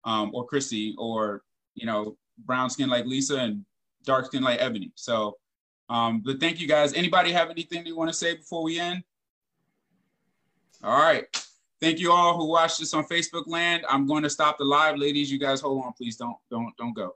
Um, 0.04 0.32
or 0.36 0.46
Chrissy, 0.46 0.94
or 1.00 1.42
you 1.74 1.88
know, 1.88 2.18
brown 2.46 2.70
skin 2.70 2.90
like 2.90 3.06
Lisa 3.06 3.38
and 3.38 3.66
dark 4.04 4.28
skin 4.28 4.44
like 4.44 4.62
Ebony. 4.62 4.92
So, 4.96 5.38
um, 5.90 6.22
but 6.22 6.40
thank 6.40 6.60
you 6.60 6.68
guys. 6.68 6.94
Anybody 6.94 7.32
have 7.32 7.50
anything 7.50 7.84
they 7.84 7.92
want 7.92 8.10
to 8.10 8.14
say 8.14 8.36
before 8.36 8.64
we 8.64 8.80
end? 8.80 9.04
All 10.84 10.98
right. 10.98 11.26
Thank 11.82 12.00
you 12.00 12.12
all 12.12 12.38
who 12.38 12.46
watched 12.46 12.80
this 12.80 12.94
on 12.94 13.04
Facebook 13.06 13.48
land. 13.48 13.86
I'm 13.90 14.08
going 14.08 14.24
to 14.24 14.30
stop 14.30 14.58
the 14.58 14.66
live, 14.66 14.98
ladies. 14.98 15.32
You 15.32 15.40
guys 15.40 15.62
hold 15.62 15.84
on, 15.86 15.94
please. 15.94 16.16
Don't 16.16 16.38
don't 16.50 16.76
don't 16.78 16.94
go. 16.94 17.16